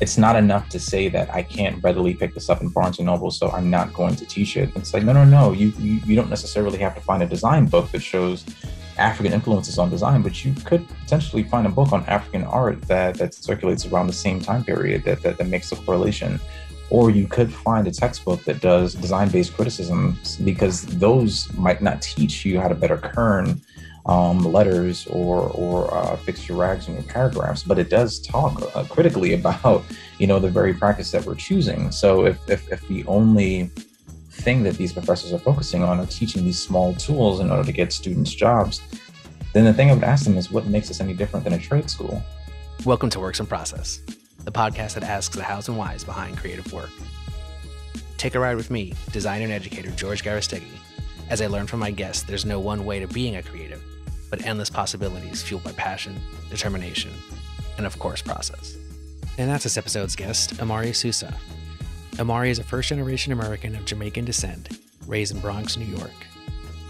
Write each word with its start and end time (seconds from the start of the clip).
it's 0.00 0.16
not 0.16 0.36
enough 0.36 0.68
to 0.68 0.78
say 0.78 1.08
that 1.08 1.32
I 1.34 1.42
can't 1.42 1.82
readily 1.82 2.14
pick 2.14 2.34
this 2.34 2.48
up 2.48 2.60
in 2.60 2.68
Barnes 2.68 2.98
and 2.98 3.06
Noble, 3.06 3.30
so 3.30 3.50
I'm 3.50 3.68
not 3.68 3.92
going 3.92 4.14
to 4.16 4.24
teach 4.24 4.56
it. 4.56 4.70
It's 4.76 4.94
like, 4.94 5.02
no, 5.02 5.12
no, 5.12 5.24
no. 5.24 5.52
You, 5.52 5.72
you, 5.78 6.00
you 6.06 6.14
don't 6.14 6.30
necessarily 6.30 6.78
have 6.78 6.94
to 6.94 7.00
find 7.00 7.22
a 7.22 7.26
design 7.26 7.66
book 7.66 7.90
that 7.90 8.00
shows 8.00 8.44
African 8.96 9.32
influences 9.32 9.78
on 9.78 9.90
design, 9.90 10.22
but 10.22 10.44
you 10.44 10.54
could 10.64 10.86
potentially 10.88 11.42
find 11.42 11.66
a 11.66 11.70
book 11.70 11.92
on 11.92 12.04
African 12.06 12.44
art 12.44 12.80
that, 12.82 13.16
that 13.16 13.34
circulates 13.34 13.86
around 13.86 14.06
the 14.06 14.12
same 14.12 14.40
time 14.40 14.64
period 14.64 15.04
that, 15.04 15.22
that, 15.22 15.38
that 15.38 15.46
makes 15.48 15.72
a 15.72 15.76
correlation. 15.76 16.40
Or 16.90 17.10
you 17.10 17.26
could 17.26 17.52
find 17.52 17.86
a 17.86 17.90
textbook 17.90 18.44
that 18.44 18.60
does 18.60 18.94
design 18.94 19.28
based 19.28 19.54
criticism 19.54 20.18
because 20.44 20.82
those 20.82 21.52
might 21.54 21.82
not 21.82 22.00
teach 22.00 22.44
you 22.44 22.60
how 22.60 22.68
to 22.68 22.74
better 22.74 22.96
kern 22.96 23.60
um, 24.08 24.40
letters 24.40 25.06
or 25.08 25.42
or 25.50 25.94
uh, 25.94 26.16
fix 26.16 26.48
your 26.48 26.58
rags 26.58 26.88
in 26.88 26.94
your 26.94 27.02
paragraphs, 27.04 27.62
but 27.62 27.78
it 27.78 27.90
does 27.90 28.18
talk 28.20 28.62
uh, 28.74 28.84
critically 28.84 29.34
about 29.40 29.84
you 30.18 30.26
know 30.26 30.38
the 30.38 30.50
very 30.50 30.74
practice 30.74 31.10
that 31.12 31.24
we're 31.24 31.34
choosing. 31.34 31.92
So 31.92 32.26
if, 32.26 32.38
if 32.48 32.70
if 32.72 32.86
the 32.88 33.04
only 33.06 33.70
thing 34.30 34.62
that 34.62 34.76
these 34.76 34.92
professors 34.92 35.32
are 35.32 35.38
focusing 35.38 35.82
on 35.82 36.00
are 36.00 36.06
teaching 36.06 36.44
these 36.44 36.60
small 36.60 36.94
tools 36.94 37.40
in 37.40 37.50
order 37.50 37.64
to 37.64 37.72
get 37.72 37.92
students 37.92 38.32
jobs, 38.32 38.80
then 39.52 39.64
the 39.64 39.74
thing 39.74 39.90
I 39.90 39.94
would 39.94 40.04
ask 40.04 40.24
them 40.24 40.36
is 40.36 40.50
what 40.50 40.66
makes 40.66 40.90
us 40.90 41.00
any 41.00 41.12
different 41.12 41.44
than 41.44 41.54
a 41.54 41.58
trade 41.58 41.90
school? 41.90 42.22
Welcome 42.84 43.10
to 43.10 43.20
Works 43.20 43.40
in 43.40 43.46
Process, 43.46 44.00
the 44.44 44.52
podcast 44.52 44.94
that 44.94 45.02
asks 45.02 45.34
the 45.34 45.42
hows 45.42 45.68
and 45.68 45.76
whys 45.76 46.04
behind 46.04 46.38
creative 46.38 46.72
work. 46.72 46.90
Take 48.16 48.36
a 48.36 48.40
ride 48.40 48.56
with 48.56 48.70
me, 48.70 48.94
designer 49.12 49.44
and 49.44 49.52
educator 49.52 49.90
George 49.90 50.22
Garrastegui, 50.22 50.78
as 51.30 51.42
I 51.42 51.46
learn 51.46 51.66
from 51.66 51.80
my 51.80 51.90
guests 51.90 52.22
there's 52.22 52.46
no 52.46 52.60
one 52.60 52.84
way 52.84 53.00
to 53.00 53.08
being 53.08 53.36
a 53.36 53.42
creative 53.42 53.77
but 54.30 54.44
endless 54.44 54.70
possibilities 54.70 55.42
fueled 55.42 55.64
by 55.64 55.72
passion, 55.72 56.20
determination, 56.50 57.12
and 57.76 57.86
of 57.86 57.98
course, 57.98 58.22
process. 58.22 58.76
And 59.38 59.48
that's 59.48 59.64
this 59.64 59.76
episode's 59.76 60.16
guest, 60.16 60.60
Omari 60.60 60.92
Souza. 60.92 61.34
Omari 62.18 62.50
is 62.50 62.58
a 62.58 62.64
first 62.64 62.88
generation 62.88 63.32
American 63.32 63.76
of 63.76 63.84
Jamaican 63.84 64.24
descent, 64.24 64.78
raised 65.06 65.34
in 65.34 65.40
Bronx, 65.40 65.76
New 65.76 65.84
York. 65.84 66.10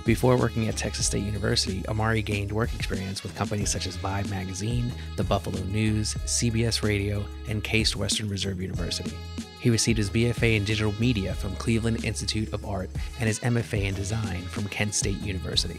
Before 0.07 0.39
working 0.39 0.69
at 0.69 0.77
Texas 0.79 1.05
State 1.05 1.25
University, 1.25 1.85
Omari 1.87 2.23
gained 2.23 2.51
work 2.51 2.75
experience 2.75 3.23
with 3.23 3.35
companies 3.35 3.69
such 3.69 3.87
as 3.87 3.99
Vibe 3.99 4.31
Magazine, 4.31 4.91
The 5.17 5.25
Buffalo 5.25 5.63
News, 5.65 6.15
CBS 6.25 6.83
Radio, 6.83 7.23
and 7.47 7.63
Case 7.63 7.95
Western 7.95 8.31
Reserve 8.31 8.59
University. 8.59 9.15
He 9.61 9.69
received 9.69 9.99
his 9.99 10.09
BFA 10.09 10.57
in 10.57 10.65
digital 10.65 10.95
media 10.99 11.35
from 11.35 11.55
Cleveland 11.57 12.07
Institute 12.07 12.51
of 12.55 12.65
Art 12.65 12.89
and 13.19 13.27
his 13.27 13.41
MFA 13.41 13.83
in 13.83 13.95
design 13.95 14.41
from 14.45 14.67
Kent 14.69 14.95
State 14.95 15.21
University. 15.21 15.79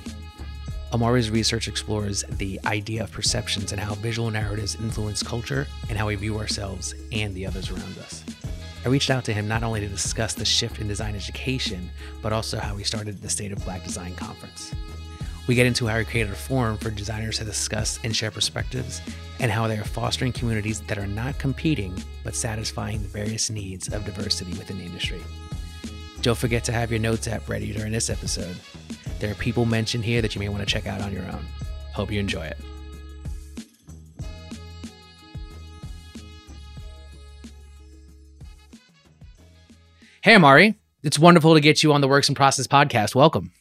Omari's 0.92 1.30
research 1.30 1.68
explores 1.68 2.24
the 2.24 2.60
idea 2.66 3.04
of 3.04 3.12
perceptions 3.12 3.72
and 3.72 3.80
how 3.80 3.94
visual 3.96 4.32
narratives 4.32 4.76
influence 4.76 5.22
culture 5.22 5.68
and 5.88 5.98
how 5.98 6.08
we 6.08 6.16
view 6.16 6.40
ourselves 6.40 6.96
and 7.12 7.36
the 7.36 7.46
others 7.46 7.70
around 7.70 7.98
us. 8.00 8.24
I 8.84 8.90
reached 8.90 9.12
out 9.12 9.24
to 9.26 9.34
him 9.34 9.48
not 9.48 9.62
only 9.62 9.82
to 9.82 9.88
discuss 9.88 10.34
the 10.34 10.46
shift 10.46 10.80
in 10.80 10.88
design 10.88 11.16
education, 11.16 11.92
but 12.24 12.34
also 12.34 12.58
how 12.58 12.76
he 12.76 12.84
started 12.84 13.22
the 13.22 13.30
State 13.30 13.52
of 13.52 13.64
Black 13.66 13.84
Design 13.84 14.16
Conference. 14.16 14.74
We 15.48 15.54
get 15.54 15.68
into 15.68 15.86
how 15.86 16.00
he 16.00 16.06
created 16.06 16.34
a 16.34 16.36
forum 16.36 16.78
for 16.78 16.90
designers 16.90 17.38
to 17.38 17.44
discuss 17.44 18.00
and 18.04 18.16
share 18.16 18.32
perspectives, 18.32 19.02
and 19.40 19.52
how 19.52 19.68
they 19.68 19.78
are 19.78 19.84
fostering 19.84 20.32
communities 20.32 20.82
that 20.82 20.98
are 20.98 21.08
not 21.08 21.38
competing, 21.38 22.02
but 22.24 22.36
satisfying 22.36 23.02
the 23.02 23.08
various 23.08 23.50
needs 23.50 23.94
of 23.94 24.06
diversity 24.06 24.52
within 24.52 24.80
the 24.80 24.86
industry. 24.86 25.22
Don't 26.22 26.38
forget 26.38 26.64
to 26.66 26.72
have 26.72 26.92
your 26.92 27.00
notes 27.00 27.28
app 27.28 27.48
ready 27.48 27.74
during 27.74 27.92
this 27.92 28.10
episode. 28.10 28.56
There 29.20 29.30
are 29.30 29.36
people 29.36 29.66
mentioned 29.66 30.06
here 30.06 30.22
that 30.22 30.34
you 30.34 30.40
may 30.40 30.48
want 30.48 30.62
to 30.62 30.66
check 30.66 30.88
out 30.88 31.02
on 31.02 31.12
your 31.12 31.24
own. 31.24 31.46
Hope 31.94 32.12
you 32.12 32.20
enjoy 32.20 32.46
it. 32.46 32.58
Hey, 40.22 40.36
Omari. 40.36 40.76
It's 41.04 41.20
wonderful 41.20 41.54
to 41.54 41.62
get 41.62 41.82
you 41.82 41.94
on 41.94 42.02
the 42.02 42.08
Works 42.08 42.30
in 42.30 42.36
Process 42.36 42.68
podcast. 42.68 43.16
Welcome. 43.16 43.52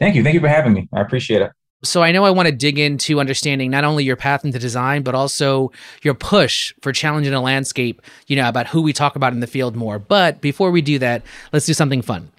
Thank 0.00 0.14
you. 0.14 0.22
Thank 0.22 0.34
you 0.34 0.40
for 0.40 0.48
having 0.48 0.72
me. 0.72 0.88
I 0.92 1.00
appreciate 1.00 1.42
it. 1.42 1.50
So, 1.82 2.02
I 2.02 2.12
know 2.12 2.24
I 2.24 2.30
want 2.30 2.46
to 2.46 2.54
dig 2.54 2.78
into 2.78 3.20
understanding 3.20 3.70
not 3.70 3.84
only 3.84 4.04
your 4.04 4.16
path 4.16 4.44
into 4.44 4.58
design, 4.58 5.02
but 5.02 5.14
also 5.14 5.70
your 6.02 6.14
push 6.14 6.72
for 6.80 6.92
challenging 6.92 7.32
the 7.32 7.40
landscape, 7.40 8.00
you 8.26 8.36
know, 8.36 8.48
about 8.48 8.68
who 8.68 8.80
we 8.80 8.94
talk 8.94 9.16
about 9.16 9.34
in 9.34 9.40
the 9.40 9.46
field 9.46 9.76
more. 9.76 9.98
But 9.98 10.40
before 10.40 10.70
we 10.70 10.80
do 10.80 10.98
that, 11.00 11.22
let's 11.52 11.66
do 11.66 11.74
something 11.74 12.00
fun. 12.00 12.30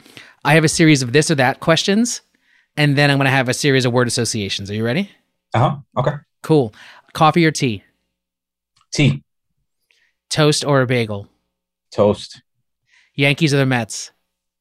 I 0.44 0.54
have 0.54 0.64
a 0.64 0.70
series 0.70 1.04
of 1.04 1.12
this 1.12 1.30
or 1.30 1.36
that 1.36 1.59
questions 1.59 2.22
and 2.78 2.97
then 2.97 3.09
I'm 3.12 3.18
going 3.18 3.25
to 3.25 3.31
have 3.31 3.50
a 3.50 3.53
series 3.53 3.86
of 3.86 3.94
word 3.94 4.08
associations. 4.08 4.69
Are 4.69 4.74
you 4.74 4.86
ready? 4.86 5.09
Uh 5.53 5.59
huh. 5.59 5.78
Okay. 5.97 6.16
Cool. 6.44 6.74
Coffee 7.13 7.46
or 7.46 7.52
tea? 7.52 7.84
Tea. 8.94 9.24
Toast 10.30 10.66
or 10.66 10.81
a 10.81 10.86
bagel? 10.88 11.28
Toast. 11.91 12.41
Yankees 13.16 13.53
or 13.53 13.58
the 13.58 13.66
Mets? 13.66 14.12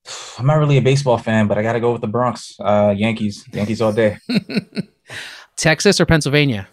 I'm 0.39 0.47
not 0.47 0.55
really 0.55 0.77
a 0.79 0.83
baseball 0.83 1.19
fan, 1.19 1.49
but 1.49 1.59
I 1.59 1.63
got 1.63 1.73
to 1.73 1.81
go 1.81 1.93
with 1.93 2.01
the 2.01 2.09
Bronx. 2.09 2.57
Uh, 2.61 2.95
Yankees. 2.97 3.45
Yankees 3.53 3.81
all 3.81 3.93
day. 3.93 4.19
Texas 5.57 6.01
or 6.01 6.07
Pennsylvania? 6.07 6.69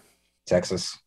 Texas. 0.46 0.98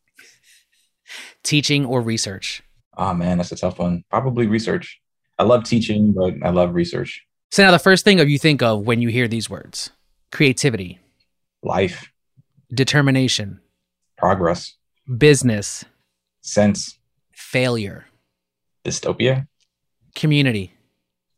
Teaching 1.44 1.86
or 1.86 2.02
research? 2.02 2.64
Oh 2.98 3.14
man, 3.14 3.38
that's 3.38 3.52
a 3.52 3.56
tough 3.56 3.78
one. 3.80 4.04
Probably 4.10 4.48
research. 4.48 5.02
I 5.38 5.44
love 5.44 5.66
teaching, 5.66 6.14
but 6.14 6.34
I 6.44 6.50
love 6.50 6.74
research. 6.74 7.26
So 7.52 7.64
now 7.64 7.72
the 7.72 7.80
first 7.80 8.04
thing 8.06 8.20
of 8.20 8.30
you 8.30 8.40
think 8.40 8.62
of 8.62 8.86
when 8.86 9.02
you 9.02 9.10
hear 9.10 9.28
these 9.28 9.50
words 9.50 9.92
creativity, 10.32 11.00
life, 11.64 12.12
determination, 12.74 13.60
progress, 14.18 14.76
business, 15.18 15.86
sense, 16.42 16.98
failure, 17.34 18.06
dystopia, 18.84 19.48
community, 20.16 20.74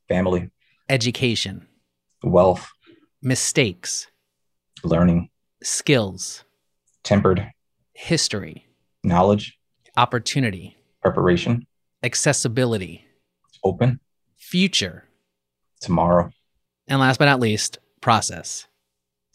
family, 0.08 0.50
education, 0.90 1.68
wealth, 2.24 2.70
mistakes, 3.22 4.08
learning, 4.84 5.30
skills, 5.64 6.44
tempered, 7.04 7.52
history, 7.94 8.68
knowledge, 9.04 9.58
opportunity, 9.96 10.78
preparation, 11.02 11.66
accessibility, 12.04 13.06
open, 13.64 14.00
future, 14.38 15.06
tomorrow, 15.82 16.30
and 16.88 17.00
last 17.00 17.18
but 17.18 17.26
not 17.26 17.40
least, 17.40 17.80
process. 18.02 18.68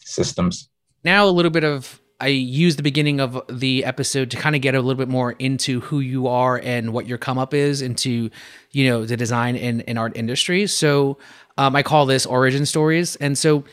Systems. 0.05 0.69
Now, 1.03 1.25
a 1.25 1.31
little 1.31 1.51
bit 1.51 1.63
of 1.63 2.01
I 2.19 2.27
use 2.27 2.77
the 2.77 2.83
beginning 2.83 3.19
of 3.19 3.41
the 3.49 3.83
episode 3.83 4.31
to 4.31 4.37
kind 4.37 4.55
of 4.55 4.61
get 4.61 4.75
a 4.75 4.79
little 4.79 4.97
bit 4.97 5.09
more 5.09 5.33
into 5.33 5.81
who 5.81 5.99
you 5.99 6.27
are 6.27 6.57
and 6.57 6.93
what 6.93 7.05
your 7.05 7.17
come 7.17 7.37
up 7.37 7.53
is 7.53 7.81
into, 7.81 8.29
you 8.71 8.87
know, 8.87 9.05
the 9.05 9.17
design 9.17 9.57
and, 9.57 9.83
and 9.89 9.99
art 9.99 10.15
industry. 10.15 10.67
So 10.67 11.17
um, 11.57 11.75
I 11.75 11.83
call 11.83 12.05
this 12.05 12.25
origin 12.25 12.65
stories. 12.65 13.17
And 13.17 13.37
so, 13.37 13.65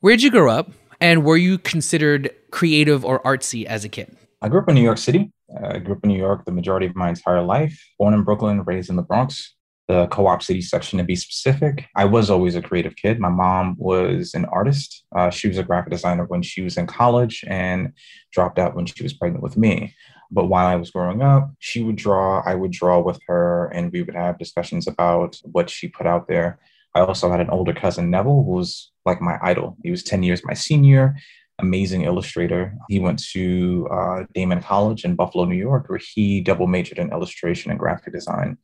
where 0.00 0.14
did 0.14 0.24
you 0.24 0.32
grow 0.32 0.50
up, 0.50 0.72
and 1.00 1.24
were 1.24 1.36
you 1.36 1.58
considered 1.58 2.30
creative 2.50 3.04
or 3.04 3.22
artsy 3.22 3.66
as 3.66 3.84
a 3.84 3.88
kid? 3.88 4.16
I 4.40 4.48
grew 4.48 4.60
up 4.60 4.68
in 4.68 4.74
New 4.74 4.82
York 4.82 4.98
City. 4.98 5.30
I 5.64 5.78
grew 5.78 5.94
up 5.94 6.02
in 6.02 6.08
New 6.08 6.18
York 6.18 6.44
the 6.44 6.50
majority 6.50 6.86
of 6.86 6.96
my 6.96 7.10
entire 7.10 7.40
life. 7.40 7.80
Born 8.00 8.14
in 8.14 8.24
Brooklyn, 8.24 8.64
raised 8.64 8.90
in 8.90 8.96
the 8.96 9.02
Bronx 9.02 9.54
the 9.88 10.06
co-op 10.08 10.42
city 10.42 10.60
section 10.60 10.98
to 10.98 11.04
be 11.04 11.16
specific. 11.16 11.86
I 11.96 12.04
was 12.04 12.30
always 12.30 12.54
a 12.54 12.62
creative 12.62 12.96
kid. 12.96 13.18
My 13.18 13.28
mom 13.28 13.74
was 13.78 14.32
an 14.34 14.44
artist. 14.46 15.04
Uh, 15.14 15.30
she 15.30 15.48
was 15.48 15.58
a 15.58 15.62
graphic 15.62 15.90
designer 15.90 16.24
when 16.24 16.42
she 16.42 16.62
was 16.62 16.76
in 16.76 16.86
college 16.86 17.44
and 17.48 17.92
dropped 18.32 18.58
out 18.58 18.74
when 18.74 18.86
she 18.86 19.02
was 19.02 19.12
pregnant 19.12 19.42
with 19.42 19.56
me. 19.56 19.94
But 20.30 20.46
while 20.46 20.66
i 20.66 20.76
was 20.76 20.90
growing 20.90 21.20
up 21.20 21.50
she 21.58 21.82
would 21.82 21.96
draw 21.96 22.42
i 22.46 22.54
would 22.54 22.72
draw 22.72 23.00
with 23.00 23.20
her 23.26 23.66
and 23.66 23.92
we 23.92 24.02
would 24.02 24.14
have 24.14 24.38
discussions 24.38 24.86
about 24.86 25.38
what 25.44 25.68
she 25.68 25.88
put 25.88 26.06
out 26.06 26.26
there. 26.26 26.58
I 26.94 27.00
also 27.00 27.30
had 27.30 27.40
an 27.40 27.50
older 27.50 27.72
cousin 27.74 28.10
neville 28.10 28.44
who 28.44 28.52
was 28.52 28.90
like 29.04 29.20
my 29.20 29.38
idol. 29.42 29.76
He 29.82 29.90
was 29.90 30.02
10 30.02 30.22
years 30.22 30.42
my 30.44 30.54
senior. 30.54 31.16
Amazing 31.58 32.02
illustrator. 32.02 32.74
He 32.88 32.98
went 32.98 33.22
to 33.32 33.88
uh, 33.90 34.24
Daemen 34.34 34.62
College 34.62 35.04
in 35.04 35.14
Buffalo, 35.14 35.44
New 35.44 35.56
York, 35.56 35.88
where 35.88 36.00
he 36.14 36.40
double 36.40 36.66
majored 36.66 36.98
in 36.98 37.12
illustration 37.12 37.70
and 37.70 37.78
graphic 37.78 38.12
design. 38.12 38.58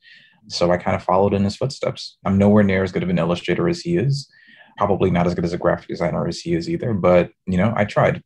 So 0.46 0.70
I 0.70 0.76
kind 0.76 0.94
of 0.94 1.02
followed 1.02 1.34
in 1.34 1.44
his 1.44 1.56
footsteps. 1.56 2.16
I'm 2.24 2.38
nowhere 2.38 2.64
near 2.64 2.82
as 2.82 2.92
good 2.92 3.02
of 3.02 3.08
an 3.08 3.18
illustrator 3.18 3.68
as 3.68 3.80
he 3.80 3.96
is. 3.96 4.30
Probably 4.76 5.10
not 5.10 5.26
as 5.26 5.34
good 5.34 5.44
as 5.44 5.52
a 5.52 5.58
graphic 5.58 5.88
designer 5.88 6.26
as 6.28 6.38
he 6.38 6.54
is 6.54 6.70
either, 6.70 6.94
but 6.94 7.30
you 7.46 7.58
know, 7.58 7.72
I 7.76 7.84
tried. 7.84 8.22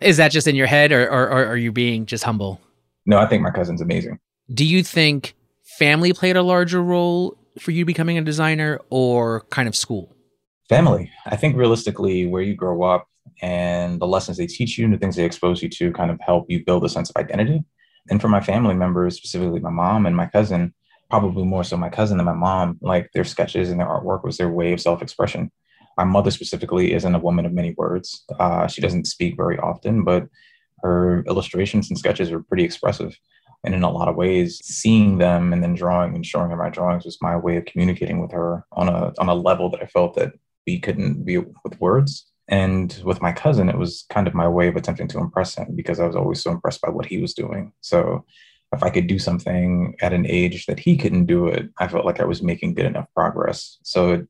Is 0.00 0.16
that 0.16 0.30
just 0.30 0.46
in 0.46 0.54
your 0.54 0.68
head 0.68 0.92
or, 0.92 1.10
or, 1.10 1.28
or 1.28 1.46
are 1.46 1.56
you 1.56 1.72
being 1.72 2.06
just 2.06 2.24
humble? 2.24 2.60
No, 3.04 3.18
I 3.18 3.26
think 3.26 3.42
my 3.42 3.50
cousin's 3.50 3.80
amazing. 3.80 4.20
Do 4.54 4.64
you 4.64 4.82
think 4.82 5.34
family 5.78 6.12
played 6.12 6.36
a 6.36 6.42
larger 6.42 6.82
role 6.82 7.36
for 7.58 7.72
you 7.72 7.84
becoming 7.84 8.16
a 8.16 8.22
designer 8.22 8.80
or 8.90 9.40
kind 9.50 9.68
of 9.68 9.74
school? 9.74 10.14
Family. 10.68 11.10
I 11.26 11.36
think 11.36 11.56
realistically, 11.56 12.26
where 12.26 12.42
you 12.42 12.54
grow 12.54 12.82
up 12.82 13.08
and 13.42 14.00
the 14.00 14.06
lessons 14.06 14.36
they 14.36 14.46
teach 14.46 14.78
you 14.78 14.84
and 14.84 14.94
the 14.94 14.98
things 14.98 15.16
they 15.16 15.24
expose 15.24 15.62
you 15.62 15.68
to 15.70 15.92
kind 15.92 16.10
of 16.10 16.20
help 16.20 16.46
you 16.48 16.64
build 16.64 16.84
a 16.84 16.88
sense 16.88 17.10
of 17.10 17.16
identity. 17.16 17.64
And 18.10 18.20
for 18.20 18.28
my 18.28 18.40
family 18.40 18.74
members, 18.74 19.16
specifically 19.16 19.60
my 19.60 19.70
mom 19.70 20.06
and 20.06 20.16
my 20.16 20.26
cousin, 20.26 20.74
probably 21.10 21.44
more 21.44 21.64
so 21.64 21.76
my 21.76 21.88
cousin 21.88 22.18
than 22.18 22.26
my 22.26 22.34
mom, 22.34 22.78
like 22.80 23.10
their 23.12 23.24
sketches 23.24 23.70
and 23.70 23.80
their 23.80 23.86
artwork 23.86 24.24
was 24.24 24.36
their 24.36 24.50
way 24.50 24.72
of 24.72 24.80
self 24.80 25.02
expression. 25.02 25.50
My 25.96 26.04
mother 26.04 26.30
specifically 26.30 26.92
isn't 26.92 27.14
a 27.14 27.18
woman 27.18 27.46
of 27.46 27.52
many 27.52 27.74
words. 27.76 28.24
Uh, 28.38 28.66
she 28.66 28.80
doesn't 28.80 29.06
speak 29.06 29.36
very 29.36 29.58
often, 29.58 30.04
but 30.04 30.28
her 30.82 31.24
illustrations 31.26 31.88
and 31.88 31.98
sketches 31.98 32.30
are 32.30 32.42
pretty 32.42 32.64
expressive. 32.64 33.18
And 33.64 33.74
in 33.74 33.82
a 33.82 33.90
lot 33.90 34.08
of 34.08 34.14
ways, 34.14 34.60
seeing 34.64 35.18
them 35.18 35.52
and 35.52 35.62
then 35.62 35.74
drawing 35.74 36.14
and 36.14 36.24
showing 36.24 36.50
her 36.50 36.56
my 36.56 36.70
drawings 36.70 37.04
was 37.04 37.18
my 37.20 37.36
way 37.36 37.56
of 37.56 37.64
communicating 37.64 38.20
with 38.20 38.30
her 38.30 38.64
on 38.72 38.88
a 38.88 39.12
on 39.18 39.28
a 39.28 39.34
level 39.34 39.68
that 39.70 39.82
I 39.82 39.86
felt 39.86 40.14
that 40.14 40.32
we 40.66 40.78
couldn't 40.78 41.24
be 41.24 41.38
with 41.38 41.80
words. 41.80 42.30
And 42.48 42.98
with 43.04 43.20
my 43.20 43.32
cousin, 43.32 43.68
it 43.68 43.76
was 43.76 44.06
kind 44.10 44.26
of 44.26 44.34
my 44.34 44.48
way 44.48 44.68
of 44.68 44.76
attempting 44.76 45.08
to 45.08 45.18
impress 45.18 45.56
him 45.56 45.74
because 45.74 46.00
I 46.00 46.06
was 46.06 46.16
always 46.16 46.42
so 46.42 46.50
impressed 46.50 46.80
by 46.80 46.90
what 46.90 47.06
he 47.06 47.18
was 47.18 47.34
doing. 47.34 47.72
So 47.80 48.24
if 48.72 48.82
I 48.82 48.90
could 48.90 49.06
do 49.06 49.18
something 49.18 49.96
at 50.00 50.12
an 50.12 50.26
age 50.26 50.66
that 50.66 50.78
he 50.78 50.96
couldn't 50.96 51.26
do 51.26 51.46
it, 51.46 51.68
I 51.78 51.88
felt 51.88 52.04
like 52.04 52.20
I 52.20 52.24
was 52.24 52.42
making 52.42 52.74
good 52.74 52.86
enough 52.86 53.06
progress. 53.14 53.78
So, 53.82 54.26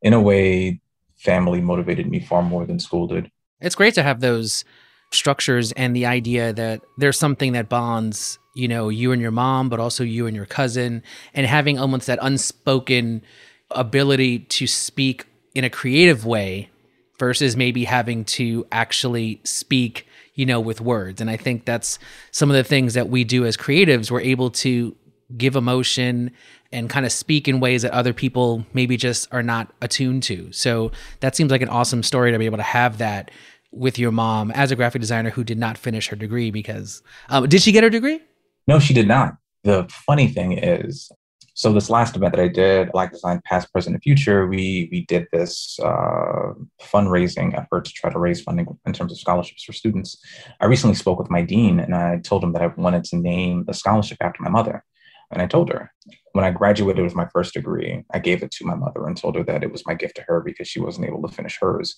in 0.00 0.12
a 0.12 0.20
way, 0.20 0.80
family 1.16 1.60
motivated 1.60 2.08
me 2.08 2.20
far 2.20 2.42
more 2.42 2.64
than 2.66 2.78
school 2.78 3.06
did. 3.06 3.30
It's 3.60 3.74
great 3.74 3.94
to 3.94 4.02
have 4.02 4.20
those 4.20 4.64
structures 5.10 5.72
and 5.72 5.94
the 5.94 6.06
idea 6.06 6.52
that 6.52 6.82
there's 6.98 7.18
something 7.18 7.52
that 7.52 7.68
bonds, 7.68 8.38
you 8.54 8.68
know, 8.68 8.88
you 8.88 9.12
and 9.12 9.20
your 9.22 9.30
mom, 9.30 9.68
but 9.68 9.80
also 9.80 10.04
you 10.04 10.26
and 10.26 10.36
your 10.36 10.46
cousin, 10.46 11.02
and 11.32 11.46
having 11.46 11.78
almost 11.78 12.06
that 12.06 12.18
unspoken 12.22 13.22
ability 13.70 14.40
to 14.40 14.66
speak 14.66 15.26
in 15.54 15.64
a 15.64 15.70
creative 15.70 16.26
way 16.26 16.70
versus 17.18 17.56
maybe 17.56 17.84
having 17.84 18.24
to 18.24 18.66
actually 18.72 19.40
speak 19.44 20.06
you 20.34 20.46
know, 20.46 20.60
with 20.60 20.80
words. 20.80 21.20
And 21.20 21.30
I 21.30 21.36
think 21.36 21.64
that's 21.64 21.98
some 22.30 22.50
of 22.50 22.56
the 22.56 22.64
things 22.64 22.94
that 22.94 23.08
we 23.08 23.24
do 23.24 23.44
as 23.44 23.56
creatives. 23.56 24.10
We're 24.10 24.20
able 24.20 24.50
to 24.50 24.96
give 25.36 25.56
emotion 25.56 26.30
and 26.72 26.90
kind 26.90 27.06
of 27.06 27.12
speak 27.12 27.46
in 27.46 27.60
ways 27.60 27.82
that 27.82 27.92
other 27.92 28.12
people 28.12 28.66
maybe 28.72 28.96
just 28.96 29.32
are 29.32 29.42
not 29.42 29.72
attuned 29.80 30.22
to. 30.24 30.50
So 30.52 30.90
that 31.20 31.36
seems 31.36 31.50
like 31.50 31.62
an 31.62 31.68
awesome 31.68 32.02
story 32.02 32.32
to 32.32 32.38
be 32.38 32.46
able 32.46 32.56
to 32.56 32.64
have 32.64 32.98
that 32.98 33.30
with 33.70 33.98
your 33.98 34.12
mom 34.12 34.50
as 34.52 34.70
a 34.70 34.76
graphic 34.76 35.00
designer 35.00 35.30
who 35.30 35.44
did 35.44 35.58
not 35.58 35.78
finish 35.78 36.08
her 36.08 36.16
degree 36.16 36.50
because 36.50 37.02
um, 37.28 37.48
did 37.48 37.62
she 37.62 37.72
get 37.72 37.84
her 37.84 37.90
degree? 37.90 38.20
No, 38.66 38.78
she 38.78 38.94
did 38.94 39.08
not. 39.08 39.36
The 39.62 39.86
funny 39.88 40.28
thing 40.28 40.52
is, 40.52 41.10
so 41.54 41.72
this 41.72 41.88
last 41.88 42.16
event 42.16 42.34
that 42.34 42.42
I 42.42 42.48
did, 42.48 42.90
Black 42.90 43.12
Design 43.12 43.40
Past, 43.44 43.72
Present, 43.72 43.94
and 43.94 44.02
Future, 44.02 44.46
we 44.48 44.88
we 44.90 45.06
did 45.06 45.28
this 45.32 45.78
uh, 45.80 46.52
fundraising 46.82 47.56
effort 47.56 47.84
to 47.84 47.92
try 47.92 48.10
to 48.10 48.18
raise 48.18 48.42
funding 48.42 48.66
in 48.84 48.92
terms 48.92 49.12
of 49.12 49.18
scholarships 49.18 49.62
for 49.62 49.72
students. 49.72 50.20
I 50.60 50.66
recently 50.66 50.96
spoke 50.96 51.18
with 51.18 51.30
my 51.30 51.42
dean, 51.42 51.78
and 51.78 51.94
I 51.94 52.18
told 52.18 52.42
him 52.42 52.52
that 52.54 52.62
I 52.62 52.66
wanted 52.66 53.04
to 53.04 53.16
name 53.16 53.64
the 53.66 53.74
scholarship 53.74 54.18
after 54.20 54.42
my 54.42 54.50
mother. 54.50 54.84
And 55.30 55.40
I 55.40 55.46
told 55.46 55.70
her 55.70 55.92
when 56.32 56.44
I 56.44 56.50
graduated 56.50 57.04
with 57.04 57.14
my 57.14 57.28
first 57.32 57.54
degree, 57.54 58.04
I 58.12 58.18
gave 58.18 58.42
it 58.42 58.50
to 58.52 58.66
my 58.66 58.74
mother 58.74 59.06
and 59.06 59.16
told 59.16 59.36
her 59.36 59.44
that 59.44 59.62
it 59.62 59.70
was 59.70 59.86
my 59.86 59.94
gift 59.94 60.16
to 60.16 60.22
her 60.22 60.40
because 60.40 60.68
she 60.68 60.80
wasn't 60.80 61.06
able 61.06 61.22
to 61.22 61.34
finish 61.34 61.58
hers. 61.60 61.96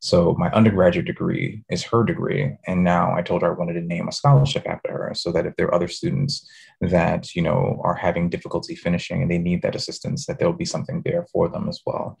So 0.00 0.34
my 0.38 0.50
undergraduate 0.50 1.06
degree 1.06 1.64
is 1.70 1.82
her 1.84 2.04
degree. 2.04 2.56
And 2.66 2.84
now 2.84 3.14
I 3.14 3.22
told 3.22 3.42
her 3.42 3.52
I 3.52 3.58
wanted 3.58 3.74
to 3.74 3.80
name 3.80 4.08
a 4.08 4.12
scholarship 4.12 4.66
after 4.66 4.92
her 4.92 5.12
so 5.14 5.32
that 5.32 5.46
if 5.46 5.56
there 5.56 5.66
are 5.66 5.74
other 5.74 5.88
students 5.88 6.48
that, 6.80 7.34
you 7.34 7.42
know, 7.42 7.80
are 7.82 7.94
having 7.94 8.28
difficulty 8.28 8.74
finishing 8.74 9.22
and 9.22 9.30
they 9.30 9.38
need 9.38 9.62
that 9.62 9.74
assistance, 9.74 10.26
that 10.26 10.38
there'll 10.38 10.54
be 10.54 10.64
something 10.64 11.02
there 11.04 11.26
for 11.32 11.48
them 11.48 11.68
as 11.68 11.80
well. 11.86 12.18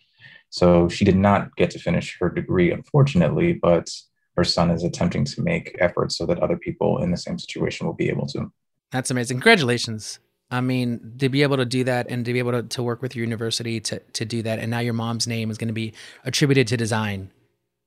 So 0.50 0.88
she 0.88 1.04
did 1.04 1.16
not 1.16 1.54
get 1.56 1.70
to 1.72 1.78
finish 1.78 2.16
her 2.18 2.30
degree, 2.30 2.72
unfortunately, 2.72 3.52
but 3.52 3.90
her 4.36 4.44
son 4.44 4.70
is 4.70 4.84
attempting 4.84 5.24
to 5.24 5.42
make 5.42 5.76
efforts 5.78 6.16
so 6.16 6.26
that 6.26 6.40
other 6.40 6.56
people 6.56 7.02
in 7.02 7.10
the 7.10 7.16
same 7.16 7.38
situation 7.38 7.86
will 7.86 7.94
be 7.94 8.08
able 8.08 8.26
to. 8.28 8.50
That's 8.90 9.10
amazing. 9.10 9.38
Congratulations. 9.38 10.18
I 10.50 10.60
mean, 10.60 11.14
to 11.18 11.28
be 11.28 11.42
able 11.42 11.56
to 11.56 11.64
do 11.64 11.84
that 11.84 12.06
and 12.08 12.24
to 12.24 12.32
be 12.32 12.38
able 12.38 12.52
to, 12.52 12.62
to 12.62 12.82
work 12.82 13.02
with 13.02 13.16
your 13.16 13.24
university 13.24 13.80
to, 13.80 13.98
to 13.98 14.24
do 14.24 14.42
that. 14.42 14.60
And 14.60 14.70
now 14.70 14.78
your 14.78 14.94
mom's 14.94 15.26
name 15.26 15.50
is 15.50 15.58
going 15.58 15.68
to 15.68 15.74
be 15.74 15.92
attributed 16.24 16.68
to 16.68 16.76
design 16.76 17.30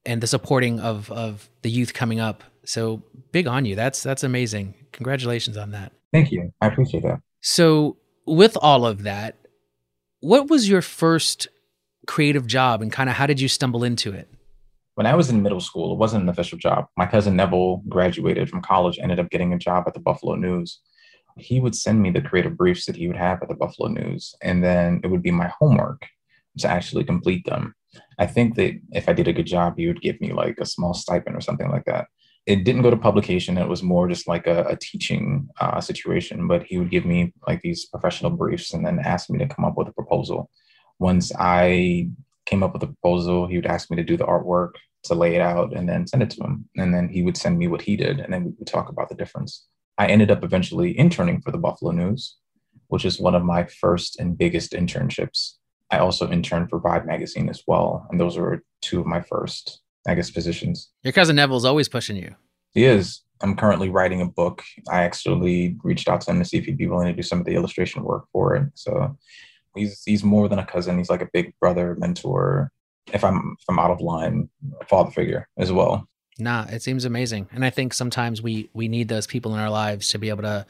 and 0.09 0.21
the 0.21 0.27
supporting 0.27 0.79
of 0.79 1.11
of 1.11 1.49
the 1.61 1.69
youth 1.69 1.93
coming 1.93 2.19
up. 2.19 2.43
So 2.65 3.03
big 3.31 3.47
on 3.47 3.65
you. 3.65 3.75
That's 3.75 4.01
that's 4.01 4.23
amazing. 4.23 4.73
Congratulations 4.91 5.55
on 5.55 5.71
that. 5.71 5.93
Thank 6.11 6.31
you. 6.31 6.51
I 6.61 6.67
appreciate 6.67 7.03
that. 7.03 7.21
So 7.41 7.97
with 8.25 8.57
all 8.61 8.85
of 8.85 9.03
that, 9.03 9.35
what 10.19 10.49
was 10.49 10.67
your 10.67 10.81
first 10.81 11.47
creative 12.07 12.47
job 12.47 12.81
and 12.81 12.91
kind 12.91 13.09
of 13.09 13.15
how 13.15 13.27
did 13.27 13.39
you 13.39 13.47
stumble 13.47 13.83
into 13.83 14.11
it? 14.11 14.27
When 14.95 15.05
I 15.05 15.15
was 15.15 15.29
in 15.29 15.43
middle 15.43 15.61
school, 15.61 15.93
it 15.93 15.99
wasn't 15.99 16.23
an 16.23 16.29
official 16.29 16.57
job. 16.57 16.87
My 16.97 17.05
cousin 17.05 17.35
Neville 17.35 17.83
graduated 17.87 18.49
from 18.49 18.61
college, 18.61 18.97
ended 18.99 19.19
up 19.19 19.29
getting 19.29 19.53
a 19.53 19.57
job 19.57 19.85
at 19.87 19.93
the 19.93 19.99
Buffalo 19.99 20.35
News. 20.35 20.79
He 21.37 21.59
would 21.61 21.75
send 21.75 22.01
me 22.01 22.09
the 22.09 22.21
creative 22.21 22.57
briefs 22.57 22.85
that 22.87 22.97
he 22.97 23.07
would 23.07 23.15
have 23.15 23.41
at 23.41 23.47
the 23.47 23.55
Buffalo 23.55 23.87
News, 23.89 24.35
and 24.41 24.61
then 24.61 24.99
it 25.03 25.07
would 25.07 25.21
be 25.21 25.31
my 25.31 25.53
homework 25.59 26.05
to 26.57 26.67
actually 26.67 27.05
complete 27.05 27.45
them. 27.45 27.75
I 28.17 28.25
think 28.25 28.55
that 28.55 28.79
if 28.91 29.09
I 29.09 29.13
did 29.13 29.27
a 29.27 29.33
good 29.33 29.47
job, 29.47 29.75
he 29.77 29.87
would 29.87 30.01
give 30.01 30.19
me 30.21 30.33
like 30.33 30.57
a 30.59 30.65
small 30.65 30.93
stipend 30.93 31.35
or 31.35 31.41
something 31.41 31.69
like 31.69 31.85
that. 31.85 32.07
It 32.45 32.63
didn't 32.63 32.81
go 32.81 32.89
to 32.89 32.97
publication. 32.97 33.57
It 33.57 33.67
was 33.67 33.83
more 33.83 34.07
just 34.07 34.27
like 34.27 34.47
a, 34.47 34.63
a 34.63 34.75
teaching 34.75 35.49
uh, 35.59 35.79
situation, 35.81 36.47
but 36.47 36.63
he 36.63 36.77
would 36.77 36.89
give 36.89 37.05
me 37.05 37.33
like 37.47 37.61
these 37.61 37.85
professional 37.85 38.31
briefs 38.31 38.73
and 38.73 38.85
then 38.85 38.99
ask 38.99 39.29
me 39.29 39.37
to 39.39 39.47
come 39.47 39.65
up 39.65 39.77
with 39.77 39.87
a 39.87 39.93
proposal. 39.93 40.49
Once 40.99 41.31
I 41.37 42.09
came 42.45 42.63
up 42.63 42.73
with 42.73 42.83
a 42.83 42.87
proposal, 42.87 43.47
he 43.47 43.55
would 43.55 43.67
ask 43.67 43.91
me 43.91 43.97
to 43.97 44.03
do 44.03 44.17
the 44.17 44.25
artwork, 44.25 44.71
to 45.03 45.13
lay 45.13 45.35
it 45.35 45.41
out, 45.41 45.75
and 45.75 45.87
then 45.87 46.07
send 46.07 46.23
it 46.23 46.31
to 46.31 46.43
him. 46.43 46.67
And 46.75 46.93
then 46.93 47.07
he 47.09 47.21
would 47.21 47.37
send 47.37 47.57
me 47.57 47.67
what 47.67 47.81
he 47.81 47.95
did, 47.95 48.19
and 48.19 48.33
then 48.33 48.45
we 48.45 48.51
would 48.57 48.67
talk 48.67 48.89
about 48.89 49.09
the 49.09 49.15
difference. 49.15 49.65
I 49.97 50.07
ended 50.07 50.31
up 50.31 50.43
eventually 50.43 50.97
interning 50.97 51.41
for 51.41 51.51
the 51.51 51.57
Buffalo 51.57 51.91
News, 51.91 52.37
which 52.87 53.05
is 53.05 53.19
one 53.19 53.35
of 53.35 53.43
my 53.43 53.65
first 53.65 54.19
and 54.19 54.37
biggest 54.37 54.71
internships 54.71 55.58
I 55.91 55.99
also 55.99 56.29
interned 56.29 56.69
for 56.69 56.79
Vibe 56.79 57.05
magazine 57.05 57.49
as 57.49 57.63
well, 57.65 58.07
and 58.09 58.19
those 58.19 58.37
were 58.37 58.63
two 58.81 58.99
of 58.99 59.05
my 59.05 59.21
first, 59.21 59.81
I 60.07 60.15
guess, 60.15 60.29
positions. 60.29 60.89
Your 61.03 61.13
cousin 61.13 61.35
Neville's 61.35 61.65
always 61.65 61.89
pushing 61.89 62.15
you. 62.15 62.35
He 62.73 62.85
is. 62.85 63.21
I'm 63.41 63.55
currently 63.55 63.89
writing 63.89 64.21
a 64.21 64.25
book. 64.25 64.63
I 64.89 65.03
actually 65.03 65.77
reached 65.83 66.07
out 66.09 66.21
to 66.21 66.31
him 66.31 66.39
to 66.39 66.45
see 66.45 66.57
if 66.57 66.65
he'd 66.65 66.77
be 66.77 66.87
willing 66.87 67.07
to 67.07 67.13
do 67.13 67.23
some 67.23 67.39
of 67.39 67.45
the 67.45 67.55
illustration 67.55 68.03
work 68.03 68.25
for 68.31 68.55
it. 68.55 68.67
So 68.75 69.17
he's 69.75 70.03
he's 70.03 70.23
more 70.23 70.49
than 70.49 70.59
a 70.59 70.65
cousin. 70.65 70.97
He's 70.97 71.09
like 71.09 71.21
a 71.21 71.29
big 71.31 71.53
brother, 71.59 71.95
mentor. 71.97 72.71
If 73.11 73.23
I'm 73.23 73.55
if 73.59 73.65
I'm 73.69 73.79
out 73.79 73.91
of 73.91 74.01
line, 74.01 74.49
father 74.87 75.11
figure 75.11 75.47
as 75.57 75.71
well. 75.71 76.07
Nah, 76.39 76.65
it 76.69 76.81
seems 76.81 77.05
amazing, 77.05 77.49
and 77.51 77.65
I 77.65 77.69
think 77.69 77.93
sometimes 77.93 78.41
we 78.41 78.69
we 78.73 78.87
need 78.87 79.07
those 79.09 79.27
people 79.27 79.53
in 79.53 79.59
our 79.59 79.69
lives 79.69 80.07
to 80.09 80.19
be 80.19 80.29
able 80.29 80.43
to 80.43 80.65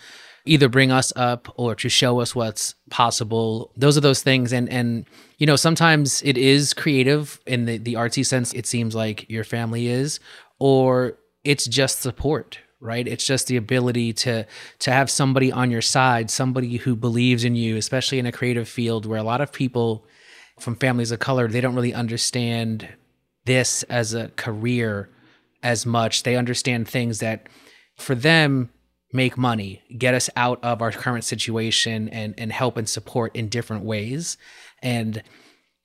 either 0.46 0.68
bring 0.68 0.92
us 0.92 1.14
up 1.16 1.48
or 1.58 1.76
to 1.76 1.90
show 1.90 2.20
us 2.20 2.34
what's 2.34 2.76
possible. 2.90 3.72
Those 3.78 3.98
are 3.98 4.02
those 4.02 4.24
things. 4.24 4.52
And, 4.52 4.70
and, 4.70 5.06
you 5.38 5.46
know, 5.46 5.56
sometimes 5.56 6.22
it 6.24 6.38
is 6.38 6.74
creative 6.74 7.40
in 7.46 7.66
the, 7.66 7.78
the 7.78 7.94
artsy 7.94 8.26
sense. 8.26 8.54
It 8.54 8.66
seems 8.66 8.96
like 8.96 9.30
your 9.30 9.44
family 9.44 9.88
is, 9.88 10.20
or 10.58 11.18
it's 11.44 11.68
just 11.68 12.02
support, 12.02 12.60
right? 12.80 13.08
It's 13.08 13.26
just 13.26 13.48
the 13.48 13.58
ability 13.58 14.14
to, 14.14 14.48
to 14.80 14.92
have 14.92 15.10
somebody 15.12 15.52
on 15.52 15.72
your 15.72 15.82
side, 15.82 16.32
somebody 16.32 16.78
who 16.78 16.96
believes 16.96 17.44
in 17.44 17.56
you, 17.56 17.78
especially 17.78 18.18
in 18.20 18.26
a 18.26 18.32
creative 18.32 18.68
field 18.68 19.06
where 19.06 19.20
a 19.20 19.24
lot 19.24 19.42
of 19.42 19.54
people 19.54 20.06
from 20.60 20.76
families 20.76 21.12
of 21.12 21.20
color, 21.20 21.48
they 21.48 21.62
don't 21.62 21.76
really 21.76 21.94
understand 21.94 22.88
this 23.46 23.84
as 23.84 24.14
a 24.14 24.30
career 24.30 25.10
as 25.64 25.86
much. 25.86 26.24
They 26.24 26.36
understand 26.36 26.88
things 26.88 27.20
that 27.20 27.48
for 27.98 28.16
them 28.16 28.70
make 29.12 29.38
money, 29.38 29.82
get 29.98 30.14
us 30.14 30.30
out 30.36 30.64
of 30.64 30.82
our 30.82 30.92
current 30.92 31.24
situation 31.24 32.10
and 32.10 32.34
and 32.38 32.52
help 32.52 32.78
and 32.78 32.88
support 32.88 33.36
in 33.36 33.50
different 33.50 33.84
ways. 33.84 34.38
And 34.82 35.24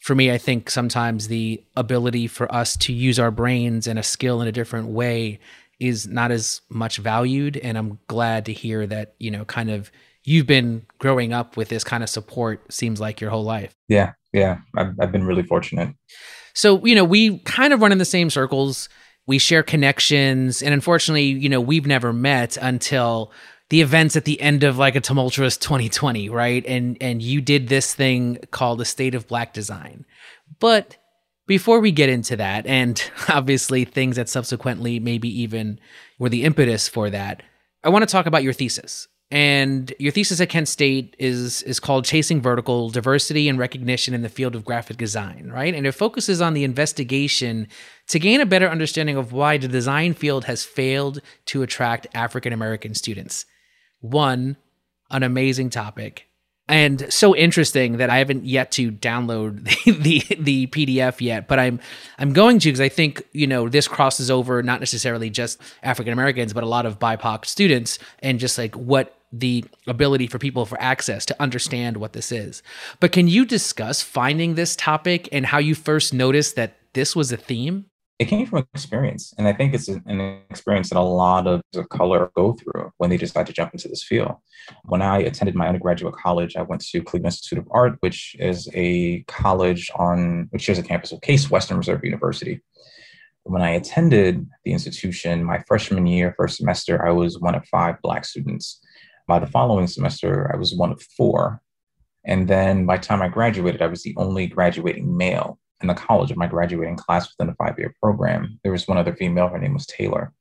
for 0.01 0.15
me, 0.15 0.31
I 0.31 0.37
think 0.37 0.69
sometimes 0.69 1.29
the 1.29 1.65
ability 1.77 2.27
for 2.27 2.53
us 2.55 2.77
to 2.77 2.93
use 2.93 3.19
our 3.19 3.31
brains 3.31 3.87
and 3.87 3.99
a 3.99 4.03
skill 4.03 4.43
in 4.43 4.49
a 4.49 4.53
different 4.53 4.89
way 4.89 5.41
is 5.81 6.07
not 6.07 6.31
as 6.31 6.61
much 6.69 6.99
valued. 6.99 7.57
And 7.57 7.79
I'm 7.79 7.99
glad 8.07 8.45
to 8.47 8.53
hear 8.53 8.87
that, 8.87 9.15
you 9.19 9.31
know, 9.31 9.47
kind 9.47 9.71
of 9.71 9.91
you've 10.23 10.47
been 10.47 10.85
growing 10.99 11.33
up 11.33 11.57
with 11.57 11.69
this 11.69 11.85
kind 11.85 12.03
of 12.03 12.11
support 12.11 12.73
seems 12.73 13.01
like 13.01 13.21
your 13.21 13.31
whole 13.31 13.45
life. 13.45 13.75
Yeah. 13.89 14.13
Yeah. 14.33 14.59
I've, 14.77 14.95
I've 15.01 15.13
been 15.13 15.25
really 15.25 15.43
fortunate. 15.43 15.95
So, 16.55 16.85
you 16.85 16.95
know, 16.95 17.05
we 17.05 17.39
kind 17.41 17.73
of 17.73 17.81
run 17.81 17.93
in 17.93 17.99
the 17.99 18.05
same 18.05 18.31
circles 18.31 18.89
we 19.27 19.39
share 19.39 19.63
connections. 19.63 20.63
And 20.63 20.75
unfortunately 20.75 21.25
you 21.25 21.49
know 21.49 21.61
we've 21.61 21.87
never 21.87 22.13
met 22.13 22.57
until 22.57 23.33
the 23.71 23.81
events 23.81 24.15
at 24.17 24.25
the 24.25 24.41
end 24.41 24.63
of 24.63 24.79
like 24.79 24.95
a 24.95 25.01
tumultuous 25.01 25.57
2020 25.57 26.29
right? 26.29 26.65
And 26.67 26.97
and 27.01 27.23
you 27.23 27.41
did 27.41 27.69
this 27.69 27.95
thing 27.95 28.39
called 28.51 28.79
the 28.79 28.85
state 28.85 29.15
of 29.15 29.29
black 29.29 29.53
design. 29.53 30.05
But 30.61 30.97
before 31.47 31.81
we 31.81 31.93
get 31.93 32.09
into 32.09 32.37
that 32.37 32.67
and 32.67 33.11
obviously 33.29 33.85
things 33.85 34.17
that 34.17 34.29
subsequently 34.29 34.99
maybe 35.01 35.29
even 35.43 35.79
were 36.19 36.29
the 36.29 36.45
impetus 36.45 36.89
for 36.89 37.11
that 37.11 37.43
i 37.83 37.89
want 37.89 38.03
to 38.03 38.11
talk 38.11 38.27
about 38.27 38.43
your 38.43 38.53
thesis 38.53 39.09
and 39.35 39.93
your 39.99 40.13
thesis 40.13 40.41
at 40.41 40.49
Kent 40.49 40.69
State 40.69 41.17
is 41.19 41.63
is 41.63 41.81
called 41.81 42.05
Chasing 42.05 42.41
Vertical 42.41 42.89
Diversity 42.89 43.49
and 43.49 43.59
Recognition 43.59 44.15
in 44.15 44.23
the 44.23 44.29
Field 44.29 44.55
of 44.55 44.65
Graphic 44.65 44.97
Design, 44.97 45.51
right? 45.53 45.75
And 45.75 45.89
it 45.89 45.93
focuses 45.93 46.41
on 46.41 46.55
the 46.55 46.63
investigation 46.63 47.67
to 48.07 48.21
gain 48.21 48.41
a 48.41 48.47
better 48.47 48.69
understanding 48.69 49.17
of 49.17 49.33
why 49.33 49.59
the 49.59 49.67
design 49.67 50.15
field 50.15 50.45
has 50.45 50.63
failed 50.63 51.21
to 51.47 51.63
attract 51.63 52.07
African 52.15 52.53
American 52.53 52.95
students. 52.95 53.45
One, 54.01 54.57
an 55.11 55.25
amazing 55.25 55.71
topic. 55.71 56.29
And 56.69 57.13
so 57.13 57.35
interesting 57.35 57.97
that 57.97 58.11
I 58.11 58.19
haven't 58.19 58.47
yet 58.47 58.71
to 58.73 58.93
download 58.93 59.65
the, 59.85 60.21
the, 60.21 60.37
the 60.39 60.67
PDF 60.69 61.21
yet, 61.21 61.49
but 61.49 61.59
I'm 61.59 61.81
I'm 62.19 62.33
going 62.33 62.61
to 62.61 62.69
because 62.69 62.81
I 62.81 62.89
think 62.89 63.25
you 63.33 63.49
know 63.49 63.69
this 63.69 63.89
crosses 63.89 64.31
over 64.31 64.63
not 64.63 64.79
necessarily 64.79 65.29
just 65.29 65.61
African 65.83 66.13
Americans, 66.13 66.53
but 66.53 66.63
a 66.63 66.69
lot 66.69 66.87
of 66.87 67.01
BIPOC 67.01 67.47
students, 67.47 67.99
and 68.21 68.39
just 68.39 68.57
like 68.59 68.77
what 68.77 69.14
the 69.39 69.65
ability 69.87 70.27
for 70.27 70.39
people 70.39 70.65
for 70.65 70.81
access 70.81 71.27
to 71.27 71.43
understand 71.43 71.97
what 71.97 72.13
this 72.13 72.31
is. 72.31 72.63
But 73.01 73.13
can 73.13 73.29
you 73.29 73.45
discuss 73.45 74.01
finding 74.03 74.55
this 74.55 74.77
topic 74.77 75.29
and 75.33 75.47
how 75.47 75.59
you 75.59 75.75
first 75.75 76.15
noticed 76.15 76.57
that 76.57 76.77
this 76.93 77.17
was 77.17 77.33
a 77.33 77.37
theme? 77.37 77.87
It 78.21 78.27
came 78.27 78.47
from 78.47 78.65
experience. 78.73 79.35
And 79.37 79.49
I 79.49 79.53
think 79.53 79.75
it's 79.75 79.89
an 79.89 80.43
experience 80.49 80.91
that 80.91 80.99
a 80.99 81.03
lot 81.03 81.49
of 81.49 81.63
color 81.89 82.31
go 82.37 82.53
through 82.53 82.93
when 82.99 83.11
they 83.11 83.17
decide 83.17 83.47
to 83.49 83.53
jump 83.53 83.73
into 83.73 83.89
this 83.89 84.05
field. 84.05 84.37
When 84.85 85.03
I 85.03 85.19
attended 85.19 85.57
my 85.57 85.67
undergraduate 85.67 86.15
college, 86.15 86.55
I 86.55 86.63
went 86.63 86.83
to 86.87 87.03
Cleveland 87.03 87.35
Institute 87.35 87.59
of 87.59 87.67
Art, 87.73 87.97
which 88.01 88.37
is 88.39 88.69
a 88.73 89.25
college 89.27 89.91
on, 89.97 90.47
which 90.51 90.63
shares 90.63 90.79
a 90.79 90.85
campus 90.85 91.11
with 91.11 91.23
Case 91.23 91.51
Western 91.51 91.77
Reserve 91.77 92.05
University. 92.05 92.63
When 93.43 93.63
I 93.63 93.71
attended 93.71 94.47
the 94.65 94.73
institution, 94.73 95.43
my 95.43 95.59
freshman 95.67 96.07
year, 96.07 96.35
first 96.37 96.57
semester, 96.57 97.05
I 97.05 97.11
was 97.11 97.41
one 97.41 97.57
of 97.57 97.67
five 97.67 98.01
Black 98.01 98.25
students. 98.25 98.81
By 99.27 99.39
the 99.39 99.47
following 99.47 99.87
semester, 99.87 100.51
I 100.53 100.57
was 100.57 100.75
one 100.75 100.93
of 100.93 101.03
four. 101.17 101.61
And 102.25 102.49
then 102.49 102.87
by 102.87 102.97
the 102.97 103.03
time 103.03 103.23
I 103.23 103.29
graduated, 103.29 103.83
I 103.83 103.87
was 103.87 104.03
the 104.03 104.15
only 104.17 104.47
graduating 104.47 105.17
male 105.17 105.59
in 105.81 105.89
the 105.89 105.95
college 105.95 106.31
of 106.31 106.37
my 106.37 106.47
graduating 106.47 106.97
class 106.97 107.29
within 107.29 107.53
a 107.53 107.57
five 107.57 107.79
year 107.79 107.95
program. 108.03 108.59
There 108.63 108.73
was 108.73 108.89
one 108.89 108.99
other 108.99 109.15
female, 109.15 109.49
her 109.49 109.59
name 109.59 109.75
was 109.75 109.87
Taylor. 109.87 110.33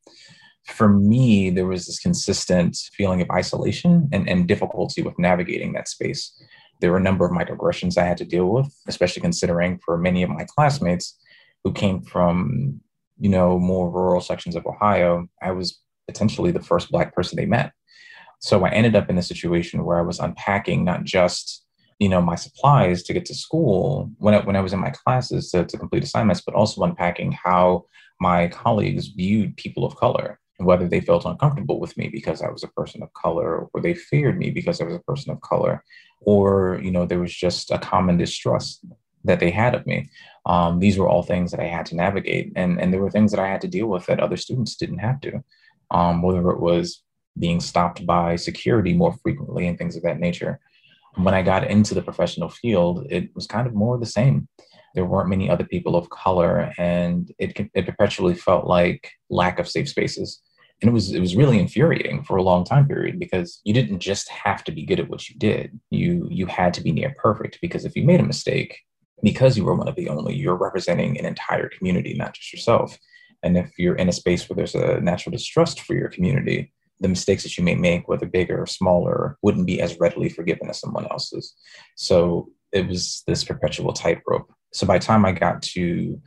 For 0.66 0.88
me, 0.88 1.50
there 1.50 1.66
was 1.66 1.86
this 1.86 2.00
consistent 2.00 2.78
feeling 2.94 3.22
of 3.22 3.30
isolation 3.30 4.10
and, 4.14 4.30
and 4.30 4.48
difficulty 4.48 5.02
with 5.02 5.20
navigating 5.20 5.74
that 5.74 5.90
space. 5.90 6.42
There 6.80 6.92
were 6.92 6.98
a 6.98 7.04
number 7.04 7.26
of 7.26 7.32
microaggressions 7.32 7.98
I 7.98 8.06
had 8.06 8.18
to 8.18 8.26
deal 8.26 8.46
with, 8.46 8.74
especially 8.88 9.22
considering 9.22 9.80
for 9.84 9.98
many 9.98 10.24
of 10.24 10.30
my 10.30 10.46
classmates 10.46 11.18
who 11.64 11.74
came 11.74 12.02
from, 12.02 12.82
you 13.20 13.30
know, 13.30 13.60
more 13.60 13.90
rural 13.90 14.22
sections 14.22 14.56
of 14.56 14.66
Ohio, 14.66 15.28
I 15.42 15.52
was 15.52 15.80
potentially 16.08 16.52
the 16.52 16.62
first 16.62 16.92
Black 16.92 17.14
person 17.14 17.36
they 17.36 17.46
met. 17.46 17.72
So 18.44 18.66
I 18.66 18.72
ended 18.72 18.94
up 18.98 19.10
in 19.10 19.18
a 19.18 19.24
situation 19.24 19.86
where 19.86 19.98
I 19.98 20.02
was 20.02 20.20
unpacking 20.20 20.84
not 20.84 21.06
just 21.06 21.66
you 22.00 22.10
know 22.10 22.22
my 22.22 22.36
supplies 22.36 23.02
to 23.04 23.14
get 23.14 23.26
to 23.28 23.36
school 23.36 24.12
when 24.18 24.34
I, 24.34 24.40
when 24.40 24.58
I 24.58 24.62
was 24.62 24.74
in 24.74 24.80
my 24.80 24.90
classes 24.90 25.50
to, 25.52 25.64
to 25.64 25.78
complete 25.78 26.04
assignments, 26.04 26.42
but 26.42 26.54
also 26.54 26.84
unpacking 26.84 27.32
how 27.32 27.86
my 28.20 28.48
colleagues 28.50 29.08
viewed 29.08 29.56
people 29.56 29.86
of 29.86 29.96
color 29.96 30.40
whether 30.58 30.88
they 30.88 31.02
felt 31.02 31.26
uncomfortable 31.26 31.80
with 31.80 31.98
me 31.98 32.10
because 32.10 32.42
I 32.42 32.50
was 32.50 32.64
a 32.64 32.68
person 32.68 33.02
of 33.02 33.12
color, 33.14 33.68
or 33.74 33.82
they 33.82 33.94
feared 33.94 34.38
me 34.38 34.52
because 34.52 34.80
I 34.80 34.86
was 34.86 34.96
a 34.96 35.00
person 35.00 35.32
of 35.32 35.42
color, 35.42 35.84
or 36.22 36.80
you 36.84 36.92
know 36.92 37.06
there 37.06 37.20
was 37.20 37.34
just 37.34 37.72
a 37.72 37.80
common 37.80 38.18
distrust 38.18 38.86
that 39.26 39.40
they 39.40 39.52
had 39.52 39.74
of 39.74 39.86
me. 39.86 40.10
Um, 40.46 40.80
these 40.80 40.98
were 40.98 41.08
all 41.08 41.24
things 41.24 41.52
that 41.52 41.60
I 41.60 41.68
had 41.68 41.86
to 41.88 41.96
navigate, 41.96 42.52
and 42.56 42.80
and 42.80 42.94
there 42.94 43.02
were 43.02 43.12
things 43.12 43.32
that 43.32 43.40
I 43.40 43.48
had 43.48 43.62
to 43.62 43.68
deal 43.68 43.88
with 43.88 44.06
that 44.08 44.20
other 44.20 44.38
students 44.38 44.76
didn't 44.76 45.00
have 45.00 45.22
to. 45.22 45.44
Um, 45.92 46.22
whether 46.22 46.50
it 46.52 46.60
was 46.60 47.03
being 47.38 47.60
stopped 47.60 48.06
by 48.06 48.36
security 48.36 48.94
more 48.94 49.14
frequently 49.24 49.68
and 49.68 49.78
things 49.78 49.96
of 49.96 50.04
that 50.04 50.20
nature, 50.20 50.60
when 51.16 51.34
I 51.34 51.42
got 51.42 51.70
into 51.70 51.94
the 51.94 52.02
professional 52.02 52.50
field, 52.50 53.06
it 53.10 53.30
was 53.36 53.48
kind 53.48 53.68
of 53.68 53.74
more 53.74 53.98
the 53.98 54.06
same. 54.06 54.48
There 54.96 55.06
weren't 55.06 55.30
many 55.30 55.50
other 55.50 55.66
people 55.66 55.96
of 55.96 56.10
color, 56.10 56.72
and 56.78 57.32
it, 57.40 57.70
it 57.74 57.86
perpetually 57.86 58.36
felt 58.36 58.66
like 58.66 59.12
lack 59.30 59.60
of 59.60 59.68
safe 59.68 59.90
spaces. 59.90 60.42
And 60.82 60.90
it 60.90 60.94
was 60.94 61.14
it 61.14 61.20
was 61.20 61.36
really 61.36 61.60
infuriating 61.60 62.24
for 62.24 62.38
a 62.38 62.44
long 62.44 62.66
time 62.66 62.88
period 62.88 63.18
because 63.18 63.62
you 63.64 63.74
didn't 63.74 64.00
just 64.00 64.28
have 64.30 64.64
to 64.66 64.72
be 64.72 64.86
good 64.86 65.00
at 65.00 65.10
what 65.10 65.30
you 65.30 65.36
did. 65.38 65.80
You 65.90 66.28
you 66.30 66.46
had 66.46 66.74
to 66.76 66.82
be 66.82 66.92
near 66.92 67.14
perfect 67.18 67.60
because 67.62 67.86
if 67.86 67.96
you 67.96 68.04
made 68.04 68.20
a 68.20 68.24
mistake, 68.24 68.80
because 69.22 69.58
you 69.58 69.64
were 69.64 69.76
one 69.76 69.88
of 69.88 69.96
the 69.96 70.10
only, 70.10 70.36
you're 70.36 70.56
representing 70.56 71.18
an 71.18 71.26
entire 71.26 71.70
community, 71.70 72.14
not 72.16 72.34
just 72.34 72.52
yourself. 72.52 72.98
And 73.44 73.58
if 73.58 73.72
you're 73.78 73.96
in 73.96 74.10
a 74.10 74.14
space 74.14 74.50
where 74.50 74.56
there's 74.56 74.76
a 74.76 75.00
natural 75.00 75.32
distrust 75.32 75.82
for 75.82 75.94
your 75.94 76.10
community, 76.10 76.74
the 77.04 77.10
mistakes 77.10 77.44
that 77.44 77.58
you 77.58 77.64
may 77.64 77.76
make, 77.76 78.08
whether 78.08 78.26
bigger 78.26 78.64
or 78.64 78.66
smaller, 78.66 79.38
wouldn't 79.44 79.68
be 79.68 79.82
as 79.82 80.00
readily 80.00 80.30
forgiven 80.30 80.70
as 80.70 80.80
someone 80.80 81.06
else's. 81.12 81.54
So 81.96 82.50
it 82.72 82.88
was 82.88 83.24
this 83.28 83.44
perpetual 83.44 83.94
tightrope. 83.94 84.52
So 84.74 84.88
by 84.88 84.98
the 84.98 85.06
time 85.06 85.26
I 85.26 85.34
got 85.34 85.62
to 85.74 86.20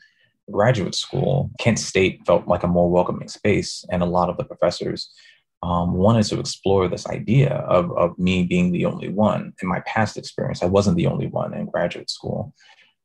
graduate 0.50 0.95
school, 0.95 1.50
Kent 1.59 1.78
State 1.78 2.21
felt 2.26 2.47
like 2.47 2.62
a 2.62 2.68
more 2.68 2.90
welcoming 2.90 3.28
space, 3.28 3.85
and 3.90 4.02
a 4.02 4.06
lot 4.06 4.28
of 4.28 4.37
the 4.37 4.45
professors 4.45 5.11
um, 5.62 5.95
wanted 5.95 6.26
to 6.26 6.38
explore 6.38 6.87
this 6.87 7.06
idea 7.09 7.54
of, 7.54 7.90
of 7.97 8.16
me 8.18 8.45
being 8.45 8.71
the 8.71 8.85
only 8.85 9.09
one. 9.09 9.54
In 9.62 9.68
my 9.68 9.80
past 9.80 10.16
experience, 10.18 10.62
I 10.62 10.66
wasn't 10.66 10.99
the 10.99 11.06
only 11.06 11.26
one 11.26 11.54
in 11.54 11.66
graduate 11.66 12.11
school. 12.11 12.54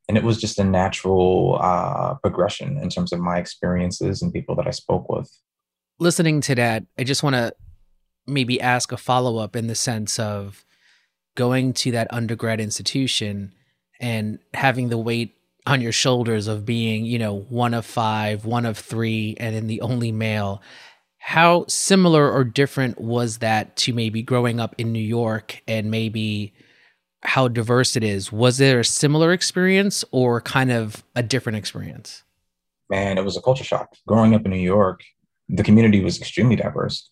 And 0.09 0.17
it 0.17 0.25
was 0.25 0.41
just 0.41 0.59
a 0.59 0.63
natural 0.63 1.57
uh, 1.61 2.15
progression 2.15 2.77
in 2.77 2.89
terms 2.89 3.13
of 3.13 3.21
my 3.21 3.37
experiences 3.37 4.21
and 4.21 4.33
people 4.33 4.55
that 4.57 4.67
I 4.67 4.71
spoke 4.71 5.07
with 5.07 5.31
listening 6.01 6.41
to 6.41 6.55
that, 6.55 6.83
I 6.97 7.03
just 7.03 7.21
want 7.21 7.35
to 7.35 7.53
maybe 8.25 8.59
ask 8.59 8.91
a 8.91 8.97
follow 8.97 9.37
up 9.37 9.55
in 9.55 9.67
the 9.67 9.75
sense 9.75 10.17
of 10.17 10.65
going 11.35 11.73
to 11.73 11.91
that 11.91 12.07
undergrad 12.11 12.59
institution 12.59 13.53
and 13.99 14.39
having 14.53 14.89
the 14.89 14.97
weight 14.97 15.35
on 15.67 15.79
your 15.79 15.91
shoulders 15.91 16.47
of 16.47 16.65
being, 16.65 17.05
you 17.05 17.19
know, 17.19 17.37
one 17.37 17.75
of 17.75 17.85
five, 17.85 18.45
one 18.45 18.65
of 18.65 18.79
three, 18.79 19.35
and 19.39 19.55
then 19.55 19.67
the 19.67 19.81
only 19.81 20.11
male. 20.11 20.61
How 21.19 21.65
similar 21.67 22.31
or 22.31 22.43
different 22.43 22.99
was 22.99 23.37
that 23.37 23.75
to 23.77 23.93
maybe 23.93 24.23
growing 24.23 24.59
up 24.59 24.73
in 24.79 24.91
New 24.91 24.99
York 24.99 25.61
and 25.67 25.91
maybe 25.91 26.51
how 27.21 27.47
diverse 27.47 27.95
it 27.95 28.03
is? 28.03 28.31
Was 28.31 28.57
there 28.57 28.79
a 28.79 28.85
similar 28.85 29.31
experience 29.31 30.03
or 30.09 30.41
kind 30.41 30.71
of 30.71 31.03
a 31.15 31.21
different 31.21 31.59
experience? 31.59 32.23
Man, 32.89 33.19
it 33.19 33.23
was 33.23 33.37
a 33.37 33.41
culture 33.41 33.63
shock. 33.63 33.95
Growing 34.07 34.33
up 34.33 34.43
in 34.45 34.51
New 34.51 34.57
York, 34.57 35.03
the 35.51 35.63
community 35.63 36.03
was 36.03 36.17
extremely 36.17 36.55
diverse. 36.55 37.09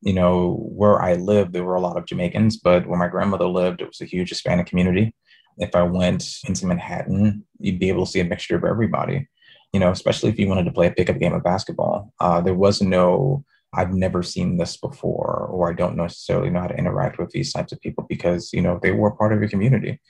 You 0.00 0.14
know, 0.14 0.66
where 0.72 1.00
I 1.00 1.14
lived, 1.14 1.52
there 1.52 1.64
were 1.64 1.76
a 1.76 1.80
lot 1.80 1.96
of 1.96 2.06
Jamaicans, 2.06 2.56
but 2.56 2.86
where 2.86 2.98
my 2.98 3.08
grandmother 3.08 3.46
lived, 3.46 3.80
it 3.80 3.86
was 3.86 4.00
a 4.00 4.06
huge 4.06 4.30
Hispanic 4.30 4.66
community. 4.66 5.14
If 5.58 5.76
I 5.76 5.82
went 5.82 6.24
into 6.48 6.66
Manhattan, 6.66 7.44
you'd 7.60 7.78
be 7.78 7.88
able 7.88 8.06
to 8.06 8.10
see 8.10 8.20
a 8.20 8.24
mixture 8.24 8.56
of 8.56 8.64
everybody. 8.64 9.28
You 9.72 9.80
know, 9.80 9.90
especially 9.90 10.30
if 10.30 10.38
you 10.38 10.48
wanted 10.48 10.64
to 10.64 10.72
play 10.72 10.88
a 10.88 10.92
pickup 10.92 11.18
game 11.18 11.34
of 11.34 11.44
basketball. 11.44 12.12
Uh, 12.18 12.40
there 12.40 12.54
was 12.54 12.82
no, 12.82 13.44
I've 13.72 13.92
never 13.92 14.22
seen 14.22 14.56
this 14.56 14.76
before, 14.76 15.48
or 15.50 15.70
I 15.70 15.74
don't 15.74 15.96
necessarily 15.96 16.50
know 16.50 16.60
how 16.60 16.66
to 16.66 16.76
interact 16.76 17.18
with 17.18 17.30
these 17.30 17.52
types 17.52 17.72
of 17.72 17.80
people 17.80 18.04
because, 18.08 18.52
you 18.52 18.60
know, 18.60 18.78
they 18.82 18.90
were 18.90 19.12
part 19.12 19.32
of 19.32 19.40
your 19.40 19.48
community. 19.48 20.00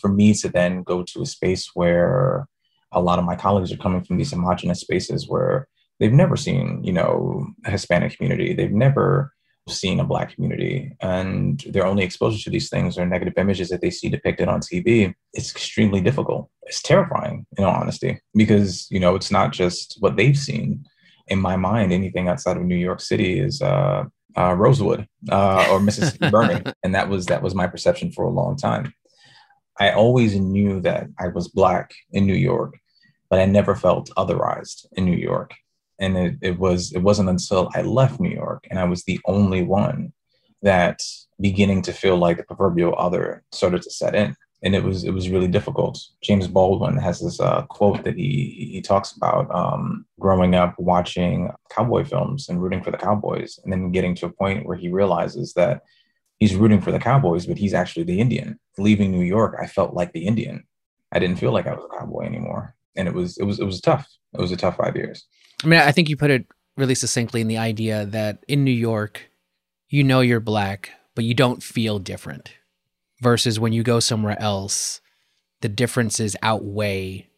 For 0.00 0.08
me 0.08 0.32
to 0.34 0.48
then 0.48 0.82
go 0.82 1.02
to 1.02 1.22
a 1.22 1.26
space 1.26 1.70
where 1.74 2.46
a 2.92 3.00
lot 3.02 3.18
of 3.18 3.24
my 3.24 3.36
colleagues 3.36 3.72
are 3.72 3.76
coming 3.76 4.04
from 4.04 4.18
these 4.18 4.30
homogenous 4.30 4.80
spaces 4.80 5.28
where 5.28 5.68
they've 6.02 6.12
never 6.12 6.36
seen, 6.36 6.82
you 6.82 6.92
know, 6.92 7.46
a 7.64 7.70
Hispanic 7.70 8.16
community. 8.16 8.54
They've 8.54 8.72
never 8.72 9.32
seen 9.68 10.00
a 10.00 10.04
black 10.04 10.34
community 10.34 10.96
and 11.00 11.60
their 11.68 11.86
only 11.86 12.02
exposure 12.02 12.42
to 12.42 12.50
these 12.50 12.68
things 12.68 12.98
are 12.98 13.06
negative 13.06 13.34
images 13.36 13.68
that 13.68 13.80
they 13.80 13.90
see 13.90 14.08
depicted 14.08 14.48
on 14.48 14.60
TV. 14.60 15.14
It's 15.32 15.52
extremely 15.52 16.00
difficult. 16.00 16.50
It's 16.64 16.82
terrifying, 16.82 17.46
in 17.56 17.62
all 17.62 17.76
honesty, 17.76 18.20
because, 18.34 18.88
you 18.90 18.98
know, 18.98 19.14
it's 19.14 19.30
not 19.30 19.52
just 19.52 19.96
what 20.00 20.16
they've 20.16 20.36
seen. 20.36 20.84
In 21.28 21.38
my 21.38 21.54
mind, 21.54 21.92
anything 21.92 22.26
outside 22.26 22.56
of 22.56 22.64
New 22.64 22.74
York 22.74 23.00
City 23.00 23.38
is 23.38 23.62
uh, 23.62 24.02
uh, 24.36 24.54
Rosewood 24.54 25.06
uh, 25.30 25.68
or 25.70 25.78
Mississippi 25.78 26.30
Burning, 26.32 26.64
and 26.82 26.96
that 26.96 27.08
was 27.08 27.26
that 27.26 27.42
was 27.42 27.54
my 27.54 27.68
perception 27.68 28.10
for 28.10 28.24
a 28.24 28.30
long 28.30 28.56
time. 28.56 28.92
I 29.78 29.92
always 29.92 30.34
knew 30.34 30.80
that 30.80 31.06
I 31.20 31.28
was 31.28 31.46
black 31.46 31.94
in 32.10 32.26
New 32.26 32.34
York, 32.34 32.76
but 33.30 33.38
I 33.38 33.46
never 33.46 33.76
felt 33.76 34.10
otherized 34.16 34.86
in 34.96 35.04
New 35.04 35.16
York 35.16 35.52
and 35.98 36.16
it, 36.16 36.34
it 36.40 36.58
was 36.58 36.92
it 36.92 37.00
wasn't 37.00 37.28
until 37.28 37.70
I 37.74 37.82
left 37.82 38.20
New 38.20 38.30
York 38.30 38.66
and 38.70 38.78
I 38.78 38.84
was 38.84 39.04
the 39.04 39.20
only 39.26 39.62
one 39.62 40.12
that 40.62 41.02
beginning 41.40 41.82
to 41.82 41.92
feel 41.92 42.16
like 42.16 42.36
the 42.36 42.44
proverbial 42.44 42.94
other 42.96 43.42
started 43.50 43.82
to 43.82 43.90
set 43.90 44.14
in 44.14 44.36
and 44.62 44.74
it 44.74 44.82
was 44.82 45.04
it 45.04 45.10
was 45.10 45.28
really 45.28 45.48
difficult. 45.48 46.00
James 46.22 46.46
Baldwin 46.46 46.96
has 46.96 47.20
this 47.20 47.40
uh, 47.40 47.62
quote 47.62 48.04
that 48.04 48.16
he 48.16 48.70
he 48.72 48.80
talks 48.80 49.12
about 49.12 49.52
um, 49.54 50.06
growing 50.20 50.54
up 50.54 50.74
watching 50.78 51.50
cowboy 51.70 52.04
films 52.04 52.48
and 52.48 52.62
rooting 52.62 52.82
for 52.82 52.90
the 52.90 52.96
Cowboys, 52.96 53.58
and 53.62 53.72
then 53.72 53.90
getting 53.90 54.14
to 54.16 54.26
a 54.26 54.32
point 54.32 54.64
where 54.64 54.76
he 54.76 54.88
realizes 54.88 55.52
that 55.54 55.82
he's 56.38 56.54
rooting 56.54 56.80
for 56.80 56.92
the 56.92 56.98
Cowboys, 56.98 57.46
but 57.46 57.58
he's 57.58 57.74
actually 57.74 58.04
the 58.04 58.20
Indian. 58.20 58.58
Leaving 58.78 59.10
New 59.10 59.24
York, 59.24 59.56
I 59.60 59.66
felt 59.66 59.94
like 59.94 60.12
the 60.12 60.26
Indian. 60.26 60.64
I 61.12 61.18
didn't 61.18 61.38
feel 61.38 61.52
like 61.52 61.66
I 61.66 61.74
was 61.74 61.84
a 61.84 61.98
cowboy 61.98 62.24
anymore, 62.24 62.74
and 62.96 63.08
it 63.08 63.14
was 63.14 63.38
it 63.38 63.44
was 63.44 63.58
it 63.58 63.64
was 63.64 63.80
tough. 63.80 64.08
It 64.32 64.40
was 64.40 64.52
a 64.52 64.56
tough 64.56 64.76
five 64.76 64.96
years. 64.96 65.26
I 65.62 65.66
mean, 65.66 65.80
I 65.80 65.92
think 65.92 66.08
you 66.08 66.16
put 66.16 66.30
it 66.30 66.46
really 66.76 66.94
succinctly 66.94 67.40
in 67.40 67.48
the 67.48 67.58
idea 67.58 68.06
that 68.06 68.44
in 68.48 68.64
New 68.64 68.70
York, 68.72 69.30
you 69.88 70.02
know 70.02 70.20
you're 70.20 70.40
black, 70.40 70.90
but 71.14 71.24
you 71.24 71.34
don't 71.34 71.62
feel 71.62 71.98
different. 71.98 72.54
Versus 73.20 73.60
when 73.60 73.72
you 73.72 73.84
go 73.84 74.00
somewhere 74.00 74.40
else, 74.40 75.00
the 75.60 75.68
differences 75.68 76.34
outweigh 76.42 77.28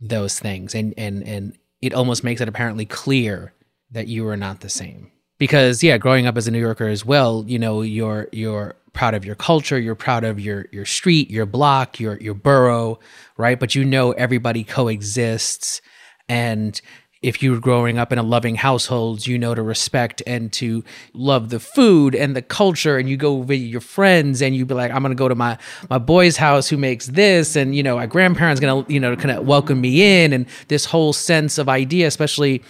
those 0.00 0.38
things. 0.38 0.74
And 0.74 0.94
and 0.96 1.22
and 1.24 1.58
it 1.82 1.92
almost 1.92 2.24
makes 2.24 2.40
it 2.40 2.48
apparently 2.48 2.86
clear 2.86 3.52
that 3.90 4.08
you 4.08 4.26
are 4.28 4.36
not 4.36 4.60
the 4.60 4.68
same. 4.68 5.10
Because 5.38 5.82
yeah, 5.82 5.98
growing 5.98 6.26
up 6.26 6.38
as 6.38 6.48
a 6.48 6.50
New 6.50 6.60
Yorker 6.60 6.88
as 6.88 7.04
well, 7.04 7.44
you 7.46 7.58
know, 7.58 7.82
you're 7.82 8.28
you're 8.32 8.76
proud 8.94 9.12
of 9.12 9.26
your 9.26 9.34
culture, 9.34 9.78
you're 9.78 9.94
proud 9.94 10.24
of 10.24 10.40
your 10.40 10.66
your 10.72 10.86
street, 10.86 11.30
your 11.30 11.44
block, 11.44 12.00
your 12.00 12.18
your 12.18 12.34
borough, 12.34 12.98
right? 13.36 13.60
But 13.60 13.74
you 13.74 13.84
know 13.84 14.12
everybody 14.12 14.64
coexists 14.64 15.82
and 16.28 16.80
if 17.22 17.42
you're 17.42 17.60
growing 17.60 17.98
up 17.98 18.12
in 18.12 18.18
a 18.18 18.22
loving 18.22 18.56
household, 18.56 19.26
you 19.26 19.38
know 19.38 19.54
to 19.54 19.62
respect 19.62 20.22
and 20.26 20.52
to 20.54 20.84
love 21.14 21.48
the 21.48 21.58
food 21.58 22.14
and 22.14 22.36
the 22.36 22.42
culture, 22.42 22.98
and 22.98 23.08
you 23.08 23.16
go 23.16 23.42
visit 23.42 23.64
your 23.64 23.80
friends, 23.80 24.42
and 24.42 24.54
you 24.54 24.66
be 24.66 24.74
like, 24.74 24.92
I'm 24.92 25.02
gonna 25.02 25.14
go 25.14 25.28
to 25.28 25.34
my 25.34 25.58
my 25.88 25.98
boy's 25.98 26.36
house 26.36 26.68
who 26.68 26.76
makes 26.76 27.06
this, 27.06 27.56
and 27.56 27.74
you 27.74 27.82
know, 27.82 27.96
my 27.96 28.06
grandparents 28.06 28.60
gonna 28.60 28.84
you 28.88 29.00
know 29.00 29.16
kind 29.16 29.30
of 29.30 29.46
welcome 29.46 29.80
me 29.80 30.24
in, 30.24 30.32
and 30.32 30.46
this 30.68 30.84
whole 30.84 31.12
sense 31.12 31.58
of 31.58 31.68
idea, 31.68 32.06
especially 32.06 32.62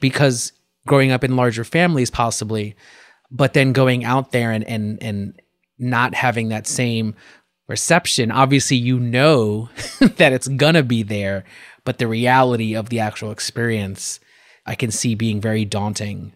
because 0.00 0.52
growing 0.86 1.10
up 1.10 1.24
in 1.24 1.36
larger 1.36 1.64
families, 1.64 2.10
possibly, 2.10 2.76
but 3.30 3.54
then 3.54 3.72
going 3.72 4.04
out 4.04 4.32
there 4.32 4.50
and 4.50 4.64
and 4.64 5.02
and 5.02 5.40
not 5.78 6.14
having 6.14 6.50
that 6.50 6.66
same 6.66 7.14
reception. 7.68 8.30
Obviously 8.30 8.76
you 8.76 9.00
know 9.00 9.70
that 10.00 10.32
it's 10.32 10.48
gonna 10.48 10.82
be 10.82 11.02
there 11.02 11.44
but 11.84 11.98
the 11.98 12.08
reality 12.08 12.74
of 12.74 12.88
the 12.88 13.00
actual 13.00 13.30
experience 13.30 14.20
I 14.66 14.74
can 14.74 14.90
see 14.90 15.14
being 15.14 15.40
very 15.40 15.64
daunting. 15.64 16.32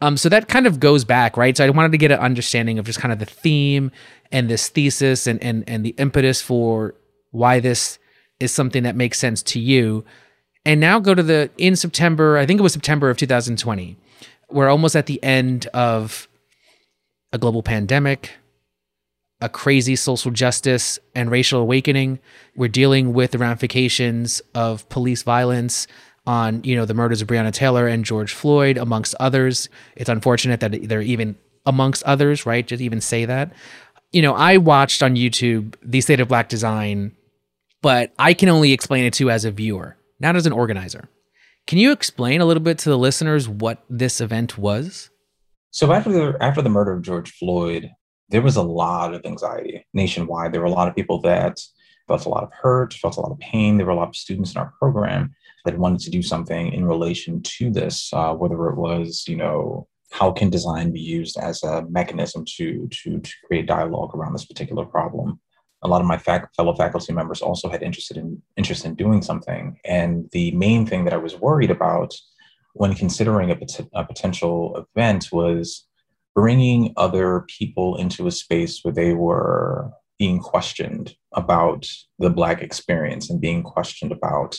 Um, 0.00 0.16
so 0.16 0.28
that 0.28 0.48
kind 0.48 0.66
of 0.66 0.80
goes 0.80 1.04
back, 1.04 1.36
right? 1.36 1.56
So 1.56 1.64
I 1.64 1.70
wanted 1.70 1.92
to 1.92 1.98
get 1.98 2.12
an 2.12 2.20
understanding 2.20 2.78
of 2.78 2.86
just 2.86 3.00
kind 3.00 3.12
of 3.12 3.18
the 3.18 3.26
theme 3.26 3.90
and 4.30 4.48
this 4.48 4.68
thesis 4.68 5.26
and 5.26 5.42
and 5.42 5.64
and 5.68 5.84
the 5.84 5.94
impetus 5.98 6.40
for 6.40 6.94
why 7.30 7.60
this 7.60 7.98
is 8.38 8.52
something 8.52 8.84
that 8.84 8.96
makes 8.96 9.18
sense 9.18 9.42
to 9.42 9.60
you. 9.60 10.04
And 10.64 10.80
now 10.80 11.00
go 11.00 11.14
to 11.14 11.22
the 11.22 11.50
in 11.58 11.76
September, 11.76 12.38
I 12.38 12.46
think 12.46 12.60
it 12.60 12.62
was 12.62 12.72
September 12.72 13.10
of 13.10 13.16
2020. 13.16 13.96
We're 14.50 14.68
almost 14.68 14.94
at 14.94 15.06
the 15.06 15.22
end 15.22 15.66
of 15.68 16.28
a 17.32 17.38
global 17.38 17.62
pandemic 17.62 18.32
a 19.40 19.48
crazy 19.48 19.96
social 19.96 20.30
justice 20.30 20.98
and 21.14 21.30
racial 21.30 21.60
awakening. 21.60 22.18
We're 22.56 22.68
dealing 22.68 23.12
with 23.12 23.30
the 23.30 23.38
ramifications 23.38 24.40
of 24.54 24.88
police 24.88 25.22
violence 25.22 25.86
on, 26.26 26.62
you 26.64 26.76
know, 26.76 26.84
the 26.84 26.94
murders 26.94 27.22
of 27.22 27.28
Breonna 27.28 27.52
Taylor 27.52 27.86
and 27.86 28.04
George 28.04 28.32
Floyd, 28.32 28.76
amongst 28.76 29.14
others. 29.18 29.68
It's 29.96 30.10
unfortunate 30.10 30.60
that 30.60 30.88
they're 30.88 31.00
even 31.00 31.36
amongst 31.64 32.02
others, 32.04 32.44
right? 32.44 32.66
Just 32.66 32.82
even 32.82 33.00
say 33.00 33.24
that. 33.24 33.52
You 34.12 34.22
know, 34.22 34.34
I 34.34 34.56
watched 34.56 35.02
on 35.02 35.14
YouTube 35.14 35.76
the 35.82 36.00
State 36.00 36.20
of 36.20 36.28
Black 36.28 36.48
Design, 36.48 37.12
but 37.80 38.12
I 38.18 38.34
can 38.34 38.48
only 38.48 38.72
explain 38.72 39.04
it 39.04 39.14
to 39.14 39.30
as 39.30 39.44
a 39.44 39.50
viewer, 39.50 39.96
not 40.18 40.36
as 40.36 40.46
an 40.46 40.52
organizer. 40.52 41.08
Can 41.66 41.78
you 41.78 41.92
explain 41.92 42.40
a 42.40 42.46
little 42.46 42.62
bit 42.62 42.78
to 42.78 42.88
the 42.88 42.98
listeners 42.98 43.48
what 43.48 43.84
this 43.90 44.20
event 44.20 44.56
was? 44.58 45.10
So 45.70 45.92
after 45.92 46.10
the 46.10 46.36
after 46.40 46.62
the 46.62 46.70
murder 46.70 46.92
of 46.92 47.02
George 47.02 47.30
Floyd, 47.32 47.90
there 48.28 48.42
was 48.42 48.56
a 48.56 48.62
lot 48.62 49.14
of 49.14 49.24
anxiety 49.24 49.86
nationwide. 49.94 50.52
There 50.52 50.60
were 50.60 50.66
a 50.66 50.70
lot 50.70 50.88
of 50.88 50.94
people 50.94 51.20
that 51.22 51.60
felt 52.06 52.26
a 52.26 52.28
lot 52.28 52.42
of 52.42 52.52
hurt, 52.52 52.94
felt 52.94 53.16
a 53.16 53.20
lot 53.20 53.32
of 53.32 53.38
pain. 53.38 53.76
There 53.76 53.86
were 53.86 53.92
a 53.92 53.96
lot 53.96 54.08
of 54.08 54.16
students 54.16 54.52
in 54.52 54.58
our 54.58 54.72
program 54.78 55.34
that 55.64 55.78
wanted 55.78 56.00
to 56.00 56.10
do 56.10 56.22
something 56.22 56.72
in 56.72 56.86
relation 56.86 57.42
to 57.42 57.70
this, 57.70 58.10
uh, 58.12 58.32
whether 58.34 58.68
it 58.68 58.76
was, 58.76 59.24
you 59.28 59.36
know, 59.36 59.86
how 60.10 60.32
can 60.32 60.48
design 60.48 60.90
be 60.90 61.00
used 61.00 61.36
as 61.38 61.62
a 61.62 61.84
mechanism 61.90 62.44
to, 62.56 62.88
to, 62.90 63.20
to 63.20 63.32
create 63.46 63.66
dialogue 63.66 64.14
around 64.14 64.32
this 64.32 64.46
particular 64.46 64.86
problem? 64.86 65.38
A 65.82 65.88
lot 65.88 66.00
of 66.00 66.06
my 66.06 66.16
fac- 66.16 66.54
fellow 66.54 66.74
faculty 66.74 67.12
members 67.12 67.42
also 67.42 67.68
had 67.68 67.82
interested 67.82 68.16
in 68.16 68.40
interest 68.56 68.84
in 68.84 68.94
doing 68.94 69.20
something. 69.22 69.78
And 69.84 70.28
the 70.32 70.50
main 70.52 70.86
thing 70.86 71.04
that 71.04 71.12
I 71.12 71.18
was 71.18 71.36
worried 71.36 71.70
about 71.70 72.14
when 72.72 72.94
considering 72.94 73.50
a, 73.50 73.56
pot- 73.56 73.88
a 73.92 74.04
potential 74.04 74.86
event 74.96 75.28
was 75.30 75.87
bringing 76.38 76.92
other 76.96 77.44
people 77.48 77.96
into 77.96 78.28
a 78.28 78.30
space 78.30 78.84
where 78.84 78.94
they 78.94 79.12
were 79.12 79.90
being 80.20 80.38
questioned 80.38 81.16
about 81.32 81.84
the 82.20 82.30
black 82.30 82.62
experience 82.62 83.28
and 83.28 83.40
being 83.40 83.60
questioned 83.60 84.12
about 84.12 84.56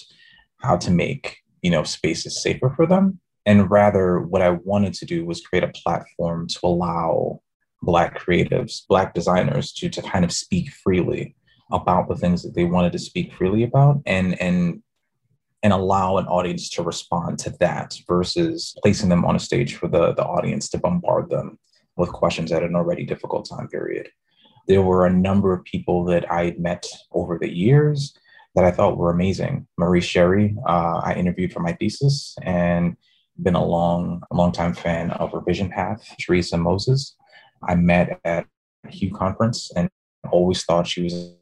how 0.57 0.75
to 0.75 0.91
make 0.91 1.37
you 1.61 1.71
know 1.71 1.83
spaces 1.83 2.43
safer 2.43 2.69
for 2.75 2.85
them. 2.85 3.17
And 3.45 3.71
rather 3.71 4.19
what 4.19 4.41
i 4.41 4.49
wanted 4.49 4.93
to 4.95 5.05
do 5.05 5.25
was 5.25 5.39
create 5.39 5.63
a 5.63 5.71
platform 5.81 6.47
to 6.49 6.59
allow 6.63 7.41
black 7.81 8.19
creatives 8.19 8.81
black 8.89 9.13
designers 9.13 9.71
to 9.71 9.87
to 9.87 10.01
kind 10.01 10.25
of 10.25 10.33
speak 10.33 10.69
freely 10.83 11.33
about 11.71 12.09
the 12.09 12.17
things 12.17 12.43
that 12.43 12.55
they 12.55 12.65
wanted 12.65 12.91
to 12.91 12.99
speak 12.99 13.33
freely 13.33 13.63
about 13.63 14.01
and 14.05 14.39
and 14.41 14.83
and 15.63 15.71
allow 15.71 16.17
an 16.17 16.25
audience 16.27 16.69
to 16.69 16.83
respond 16.83 17.39
to 17.39 17.49
that 17.61 17.97
versus 18.05 18.75
placing 18.81 19.07
them 19.07 19.23
on 19.23 19.37
a 19.37 19.39
stage 19.39 19.75
for 19.75 19.87
the 19.87 20.13
the 20.15 20.25
audience 20.25 20.67
to 20.69 20.77
bombard 20.77 21.29
them 21.29 21.57
with 21.99 22.11
questions 22.11 22.51
at 22.51 22.63
an 22.63 22.75
already 22.75 23.05
difficult 23.05 23.47
time 23.47 23.67
period. 23.67 24.09
There 24.67 24.81
were 24.81 25.05
a 25.05 25.13
number 25.13 25.53
of 25.53 25.63
people 25.65 26.05
that 26.05 26.31
I 26.31 26.45
had 26.45 26.59
met 26.59 26.85
over 27.11 27.37
the 27.37 27.53
years 27.53 28.17
that 28.55 28.63
I 28.63 28.71
thought 28.71 28.97
were 28.97 29.11
amazing. 29.11 29.67
Maurice 29.77 30.07
Cherry, 30.07 30.55
uh, 30.65 31.01
I 31.03 31.13
interviewed 31.15 31.53
for 31.53 31.59
my 31.59 31.73
thesis 31.73 32.35
and 32.41 32.95
been 33.41 33.55
a 33.55 33.65
long, 33.65 34.23
long 34.31 34.51
time 34.51 34.73
fan 34.73 35.11
of 35.11 35.33
Revision 35.33 35.69
Path. 35.69 36.15
Teresa 36.19 36.57
Moses, 36.57 37.15
I 37.67 37.75
met 37.75 38.19
at 38.23 38.45
a 38.85 38.89
Hue 38.89 39.13
conference 39.13 39.71
and 39.75 39.89
always 40.31 40.63
thought 40.63 40.87
she 40.87 41.03
was 41.03 41.33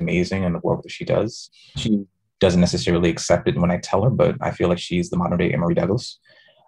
amazing 0.00 0.44
in 0.44 0.52
the 0.52 0.60
work 0.60 0.82
that 0.82 0.92
she 0.92 1.04
does. 1.04 1.50
She 1.76 2.06
doesn't 2.40 2.60
necessarily 2.60 3.10
accept 3.10 3.48
it 3.48 3.58
when 3.58 3.70
I 3.70 3.78
tell 3.78 4.02
her, 4.04 4.10
but 4.10 4.36
I 4.40 4.50
feel 4.50 4.68
like 4.68 4.78
she's 4.78 5.10
the 5.10 5.16
modern 5.16 5.38
day 5.38 5.52
Emory 5.52 5.74
Douglas. 5.74 6.18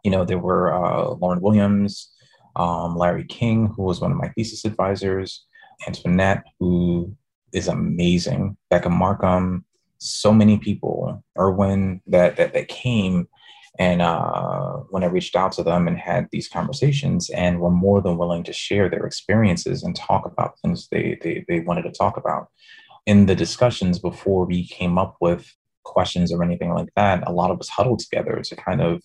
You 0.05 0.11
know, 0.11 0.25
there 0.25 0.39
were 0.39 0.73
uh, 0.73 1.11
Lauren 1.15 1.41
Williams, 1.41 2.13
um, 2.57 2.97
Larry 2.97 3.25
King, 3.25 3.73
who 3.77 3.83
was 3.83 4.01
one 4.01 4.13
of 4.13 4.19
my 4.19 4.29
thesis 4.29 4.65
advisors, 4.65 5.47
Antionette, 5.87 6.43
who 6.59 7.15
is 7.53 7.69
amazing, 7.69 8.57
Bekah 8.71 8.91
Marcum, 8.91 9.65
so 9.99 10.33
many 10.33 10.59
people, 10.59 11.23
Erwin, 11.39 12.01
that 12.07 12.37
that, 12.37 12.53
that 12.55 12.69
came 12.69 13.29
and 13.79 14.03
uh, 14.03 14.79
when 14.91 15.05
I 15.05 15.07
reached 15.07 15.37
out 15.37 15.53
to 15.53 15.63
them 15.63 15.87
and 15.87 15.97
had 15.97 16.29
these 16.33 16.49
conversations 16.49 17.31
and 17.31 17.61
were 17.61 17.71
more 17.71 18.03
than 18.03 18.19
willing 18.19 18.43
to 18.45 18.53
share 18.53 18.89
their 18.89 19.07
experiences 19.07 19.83
and 19.83 19.95
talk 19.95 20.27
about 20.27 20.59
things 20.61 20.89
they, 20.91 21.19
they, 21.23 21.45
they 21.49 21.61
wanted 21.61 21.83
to 21.83 21.93
talk 21.93 22.17
about. 22.17 22.49
In 23.07 23.27
the 23.27 23.35
discussions 23.35 23.99
before 23.99 24.45
we 24.45 24.67
came 24.67 24.99
up 24.99 25.17
with 25.21 25.55
questions 25.85 26.33
or 26.33 26.43
anything 26.43 26.75
like 26.75 26.89
that, 26.97 27.27
a 27.27 27.33
lot 27.33 27.51
of 27.51 27.61
us 27.61 27.69
huddled 27.69 28.01
together 28.01 28.43
to 28.45 28.57
kind 28.57 28.83
of 28.83 29.03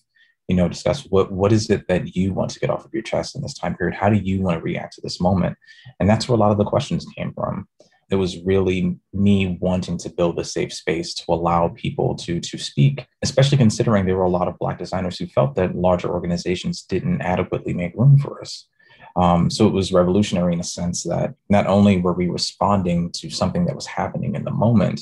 you 0.48 0.56
know 0.56 0.68
discuss 0.68 1.02
what 1.06 1.32
what 1.32 1.52
is 1.52 1.70
it 1.70 1.88
that 1.88 2.16
you 2.16 2.34
want 2.34 2.52
to 2.52 2.60
get 2.60 2.70
off 2.70 2.86
of 2.86 2.94
your 2.94 3.04
chest 3.04 3.36
in 3.36 3.42
this 3.42 3.54
time 3.54 3.76
period? 3.76 3.96
How 3.96 4.10
do 4.10 4.18
you 4.18 4.42
want 4.42 4.58
to 4.58 4.64
react 4.64 4.96
to 4.96 5.02
this 5.02 5.20
moment? 5.20 5.58
And 6.00 6.10
that's 6.10 6.28
where 6.28 6.36
a 6.36 6.40
lot 6.40 6.52
of 6.52 6.58
the 6.58 6.66
questions 6.66 7.06
came 7.16 7.34
from. 7.34 7.68
It 8.12 8.16
was 8.16 8.40
really 8.44 9.00
me 9.14 9.58
wanting 9.60 9.98
to 9.98 10.10
build 10.10 10.40
a 10.40 10.44
safe 10.44 10.72
space 10.72 11.14
to 11.16 11.26
allow 11.30 11.70
people 11.70 12.16
to 12.18 12.40
to 12.40 12.58
speak 12.58 13.06
especially 13.24 13.58
considering 13.58 14.06
there 14.06 14.18
were 14.18 14.24
a 14.24 14.30
lot 14.30 14.48
of 14.48 14.60
black 14.60 14.78
designers 14.78 15.18
who 15.18 15.26
felt 15.26 15.56
that 15.56 15.76
larger 15.76 16.10
organizations 16.10 16.84
didn't 16.84 17.22
adequately 17.22 17.74
make 17.74 17.96
room 17.96 18.18
for 18.20 18.40
us. 18.42 18.68
Um, 19.16 19.50
so 19.50 19.66
it 19.66 19.74
was 19.74 19.94
revolutionary 19.94 20.54
in 20.54 20.60
a 20.60 20.64
sense 20.64 21.04
that 21.04 21.34
not 21.50 21.68
only 21.68 22.02
were 22.02 22.14
we 22.14 22.28
responding 22.28 23.12
to 23.14 23.30
something 23.30 23.66
that 23.66 23.76
was 23.76 23.88
happening 23.88 24.36
in 24.36 24.44
the 24.44 24.52
moment 24.52 25.02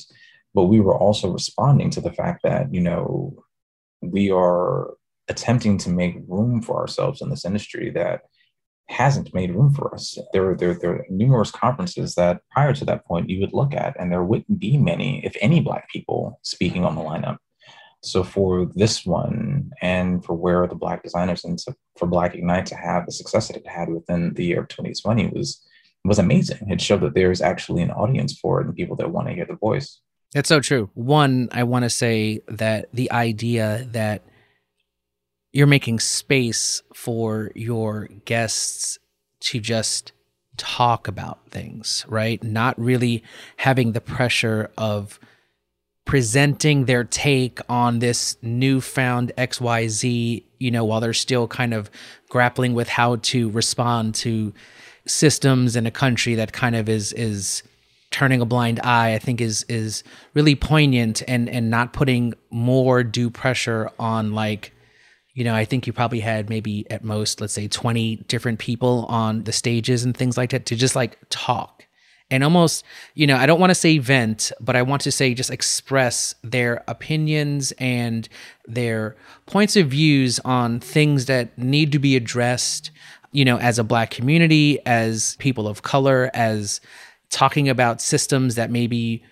but 0.54 0.64
we 0.64 0.80
were 0.80 0.96
also 0.96 1.32
responding 1.32 1.90
to 1.92 2.02
the 2.02 2.14
fact 2.14 2.42
that 2.44 2.74
you 2.74 2.82
know 2.82 3.36
we 4.02 4.32
are 4.32 4.93
attempting 5.30 5.78
to 5.80 5.90
make 5.90 6.16
room 6.28 6.62
for 6.62 6.80
ourselves 6.80 7.22
in 7.22 7.30
this 7.30 7.46
industry 7.46 7.90
that 7.92 8.22
hasn't 8.90 9.34
made 9.34 9.56
room 9.56 9.74
for 9.74 9.94
us. 9.94 10.18
There, 10.34 10.56
there, 10.56 10.74
there 10.74 10.92
are 10.92 11.06
numerous 11.10 11.52
conferences 11.52 12.16
that 12.16 12.42
prior 12.52 12.74
to 12.74 12.86
that 12.86 13.06
point 13.06 13.30
you 13.30 13.40
would 13.40 13.54
look 13.54 13.74
at, 13.74 13.96
and 14.00 14.12
there 14.12 14.24
wouldn't 14.24 14.60
be 14.60 14.78
many, 14.78 15.26
if 15.26 15.36
any, 15.42 15.62
Black 15.62 15.90
people 15.90 16.40
speaking 16.44 16.84
on 16.84 16.96
the 16.96 17.02
lineup. 17.02 17.38
So 18.02 18.24
for 18.24 18.70
this 18.76 19.06
one, 19.06 19.72
and 19.82 20.24
for 20.26 20.34
where 20.34 20.68
the 20.68 20.76
Black 20.76 21.04
designers 21.04 21.46
and 21.46 21.58
to, 21.60 21.74
for 21.98 22.06
Black 22.06 22.36
Ignite 22.36 22.66
to 22.68 22.76
have 22.76 23.06
the 23.06 23.14
success 23.14 23.48
that 23.48 23.58
it 23.58 23.68
had 23.68 23.90
within 23.90 24.34
the 24.34 24.44
year 24.44 24.62
of 24.62 24.68
2020 24.68 25.28
was 25.28 25.66
was 26.06 26.20
amazing. 26.20 26.70
It 26.70 26.82
showed 26.82 27.00
that 27.00 27.14
there's 27.14 27.42
actually 27.42 27.82
an 27.82 27.92
audience 27.92 28.38
for 28.38 28.60
it 28.60 28.68
and 28.68 28.76
people 28.76 28.98
that 28.98 29.12
want 29.12 29.30
to 29.30 29.34
hear 29.34 29.46
the 29.46 29.56
voice. 29.56 30.02
That's 30.34 30.50
so 30.50 30.60
true. 30.60 30.90
One, 30.96 31.48
I 31.54 31.64
want 31.64 31.84
to 31.84 31.90
say 31.90 32.42
that 32.50 32.90
the 32.92 33.10
idea 33.12 33.88
that 33.92 34.22
you're 35.54 35.68
making 35.68 36.00
space 36.00 36.82
for 36.94 37.52
your 37.56 38.10
guests 38.26 38.98
to 39.40 39.60
just 39.60 40.12
talk 40.58 41.08
about 41.08 41.40
things, 41.50 42.06
right? 42.10 42.44
Not 42.44 42.78
really 42.80 43.24
having 43.58 43.92
the 43.92 44.02
pressure 44.02 44.72
of 44.78 45.20
presenting 46.06 46.86
their 46.86 47.04
take 47.04 47.60
on 47.70 48.00
this 48.00 48.36
newfound 48.42 49.32
XYZ, 49.38 50.44
you 50.60 50.72
know, 50.72 50.84
while 50.84 51.00
they're 51.00 51.14
still 51.14 51.48
kind 51.48 51.74
of 51.74 51.90
grappling 52.30 52.74
with 52.74 52.90
how 52.90 53.18
to 53.18 53.50
respond 53.52 54.16
to 54.16 54.54
systems 55.06 55.76
in 55.76 55.86
a 55.86 55.92
country 55.92 56.36
that 56.36 56.52
kind 56.52 56.76
of 56.76 56.90
is 56.90 57.14
is 57.14 57.64
turning 58.10 58.42
a 58.42 58.46
blind 58.46 58.80
eye, 58.82 59.14
I 59.14 59.20
think 59.20 59.40
is 59.40 59.64
is 59.70 60.04
really 60.34 60.56
poignant 60.56 61.22
and 61.28 61.48
and 61.48 61.70
not 61.70 61.94
putting 61.94 62.34
more 62.50 63.04
due 63.04 63.30
pressure 63.30 63.90
on 63.98 64.34
like 64.34 64.74
you 65.34 65.44
know, 65.44 65.56
I 65.56 65.66
think 65.66 65.88
you 65.88 65.94
probably 65.94 66.20
had 66.20 66.50
maybe 66.50 66.90
at 66.92 67.04
most, 67.04 67.42
let's 67.42 67.54
say 67.54 67.68
20 67.68 68.18
different 68.28 68.60
people 68.60 69.06
on 69.10 69.44
the 69.44 69.52
stages 69.52 70.04
and 70.04 70.16
things 70.16 70.38
like 70.38 70.52
that 70.52 70.66
to 70.68 70.76
just 70.76 70.96
like 70.96 71.18
talk. 71.30 71.88
And 72.30 72.44
almost, 72.44 72.84
you 73.16 73.28
know, 73.28 73.36
I 73.36 73.46
don't 73.46 73.60
want 73.60 73.72
to 73.72 73.76
say 73.76 73.98
vent, 73.98 74.52
but 74.60 74.76
I 74.76 74.82
want 74.82 75.02
to 75.04 75.12
say 75.12 75.34
just 75.34 75.52
express 75.52 76.36
their 76.44 76.84
opinions 76.88 77.74
and 77.78 78.28
their 78.66 79.16
points 79.46 79.76
of 79.76 79.88
views 79.88 80.40
on 80.40 80.80
things 80.80 81.26
that 81.26 81.58
need 81.58 81.92
to 81.92 82.00
be 82.00 82.16
addressed, 82.16 82.92
you 83.32 83.46
know, 83.46 83.58
as 83.58 83.78
a 83.78 83.84
black 83.84 84.10
community, 84.10 84.80
as 84.86 85.36
people 85.38 85.68
of 85.68 85.82
color, 85.82 86.32
as 86.34 86.80
talking 87.30 87.68
about 87.68 88.02
systems 88.02 88.56
that 88.56 88.72
maybe 88.72 89.24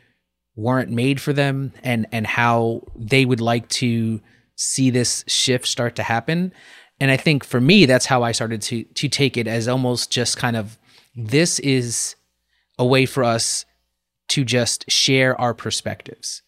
weren't 0.55 0.91
made 0.91 1.21
for 1.21 1.31
them 1.31 1.71
and 1.83 2.05
and 2.11 2.27
how 2.27 2.81
they 2.95 3.25
would 3.25 3.39
like 3.39 3.67
to 3.69 4.19
see 4.61 4.91
this 4.91 5.25
shift 5.27 5.65
start 5.65 5.95
to 5.95 6.03
happen. 6.03 6.53
And 6.99 7.09
I 7.09 7.17
think 7.17 7.43
for 7.43 7.59
me 7.59 7.87
that's 7.87 8.05
how 8.05 8.21
I 8.21 8.31
started 8.31 8.61
to 8.63 8.83
to 8.83 9.09
take 9.09 9.35
it 9.35 9.47
as 9.47 9.67
almost 9.67 10.11
just 10.11 10.37
kind 10.37 10.55
of 10.55 10.77
this 11.15 11.57
is 11.59 12.15
a 12.77 12.85
way 12.85 13.05
for 13.05 13.23
us 13.23 13.65
to 14.29 14.45
just 14.45 14.89
share 14.89 15.39
our 15.41 15.55
perspectives. 15.55 16.43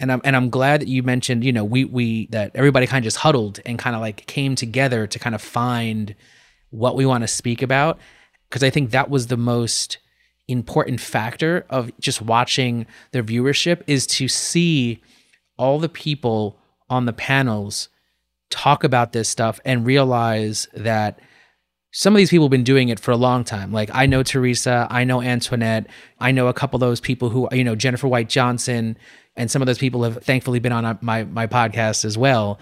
And 0.00 0.10
I'm 0.10 0.20
and 0.24 0.34
I'm 0.34 0.50
glad 0.50 0.80
that 0.80 0.88
you 0.88 1.04
mentioned, 1.04 1.44
you 1.44 1.52
know, 1.52 1.64
we 1.64 1.84
we 1.84 2.26
that 2.26 2.50
everybody 2.56 2.88
kind 2.88 3.02
of 3.02 3.04
just 3.04 3.18
huddled 3.18 3.60
and 3.64 3.78
kind 3.78 3.94
of 3.94 4.02
like 4.02 4.26
came 4.26 4.56
together 4.56 5.06
to 5.06 5.18
kind 5.18 5.34
of 5.34 5.40
find 5.40 6.16
what 6.70 6.96
we 6.96 7.06
want 7.06 7.22
to 7.22 7.28
speak 7.28 7.62
about 7.62 8.00
because 8.48 8.64
I 8.64 8.70
think 8.70 8.90
that 8.90 9.08
was 9.08 9.28
the 9.28 9.36
most 9.36 9.98
important 10.48 11.00
factor 11.00 11.64
of 11.70 11.92
just 12.00 12.20
watching 12.20 12.86
the 13.12 13.22
viewership 13.22 13.82
is 13.86 14.06
to 14.06 14.26
see 14.26 15.00
all 15.56 15.78
the 15.78 15.88
people 15.88 16.58
on 16.94 17.04
the 17.04 17.12
panels 17.12 17.88
talk 18.50 18.84
about 18.84 19.12
this 19.12 19.28
stuff 19.28 19.60
and 19.64 19.84
realize 19.84 20.68
that 20.74 21.18
some 21.92 22.12
of 22.12 22.18
these 22.18 22.30
people 22.30 22.46
have 22.46 22.50
been 22.50 22.64
doing 22.64 22.88
it 22.88 22.98
for 22.98 23.10
a 23.10 23.16
long 23.16 23.44
time. 23.44 23.72
Like 23.72 23.90
I 23.92 24.06
know 24.06 24.22
Teresa, 24.22 24.86
I 24.90 25.04
know 25.04 25.18
Antionette, 25.18 25.86
I 26.18 26.32
know 26.32 26.48
a 26.48 26.52
couple 26.52 26.76
of 26.76 26.80
those 26.80 27.00
people 27.00 27.30
who, 27.30 27.48
you 27.52 27.62
know, 27.62 27.76
Jennifer 27.76 28.08
White 28.08 28.28
Johnson, 28.28 28.96
and 29.36 29.50
some 29.50 29.62
of 29.62 29.66
those 29.66 29.78
people 29.78 30.02
have 30.02 30.22
thankfully 30.22 30.58
been 30.58 30.72
on 30.72 30.98
my 31.02 31.24
my 31.24 31.46
podcast 31.46 32.04
as 32.04 32.18
well. 32.18 32.58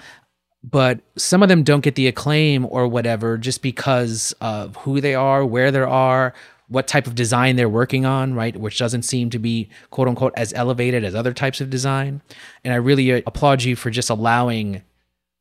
But 0.65 1.01
some 1.17 1.43
of 1.43 1.49
them 1.49 1.63
don't 1.63 1.83
get 1.83 1.97
the 1.97 2.07
acclaim 2.07 2.67
or 2.67 2.87
whatever 2.87 3.37
just 3.37 3.63
because 3.63 4.33
of 4.41 4.77
who 4.77 5.01
they 5.01 5.15
are, 5.15 5.45
where 5.45 5.71
they 5.71 5.81
are, 5.81 6.35
what 6.73 6.89
type 6.89 7.07
of 7.07 7.15
design 7.15 7.57
they're 7.57 7.69
working 7.69 8.07
on, 8.07 8.35
right? 8.35 8.57
Which 8.57 8.79
doesn't 8.79 9.03
seem 9.03 9.31
to 9.31 9.39
be 9.39 9.69
quote 9.91 10.09
unquote 10.09 10.33
as 10.37 10.53
elevated 10.55 11.05
as 11.05 11.15
other 11.15 11.35
types 11.35 11.61
of 11.61 11.71
design. 11.71 12.23
And 12.65 12.73
I 12.73 12.77
really 12.77 13.13
uh, 13.13 13.21
applaud 13.27 13.63
you 13.63 13.77
for 13.77 13.91
just 13.91 14.11
allowing 14.11 14.83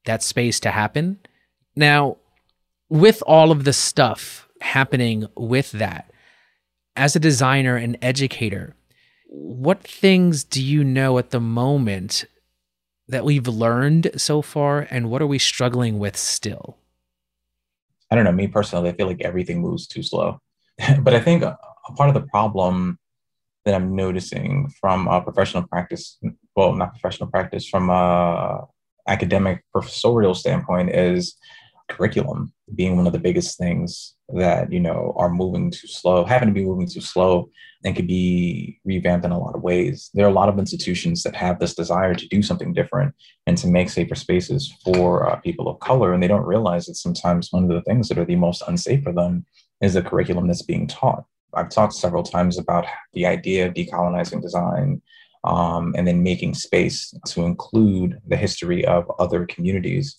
that 0.05 0.23
space 0.23 0.59
to 0.61 0.71
happen. 0.71 1.19
Now, 1.75 2.17
with 2.89 3.23
all 3.25 3.51
of 3.51 3.63
the 3.63 3.73
stuff 3.73 4.49
happening 4.59 5.25
with 5.35 5.71
that, 5.71 6.11
as 6.95 7.15
a 7.15 7.19
designer 7.19 7.77
and 7.77 7.97
educator, 8.01 8.75
what 9.27 9.81
things 9.81 10.43
do 10.43 10.61
you 10.61 10.83
know 10.83 11.17
at 11.17 11.29
the 11.29 11.39
moment 11.39 12.25
that 13.07 13.23
we've 13.23 13.47
learned 13.47 14.11
so 14.17 14.41
far, 14.41 14.87
and 14.89 15.09
what 15.09 15.21
are 15.21 15.27
we 15.27 15.39
struggling 15.39 15.99
with 15.99 16.17
still? 16.17 16.77
I 18.09 18.15
don't 18.15 18.25
know. 18.25 18.31
Me 18.31 18.47
personally, 18.47 18.89
I 18.89 18.93
feel 18.93 19.07
like 19.07 19.21
everything 19.21 19.61
moves 19.61 19.87
too 19.87 20.03
slow. 20.03 20.39
but 21.01 21.13
I 21.13 21.19
think 21.19 21.43
a, 21.43 21.57
part 21.95 22.09
of 22.09 22.15
the 22.15 22.27
problem 22.27 22.97
that 23.65 23.75
I'm 23.75 23.95
noticing 23.95 24.71
from 24.79 25.07
a 25.07 25.21
professional 25.21 25.67
practice, 25.67 26.17
well, 26.55 26.73
not 26.73 26.93
professional 26.93 27.29
practice, 27.29 27.67
from 27.67 27.89
a 27.89 28.65
academic 29.07 29.63
professorial 29.71 30.33
standpoint, 30.33 30.89
is 30.91 31.35
curriculum 31.89 32.53
being 32.75 32.95
one 32.95 33.05
of 33.05 33.13
the 33.13 33.19
biggest 33.19 33.57
things 33.57 34.15
that 34.29 34.71
you 34.71 34.79
know 34.79 35.13
are 35.17 35.29
moving 35.29 35.69
too 35.69 35.87
slow 35.87 36.23
happen 36.23 36.47
to 36.47 36.53
be 36.53 36.63
moving 36.63 36.87
too 36.87 37.01
slow 37.01 37.49
and 37.83 37.95
could 37.95 38.07
be 38.07 38.79
revamped 38.85 39.25
in 39.25 39.31
a 39.31 39.39
lot 39.39 39.55
of 39.55 39.61
ways. 39.61 40.09
There 40.13 40.25
are 40.25 40.29
a 40.29 40.33
lot 40.33 40.49
of 40.49 40.59
institutions 40.59 41.23
that 41.23 41.35
have 41.35 41.59
this 41.59 41.73
desire 41.73 42.13
to 42.13 42.27
do 42.27 42.41
something 42.41 42.73
different 42.73 43.13
and 43.47 43.57
to 43.57 43.67
make 43.67 43.89
safer 43.89 44.15
spaces 44.15 44.73
for 44.83 45.29
uh, 45.29 45.35
people 45.37 45.67
of 45.67 45.79
color 45.79 46.13
and 46.13 46.21
they 46.21 46.27
don't 46.27 46.45
realize 46.45 46.85
that 46.85 46.95
sometimes 46.95 47.51
one 47.51 47.63
of 47.63 47.69
the 47.69 47.81
things 47.81 48.07
that 48.07 48.19
are 48.19 48.25
the 48.25 48.35
most 48.35 48.63
unsafe 48.67 49.03
for 49.03 49.11
them 49.11 49.45
is 49.81 49.93
the 49.93 50.01
curriculum 50.01 50.47
that's 50.47 50.61
being 50.61 50.87
taught. 50.87 51.25
I've 51.53 51.69
talked 51.69 51.93
several 51.93 52.23
times 52.23 52.57
about 52.57 52.85
the 53.13 53.25
idea 53.25 53.67
of 53.67 53.73
decolonizing 53.73 54.41
design 54.41 55.01
um, 55.43 55.93
and 55.97 56.07
then 56.07 56.23
making 56.23 56.53
space 56.53 57.13
to 57.27 57.43
include 57.43 58.21
the 58.27 58.37
history 58.37 58.85
of 58.85 59.11
other 59.19 59.45
communities. 59.45 60.17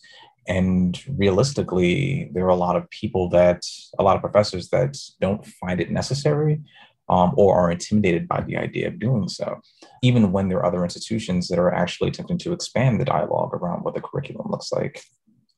And 0.48 1.00
realistically 1.08 2.30
there 2.34 2.44
are 2.44 2.48
a 2.48 2.56
lot 2.56 2.76
of 2.76 2.90
people 2.90 3.28
that 3.30 3.62
a 3.98 4.02
lot 4.02 4.16
of 4.16 4.22
professors 4.22 4.68
that 4.70 4.96
don't 5.20 5.46
find 5.46 5.80
it 5.80 5.90
necessary 5.90 6.60
um, 7.08 7.32
or 7.36 7.54
are 7.54 7.70
intimidated 7.70 8.26
by 8.26 8.40
the 8.42 8.56
idea 8.56 8.88
of 8.88 8.98
doing 8.98 9.28
so 9.28 9.60
even 10.02 10.32
when 10.32 10.48
there 10.48 10.58
are 10.58 10.66
other 10.66 10.82
institutions 10.82 11.48
that 11.48 11.58
are 11.58 11.72
actually 11.72 12.08
attempting 12.08 12.38
to 12.38 12.52
expand 12.52 13.00
the 13.00 13.04
dialogue 13.04 13.54
around 13.54 13.84
what 13.84 13.94
the 13.94 14.00
curriculum 14.00 14.50
looks 14.50 14.72
like. 14.72 15.00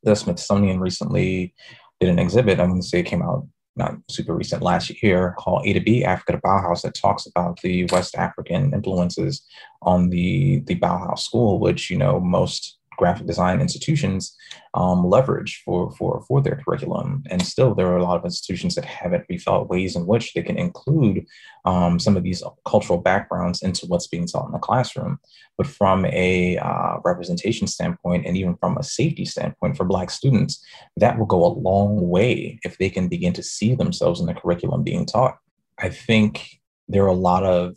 The 0.03 0.14
smithsonian 0.14 0.81
recently 0.81 1.55
did 2.01 2.11
an 2.11 2.19
exhibit 2.19 2.61
i'm 2.61 2.71
going 2.71 2.81
to 2.81 2.87
say 2.87 3.01
it 3.01 3.07
came 3.07 3.23
out 3.23 3.47
not 3.77 3.97
super 4.09 4.35
recent 4.35 4.63
last 4.63 5.03
year 5.03 5.35
called 5.39 5.67
A 5.67 5.73
to 5.73 5.81
B 5.81 6.05
Africa 6.05 6.33
to 6.33 6.39
Bauhaus 6.39 6.83
that 6.83 6.95
talks 6.95 7.27
about 7.27 7.61
the 7.61 7.85
West 7.87 8.15
African 8.15 8.73
influences 8.73 9.43
on 9.83 10.11
the 10.11 10.61
the 10.61 10.77
Bauhaus 10.77 11.21
school, 11.21 11.59
which 11.59 11.91
you 11.91 11.97
know 11.97 12.21
most 12.21 12.79
graphic 12.96 13.26
design 13.26 13.61
institutions 13.61 14.37
um, 14.74 15.07
leverage 15.07 15.62
for, 15.64 15.90
for, 15.92 16.24
for 16.26 16.42
their 16.42 16.61
curriculum. 16.64 17.22
And 17.30 17.44
still, 17.44 17.74
there 17.74 17.88
are 17.88 17.96
a 17.96 18.02
lot 18.02 18.18
of 18.18 18.24
institutions 18.24 18.74
that 18.74 18.85
haven't 18.85 19.26
rethought 19.28 19.68
ways 19.68 19.96
in 19.96 20.07
which 20.07 20.33
they 20.33 20.42
can 20.42 20.57
include 20.57 21.26
um, 21.64 21.98
some 21.98 22.16
of 22.16 22.22
these 22.22 22.42
cultural 22.66 23.00
backgrounds 23.00 23.62
into 23.62 23.87
what's 23.87 24.09
being 24.09 24.26
taught 24.26 24.46
in 24.46 24.52
the 24.52 24.59
classroom. 24.59 25.18
But 25.57 25.66
from 25.66 26.04
a 26.07 26.59
uh, 26.59 26.98
representation 27.04 27.66
standpoint, 27.66 28.26
and 28.26 28.37
even 28.37 28.57
from 28.57 28.76
a 28.76 28.83
safety 28.83 29.24
standpoint 29.24 29.76
for 29.76 29.85
Black 29.85 30.11
students, 30.11 30.64
that 30.96 31.18
will 31.18 31.26
go 31.26 31.44
a 31.44 31.59
long 31.59 32.09
way 32.09 32.59
if 32.64 32.78
they 32.78 32.90
can 32.90 33.09
begin 33.09 33.33
to 33.35 33.42
see 33.42 33.74
themselves 33.74 34.20
in 34.20 34.26
the 34.26 34.35
curriculum 34.35 34.83
being 34.83 35.07
taught. 35.07 35.38
I 35.78 35.88
think 35.88 36.61
there 36.88 37.04
are 37.04 37.09
a 37.09 37.12
lot 37.12 37.44
of 37.44 37.76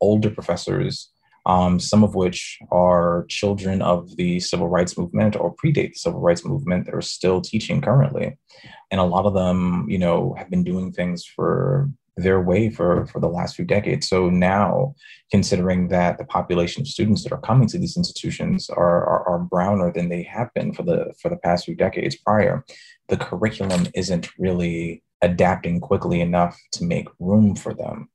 older 0.00 0.30
professors 0.30 1.10
um, 1.46 1.78
some 1.78 2.02
of 2.02 2.14
which 2.14 2.58
are 2.72 3.24
children 3.28 3.80
of 3.80 4.16
the 4.16 4.40
civil 4.40 4.68
rights 4.68 4.98
movement 4.98 5.36
or 5.36 5.54
predate 5.54 5.92
the 5.92 5.98
civil 5.98 6.20
rights 6.20 6.44
movement 6.44 6.86
that 6.86 6.94
are 6.94 7.00
still 7.00 7.40
teaching 7.40 7.80
currently. 7.80 8.36
And 8.90 9.00
a 9.00 9.04
lot 9.04 9.26
of 9.26 9.34
them, 9.34 9.86
you 9.88 9.98
know, 9.98 10.34
have 10.36 10.50
been 10.50 10.64
doing 10.64 10.92
things 10.92 11.24
for 11.24 11.88
their 12.16 12.40
way 12.40 12.70
for, 12.70 13.06
for 13.06 13.20
the 13.20 13.28
last 13.28 13.54
few 13.54 13.64
decades. 13.64 14.08
So 14.08 14.28
now, 14.28 14.94
considering 15.30 15.88
that 15.88 16.18
the 16.18 16.24
population 16.24 16.80
of 16.80 16.88
students 16.88 17.22
that 17.22 17.32
are 17.32 17.40
coming 17.40 17.68
to 17.68 17.78
these 17.78 17.96
institutions 17.96 18.68
are, 18.68 19.04
are, 19.04 19.28
are 19.28 19.38
browner 19.38 19.92
than 19.92 20.08
they 20.08 20.22
have 20.24 20.52
been 20.54 20.72
for 20.72 20.82
the 20.82 21.14
for 21.20 21.28
the 21.28 21.36
past 21.36 21.66
few 21.66 21.76
decades 21.76 22.16
prior, 22.16 22.64
the 23.08 23.18
curriculum 23.18 23.86
isn't 23.94 24.30
really 24.38 25.02
adapting 25.22 25.78
quickly 25.78 26.20
enough 26.20 26.58
to 26.72 26.84
make 26.84 27.06
room 27.20 27.54
for 27.54 27.74
them 27.74 28.08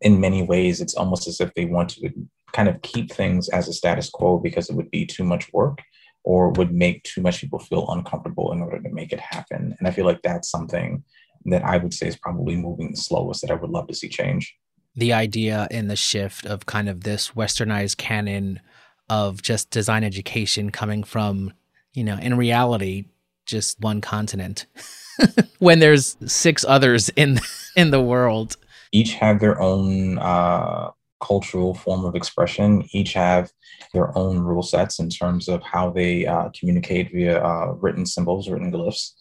in 0.00 0.20
many 0.20 0.42
ways, 0.42 0.80
it's 0.80 0.94
almost 0.94 1.26
as 1.26 1.40
if 1.40 1.52
they 1.54 1.64
want 1.64 1.90
to 1.90 2.12
kind 2.52 2.68
of 2.68 2.80
keep 2.82 3.12
things 3.12 3.48
as 3.48 3.68
a 3.68 3.72
status 3.72 4.10
quo 4.10 4.38
because 4.38 4.70
it 4.70 4.76
would 4.76 4.90
be 4.90 5.06
too 5.06 5.24
much 5.24 5.52
work 5.52 5.80
or 6.24 6.50
would 6.50 6.72
make 6.72 7.02
too 7.04 7.20
much 7.20 7.40
people 7.40 7.58
feel 7.58 7.88
uncomfortable 7.90 8.52
in 8.52 8.60
order 8.60 8.80
to 8.80 8.90
make 8.90 9.12
it 9.12 9.20
happen. 9.20 9.74
And 9.78 9.88
I 9.88 9.90
feel 9.90 10.04
like 10.04 10.20
that's 10.22 10.50
something 10.50 11.02
that 11.46 11.64
I 11.64 11.76
would 11.76 11.94
say 11.94 12.08
is 12.08 12.16
probably 12.16 12.56
moving 12.56 12.90
the 12.90 12.96
slowest 12.96 13.42
that 13.42 13.50
I 13.50 13.54
would 13.54 13.70
love 13.70 13.86
to 13.88 13.94
see 13.94 14.08
change. 14.08 14.56
The 14.94 15.12
idea 15.12 15.68
and 15.70 15.90
the 15.90 15.96
shift 15.96 16.44
of 16.44 16.66
kind 16.66 16.88
of 16.88 17.04
this 17.04 17.30
westernized 17.30 17.96
canon 17.96 18.60
of 19.08 19.42
just 19.42 19.70
design 19.70 20.04
education 20.04 20.70
coming 20.70 21.04
from, 21.04 21.52
you 21.94 22.04
know, 22.04 22.18
in 22.18 22.36
reality, 22.36 23.06
just 23.46 23.80
one 23.80 24.00
continent 24.00 24.66
when 25.58 25.78
there's 25.78 26.16
six 26.26 26.64
others 26.66 27.08
in 27.10 27.40
in 27.76 27.90
the 27.90 28.02
world. 28.02 28.56
Each 28.92 29.14
have 29.14 29.40
their 29.40 29.60
own 29.60 30.18
uh, 30.18 30.90
cultural 31.20 31.74
form 31.74 32.04
of 32.04 32.14
expression 32.14 32.88
each 32.92 33.12
have 33.12 33.50
their 33.92 34.16
own 34.16 34.38
rule 34.38 34.62
sets 34.62 34.98
in 34.98 35.08
terms 35.08 35.48
of 35.48 35.62
how 35.62 35.90
they 35.90 36.26
uh, 36.26 36.48
communicate 36.58 37.10
via 37.12 37.42
uh, 37.42 37.74
written 37.80 38.06
symbols, 38.06 38.48
written 38.48 38.72
glyphs. 38.72 39.12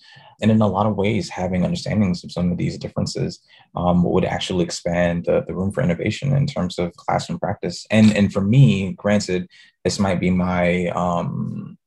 And 0.41 0.51
in 0.51 0.61
a 0.61 0.67
lot 0.67 0.85
of 0.85 0.95
ways, 0.95 1.29
having 1.29 1.63
understandings 1.63 2.23
of 2.23 2.31
some 2.31 2.51
of 2.51 2.57
these 2.57 2.77
differences 2.77 3.39
um, 3.75 4.03
would 4.03 4.25
actually 4.25 4.63
expand 4.63 5.25
the, 5.25 5.43
the 5.47 5.55
room 5.55 5.71
for 5.71 5.81
innovation 5.81 6.35
in 6.35 6.45
terms 6.45 6.77
of 6.77 6.95
classroom 6.95 7.39
practice. 7.39 7.87
And, 7.89 8.15
and 8.15 8.31
for 8.31 8.41
me, 8.41 8.93
granted, 8.93 9.47
this 9.83 9.97
might 9.97 10.19
be 10.19 10.29
my 10.29 10.87
um, 10.89 11.77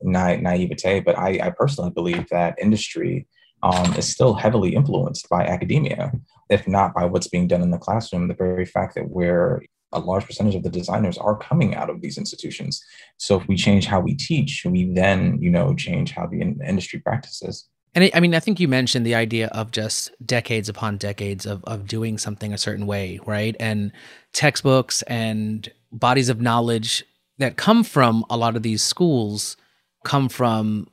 na- 0.00 0.36
naivete, 0.36 1.00
but 1.00 1.18
I, 1.18 1.38
I 1.42 1.50
personally 1.50 1.90
believe 1.90 2.28
that 2.30 2.58
industry 2.60 3.26
um, 3.62 3.94
is 3.94 4.08
still 4.08 4.34
heavily 4.34 4.74
influenced 4.74 5.28
by 5.28 5.44
academia 5.44 6.12
if 6.50 6.66
not 6.66 6.92
by 6.92 7.04
what's 7.04 7.28
being 7.28 7.46
done 7.46 7.62
in 7.62 7.70
the 7.70 7.78
classroom, 7.78 8.28
the 8.28 8.34
very 8.34 8.66
fact 8.66 8.96
that 8.96 9.08
we're 9.08 9.62
a 9.92 10.00
large 10.00 10.26
percentage 10.26 10.54
of 10.54 10.62
the 10.62 10.68
designers 10.68 11.16
are 11.16 11.36
coming 11.36 11.74
out 11.74 11.88
of 11.88 12.00
these 12.00 12.18
institutions. 12.18 12.84
So 13.16 13.40
if 13.40 13.48
we 13.48 13.56
change 13.56 13.86
how 13.86 14.00
we 14.00 14.14
teach, 14.14 14.64
we 14.64 14.92
then, 14.92 15.40
you 15.40 15.50
know, 15.50 15.74
change 15.74 16.12
how 16.12 16.26
the 16.26 16.40
in- 16.40 16.60
industry 16.64 16.98
practices. 16.98 17.66
And 17.94 18.04
I, 18.04 18.10
I 18.14 18.20
mean, 18.20 18.34
I 18.34 18.40
think 18.40 18.60
you 18.60 18.68
mentioned 18.68 19.04
the 19.04 19.16
idea 19.16 19.48
of 19.48 19.72
just 19.72 20.12
decades 20.24 20.68
upon 20.68 20.96
decades 20.96 21.46
of, 21.46 21.64
of 21.64 21.88
doing 21.88 22.18
something 22.18 22.52
a 22.52 22.58
certain 22.58 22.86
way, 22.86 23.18
right? 23.26 23.56
And 23.58 23.90
textbooks 24.32 25.02
and 25.02 25.68
bodies 25.90 26.28
of 26.28 26.40
knowledge 26.40 27.04
that 27.38 27.56
come 27.56 27.82
from 27.82 28.24
a 28.30 28.36
lot 28.36 28.54
of 28.54 28.62
these 28.62 28.82
schools 28.82 29.56
come 30.04 30.28
from 30.28 30.86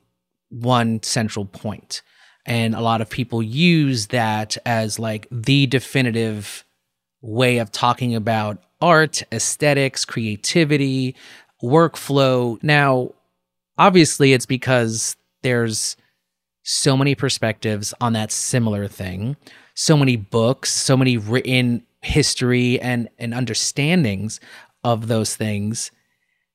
one 0.50 1.02
central 1.02 1.44
point. 1.44 2.02
And 2.48 2.74
a 2.74 2.80
lot 2.80 3.02
of 3.02 3.10
people 3.10 3.42
use 3.42 4.06
that 4.06 4.56
as 4.64 4.98
like 4.98 5.28
the 5.30 5.66
definitive 5.66 6.64
way 7.20 7.58
of 7.58 7.70
talking 7.70 8.14
about 8.14 8.56
art, 8.80 9.22
aesthetics, 9.30 10.06
creativity, 10.06 11.14
workflow. 11.62 12.60
Now, 12.62 13.12
obviously, 13.76 14.32
it's 14.32 14.46
because 14.46 15.14
there's 15.42 15.94
so 16.62 16.96
many 16.96 17.14
perspectives 17.14 17.92
on 18.00 18.14
that 18.14 18.32
similar 18.32 18.88
thing, 18.88 19.36
so 19.74 19.94
many 19.94 20.16
books, 20.16 20.72
so 20.72 20.96
many 20.96 21.18
written 21.18 21.84
history 22.00 22.80
and, 22.80 23.10
and 23.18 23.34
understandings 23.34 24.40
of 24.84 25.06
those 25.06 25.36
things. 25.36 25.90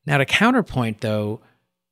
Now, 0.08 0.18
to 0.18 0.26
counterpoint, 0.26 1.02
though, 1.02 1.40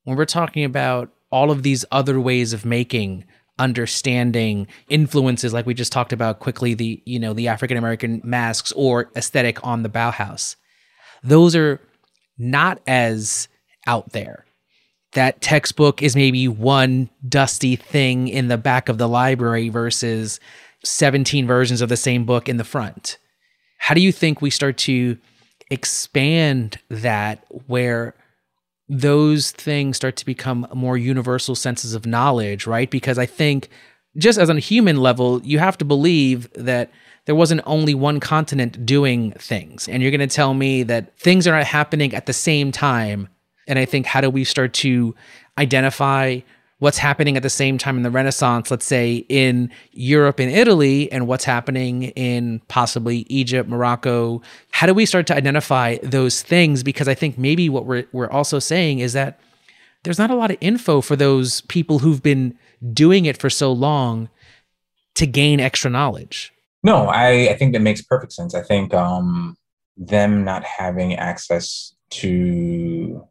when 0.06 0.18
we're 0.18 0.26
talking 0.26 0.64
about 0.64 1.12
all 1.32 1.52
of 1.52 1.62
these 1.62 1.86
other 1.92 2.20
ways 2.20 2.52
of 2.52 2.66
making 2.66 3.26
understanding 3.62 4.68
influences 4.90 5.54
like 5.54 5.68
we 5.68 5.74
just 5.76 5.92
talked 5.92 6.12
about 6.12 6.40
quickly 6.40 6.74
the 6.74 7.02
you 7.06 7.20
know 7.20 7.32
the 7.32 7.48
african 7.48 7.78
american 7.78 8.20
masks 8.24 8.72
or 8.74 9.12
aesthetic 9.16 9.66
on 9.66 9.84
the 9.84 9.90
bauhaus. 9.90 10.56
Those 11.24 11.56
are 11.56 11.80
not 12.38 12.82
as 12.88 13.48
out 13.86 14.12
there. 14.12 14.46
That 15.14 15.42
textbook 15.42 16.02
is 16.02 16.16
maybe 16.16 16.48
one 16.48 17.10
dusty 17.28 17.76
thing 17.76 18.28
in 18.28 18.48
the 18.48 18.58
back 18.58 18.90
of 18.90 18.98
the 18.98 19.08
library 19.08 19.70
versus 19.70 20.40
17 20.84 21.46
versions 21.46 21.82
of 21.82 21.90
the 21.90 21.98
same 21.98 22.26
book 22.26 22.50
in 22.50 22.58
the 22.58 22.64
front. 22.64 23.18
How 23.78 23.94
do 23.94 24.02
you 24.02 24.12
think 24.12 24.42
we 24.42 24.50
start 24.50 24.78
to 24.80 25.18
expand 25.70 26.80
that 26.90 27.46
where 27.68 28.16
those 28.92 29.52
things 29.52 29.96
start 29.96 30.18
to 30.18 30.26
become 30.26 30.68
more 30.74 30.98
universal 30.98 31.56
senses 31.56 31.94
of 31.94 32.06
knowledge, 32.06 32.68
right? 32.68 32.92
Because 32.92 33.18
I 33.18 33.26
think 33.26 33.70
just 34.18 34.38
as 34.38 34.50
on 34.50 34.58
a 34.58 34.60
human 34.60 34.98
level, 34.98 35.42
you 35.44 35.60
have 35.60 35.78
to 35.78 35.86
believe 35.86 36.52
that 36.56 36.92
there 37.26 37.34
wasn't 37.34 37.62
only 37.66 37.94
one 37.94 38.20
continent 38.20 38.86
doing 38.86 39.32
things. 39.32 39.88
And 39.88 40.04
you're 40.04 40.12
going 40.12 40.28
to 40.28 40.36
tell 40.36 40.54
me 40.54 40.84
that 40.84 41.18
things 41.18 41.48
are 41.48 41.56
not 41.56 41.66
happening 41.66 42.14
at 42.14 42.26
the 42.26 42.34
same 42.34 42.74
time. 42.74 43.30
And 43.66 43.80
I 43.80 43.86
think, 43.86 44.08
how 44.08 44.20
do 44.20 44.30
we 44.30 44.44
start 44.44 44.74
to 44.74 45.16
identify 45.58 46.42
what's 46.82 46.98
happening 46.98 47.38
at 47.38 47.44
the 47.44 47.50
same 47.50 47.78
time 47.78 47.96
in 47.96 48.02
the 48.02 48.10
Renaissance, 48.10 48.72
let's 48.72 48.88
say 48.88 49.24
in 49.30 49.70
Europe 49.92 50.40
and 50.40 50.52
Italy, 50.52 51.12
and 51.12 51.28
what's 51.28 51.46
happening 51.46 52.06
in 52.16 52.60
possibly 52.70 53.20
Egypt, 53.30 53.70
Morocco. 53.70 54.42
How 54.72 54.88
do 54.88 54.94
we 54.96 55.06
start 55.06 55.28
to 55.28 55.36
identify 55.36 55.98
those 56.02 56.42
things? 56.42 56.82
Because 56.82 57.08
I 57.08 57.14
think 57.14 57.38
maybe 57.38 57.70
what 57.70 57.86
we're, 57.86 58.08
we're 58.12 58.32
also 58.32 58.58
saying 58.58 58.98
is 58.98 59.14
that 59.14 59.40
there's 60.02 60.18
not 60.18 60.32
a 60.32 60.36
lot 60.36 60.50
of 60.50 60.58
info 60.60 61.02
for 61.02 61.16
those 61.16 61.62
people 61.62 62.00
who've 62.00 62.24
been 62.24 62.58
doing 62.92 63.26
it 63.26 63.38
for 63.38 63.52
so 63.52 63.72
long 63.72 64.28
to 65.14 65.28
gain 65.28 65.60
extra 65.60 65.92
knowledge. 65.92 66.52
No, 66.82 67.10
I, 67.10 67.50
I 67.50 67.58
think 67.58 67.74
that 67.74 67.84
makes 67.84 68.02
perfect 68.02 68.34
sense. 68.34 68.56
I 68.56 68.64
think 68.64 68.92
um, 68.92 69.56
them 69.98 70.44
not 70.44 70.64
having 70.64 71.14
access 71.14 71.94
to 72.10 73.28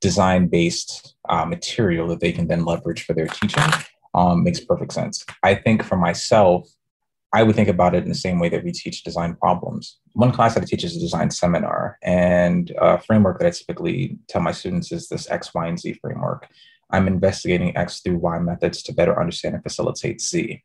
design 0.00 0.48
based 0.48 1.14
uh, 1.28 1.44
material 1.44 2.06
that 2.08 2.20
they 2.20 2.32
can 2.32 2.48
then 2.48 2.64
leverage 2.64 3.04
for 3.04 3.12
their 3.12 3.26
teaching 3.26 3.70
um, 4.14 4.42
makes 4.42 4.60
perfect 4.60 4.92
sense. 4.92 5.24
I 5.42 5.54
think 5.54 5.82
for 5.82 5.96
myself, 5.96 6.68
I 7.32 7.44
would 7.44 7.54
think 7.54 7.68
about 7.68 7.94
it 7.94 8.02
in 8.02 8.08
the 8.08 8.14
same 8.14 8.40
way 8.40 8.48
that 8.48 8.64
we 8.64 8.72
teach 8.72 9.04
design 9.04 9.36
problems. 9.36 9.98
One 10.14 10.32
class 10.32 10.54
that 10.54 10.64
I 10.64 10.66
teach 10.66 10.82
is 10.82 10.96
a 10.96 11.00
design 11.00 11.30
seminar, 11.30 11.96
and 12.02 12.72
a 12.78 13.00
framework 13.00 13.38
that 13.38 13.46
I 13.46 13.50
typically 13.50 14.18
tell 14.28 14.40
my 14.40 14.50
students 14.50 14.90
is 14.90 15.08
this 15.08 15.30
X, 15.30 15.54
Y, 15.54 15.66
and 15.66 15.78
Z 15.78 15.92
framework. 16.00 16.48
I'm 16.90 17.06
investigating 17.06 17.76
X 17.76 18.00
through 18.00 18.16
Y 18.16 18.38
methods 18.40 18.82
to 18.82 18.92
better 18.92 19.20
understand 19.20 19.54
and 19.54 19.62
facilitate 19.62 20.20
Z. 20.20 20.64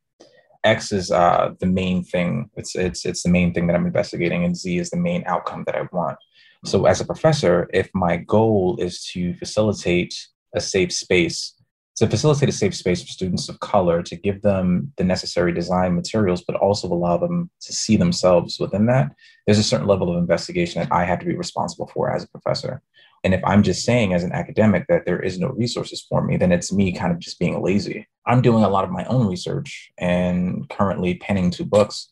X 0.64 0.92
is 0.92 1.12
uh, 1.12 1.52
the 1.60 1.68
main 1.68 2.04
thing. 2.04 2.50
It's 2.56 2.76
it's 2.76 3.06
it's 3.06 3.22
the 3.22 3.30
main 3.30 3.54
thing 3.54 3.68
that 3.68 3.76
I'm 3.76 3.86
investigating, 3.86 4.44
and 4.44 4.58
Z 4.58 4.80
is 4.80 4.90
the 4.90 4.98
main 4.98 5.24
outcome 5.28 5.64
that 5.68 5.76
I 5.76 5.88
want. 5.92 6.18
So, 6.66 6.86
as 6.86 7.00
a 7.00 7.06
professor, 7.06 7.70
if 7.74 7.92
my 7.94 8.18
goal 8.18 8.78
is 8.80 9.06
to 9.14 9.36
facilitate 9.36 10.16
a 10.56 10.60
safe 10.60 10.92
space, 10.92 11.54
to 11.98 12.08
facilitate 12.08 12.50
a 12.50 12.52
safe 12.52 12.76
space 12.76 13.04
for 13.04 13.10
students 13.10 13.50
of 13.50 13.60
color, 13.60 14.02
to 14.02 14.16
give 14.16 14.42
them 14.42 14.92
the 14.98 15.04
necessary 15.04 15.54
design 15.54 15.96
materials, 15.96 16.44
but 16.44 16.56
also 16.56 16.88
allow 16.88 17.18
them 17.18 17.52
to 17.62 17.72
see 17.72 17.98
themselves 17.98 18.60
within 18.60 18.88
that, 18.88 19.12
there's 19.46 19.60
a 19.60 19.64
certain 19.64 19.86
level 19.86 20.10
of 20.10 20.18
investigation 20.18 20.82
that 20.82 20.92
I 20.92 21.06
have 21.06 21.20
to 21.20 21.26
be 21.26 21.36
responsible 21.36 21.88
for 21.94 22.12
as 22.12 22.24
a 22.24 22.30
professor. 22.30 22.82
And 23.24 23.36
if 23.36 23.42
I'm 23.46 23.62
just 23.62 23.86
saying 23.86 24.14
as 24.14 24.24
an 24.24 24.34
academic 24.34 24.88
that 24.88 25.06
there 25.06 25.22
is 25.22 25.40
no 25.40 25.50
resources 25.50 26.04
for 26.10 26.24
me, 26.24 26.36
then 26.36 26.52
it's 26.52 26.74
me 26.74 26.92
kind 26.94 27.12
of 27.12 27.20
just 27.20 27.38
being 27.38 27.62
lazy. 27.62 28.08
I'm 28.26 28.42
doing 28.42 28.64
a 28.64 28.70
lot 28.70 28.84
of 28.84 28.92
my 28.92 29.06
own 29.06 29.28
research 29.28 29.92
and 30.00 30.68
currently 30.70 31.16
penning 31.16 31.52
two 31.52 31.66
books 31.66 32.12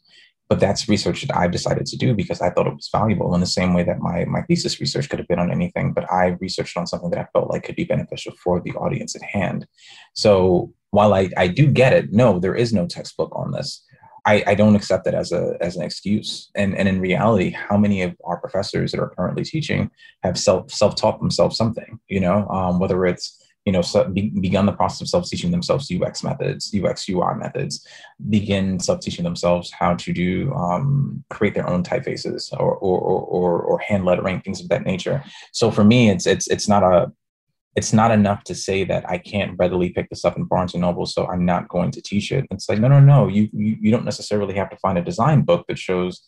but 0.54 0.60
that's 0.60 0.88
research 0.88 1.24
that 1.24 1.36
I've 1.36 1.50
decided 1.50 1.88
to 1.88 1.98
do 1.98 2.14
because 2.14 2.40
I 2.40 2.52
thought 2.52 2.68
it 2.68 2.76
was 2.76 2.88
valuable 2.92 3.34
in 3.34 3.42
the 3.42 3.48
same 3.48 3.74
way 3.74 3.82
that 3.86 4.02
my, 4.02 4.24
my 4.26 4.44
thesis 4.44 4.80
research 4.80 5.10
could 5.10 5.18
have 5.18 5.28
been 5.28 5.40
on 5.40 5.52
anything, 5.52 5.94
but 5.94 6.06
I 6.12 6.38
researched 6.40 6.78
on 6.78 6.86
something 6.86 7.10
that 7.10 7.18
I 7.18 7.26
felt 7.34 7.50
like 7.50 7.64
could 7.64 7.76
be 7.76 7.86
beneficial 7.86 8.34
for 8.34 8.62
the 8.62 8.74
audience 8.74 9.16
at 9.16 9.24
hand. 9.24 9.66
So 10.14 10.72
while 10.92 11.16
I, 11.16 11.32
I 11.38 11.48
do 11.48 11.72
get 11.72 11.92
it, 11.92 12.14
no, 12.14 12.38
there 12.38 12.54
is 12.54 12.72
no 12.72 12.86
textbook 12.86 13.36
on 13.36 13.50
this. 13.50 13.84
I, 14.28 14.44
I 14.46 14.54
don't 14.54 14.76
accept 14.76 15.08
it 15.08 15.16
as 15.16 15.32
a 15.32 15.58
as 15.60 15.76
an 15.76 15.82
excuse. 15.82 16.52
And 16.54 16.78
and 16.78 16.88
in 16.88 17.02
reality, 17.02 17.50
how 17.50 17.76
many 17.76 18.04
of 18.04 18.16
our 18.24 18.38
professors 18.38 18.92
that 18.92 19.02
are 19.02 19.10
currently 19.10 19.44
teaching 19.44 19.90
have 20.22 20.38
self 20.38 20.72
self 20.72 20.96
taught 20.96 21.20
themselves 21.20 21.58
something? 21.58 22.00
You 22.08 22.20
know, 22.20 22.48
um, 22.48 22.80
whether 22.80 23.08
it's 23.08 23.43
you 23.66 23.72
know, 23.72 23.82
so 23.82 24.10
be, 24.10 24.30
begun 24.30 24.66
the 24.66 24.74
process 24.74 25.02
of 25.02 25.08
self-teaching 25.08 25.52
themselves 25.52 25.90
UX 25.90 26.24
methods, 26.24 26.74
UX 26.74 27.08
UI 27.08 27.36
methods, 27.36 27.86
begin 28.30 28.80
self-teaching 28.80 29.24
themselves 29.24 29.72
how 29.72 29.96
to 29.96 30.12
do 30.12 30.54
um, 30.54 31.24
create 31.30 31.54
their 31.54 31.70
own 31.70 31.84
typefaces 31.84 32.52
or, 32.54 32.76
or 32.76 33.00
or 33.00 33.62
or 33.62 33.80
hand 33.80 34.06
lettering 34.06 34.42
things 34.42 34.60
of 34.60 34.68
that 34.70 34.84
nature. 34.84 35.24
So 35.54 35.72
for 35.72 35.84
me, 35.84 36.10
it's 36.10 36.28
it's 36.28 36.48
it's 36.48 36.68
not 36.68 36.84
a 36.84 37.12
it's 37.76 37.94
not 37.94 38.12
enough 38.12 38.44
to 38.44 38.54
say 38.54 38.84
that 38.84 39.10
I 39.10 39.18
can't 39.18 39.58
readily 39.58 39.90
pick 39.90 40.10
this 40.10 40.26
up 40.26 40.38
in 40.38 40.44
Barnes 40.44 40.74
and 40.74 40.82
Noble, 40.82 41.06
so 41.06 41.26
I'm 41.28 41.46
not 41.46 41.70
going 41.70 41.90
to 41.92 42.02
teach 42.02 42.32
it. 42.32 42.46
It's 42.52 42.68
like 42.68 42.80
no, 42.80 42.88
no, 42.90 43.00
no. 43.00 43.28
You 43.28 43.50
you, 43.54 43.78
you 43.80 43.92
don't 43.92 44.06
necessarily 44.06 44.56
have 44.56 44.70
to 44.72 44.78
find 44.78 44.98
a 44.98 45.04
design 45.04 45.44
book 45.44 45.66
that 45.68 45.80
shows 45.80 46.22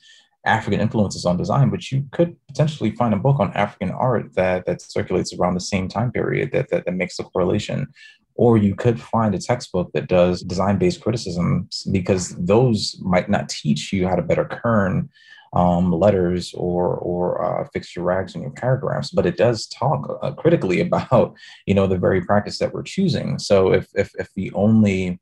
African 0.45 0.79
influences 0.79 1.25
on 1.25 1.37
design, 1.37 1.69
but 1.69 1.91
you 1.91 2.05
could 2.11 2.35
potentially 2.47 2.91
find 2.91 3.13
a 3.13 3.17
book 3.17 3.39
on 3.39 3.53
African 3.53 3.91
art 3.91 4.33
that 4.35 4.65
that 4.65 4.81
circulates 4.81 5.33
around 5.33 5.55
the 5.55 5.59
same 5.59 5.87
time 5.87 6.11
period 6.11 6.51
that 6.51 6.69
that, 6.69 6.85
that 6.85 6.93
makes 6.93 7.17
the 7.17 7.23
correlation. 7.23 7.87
Or 8.35 8.57
you 8.57 8.75
could 8.75 8.99
find 8.99 9.33
a 9.33 9.39
textbook 9.39 9.93
that 9.93 10.07
does 10.07 10.41
design-based 10.41 10.99
criticism 10.99 11.69
because 11.91 12.35
those 12.35 12.97
might 13.01 13.29
not 13.29 13.47
teach 13.47 13.93
you 13.93 14.07
how 14.07 14.15
to 14.15 14.21
better 14.21 14.43
kern 14.43 15.09
um, 15.55 15.91
letters 15.91 16.53
or 16.53 16.97
or 16.97 17.43
uh, 17.43 17.67
fix 17.73 17.95
your 17.95 18.05
rags 18.05 18.35
in 18.35 18.41
your 18.41 18.51
paragraphs, 18.51 19.09
but 19.09 19.25
it 19.25 19.37
does 19.37 19.67
talk 19.67 20.19
uh, 20.21 20.31
critically 20.31 20.81
about 20.87 21.35
you 21.65 21.73
know 21.73 21.87
the 21.87 21.97
very 21.97 22.21
practice 22.21 22.59
that 22.59 22.73
we're 22.73 22.83
choosing. 22.83 23.39
So 23.39 23.73
if 23.73 23.87
if 23.95 24.11
if 24.19 24.33
the 24.35 24.51
only 24.53 25.19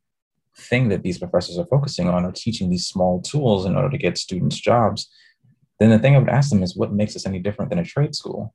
thing 0.58 0.90
that 0.90 1.04
these 1.04 1.18
professors 1.18 1.58
are 1.58 1.66
focusing 1.66 2.08
on 2.10 2.26
or 2.26 2.32
teaching 2.32 2.70
these 2.70 2.86
small 2.86 3.22
tools 3.22 3.66
in 3.66 3.76
order 3.76 3.90
to 3.90 3.98
get 3.98 4.18
students 4.18 4.60
jobs, 4.60 5.10
then 5.80 5.90
the 5.90 6.00
thing 6.00 6.16
I 6.16 6.20
would 6.20 6.30
ask 6.30 6.50
them 6.50 6.64
is 6.64 6.76
what 6.76 6.94
makes 6.94 7.16
us 7.16 7.26
any 7.26 7.40
different 7.40 7.70
than 7.70 7.80
a 7.80 7.84
trade 7.84 8.16
school? 8.16 8.54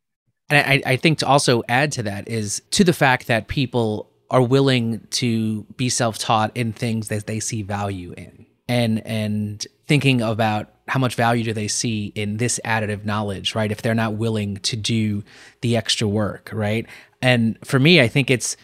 And 0.50 0.84
I, 0.84 0.92
I 0.92 0.96
think 0.96 1.18
to 1.18 1.26
also 1.26 1.62
add 1.68 1.92
to 1.92 2.02
that 2.04 2.28
is 2.28 2.62
to 2.70 2.84
the 2.84 2.92
fact 2.92 3.26
that 3.26 3.48
people 3.48 4.10
are 4.30 4.42
willing 4.42 5.06
to 5.10 5.64
be 5.76 5.88
self-taught 5.88 6.56
in 6.56 6.72
things 6.72 7.08
that 7.08 7.26
they 7.26 7.40
see 7.40 7.62
value 7.62 8.14
in. 8.16 8.46
And 8.68 9.04
and 9.06 9.66
thinking 9.86 10.20
about 10.20 10.70
how 10.88 11.00
much 11.00 11.14
value 11.14 11.44
do 11.44 11.52
they 11.52 11.68
see 11.68 12.12
in 12.14 12.36
this 12.36 12.60
additive 12.64 13.04
knowledge 13.04 13.54
right? 13.54 13.72
If 13.72 13.82
they're 13.82 13.94
not 13.94 14.14
willing 14.14 14.56
to 14.58 14.76
do 14.76 15.24
the 15.62 15.76
extra 15.76 16.06
work 16.06 16.50
right? 16.52 16.86
And 17.20 17.58
for 17.64 17.80
me 17.80 18.00
i 18.00 18.06
think 18.06 18.30
it's 18.30 18.56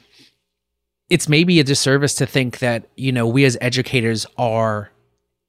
it's 1.10 1.28
maybe 1.28 1.60
a 1.60 1.64
disservice 1.64 2.14
to 2.14 2.26
think 2.26 2.58
that 2.58 2.88
you 2.96 3.12
know 3.12 3.26
we 3.26 3.44
as 3.44 3.56
educators 3.60 4.26
are 4.38 4.90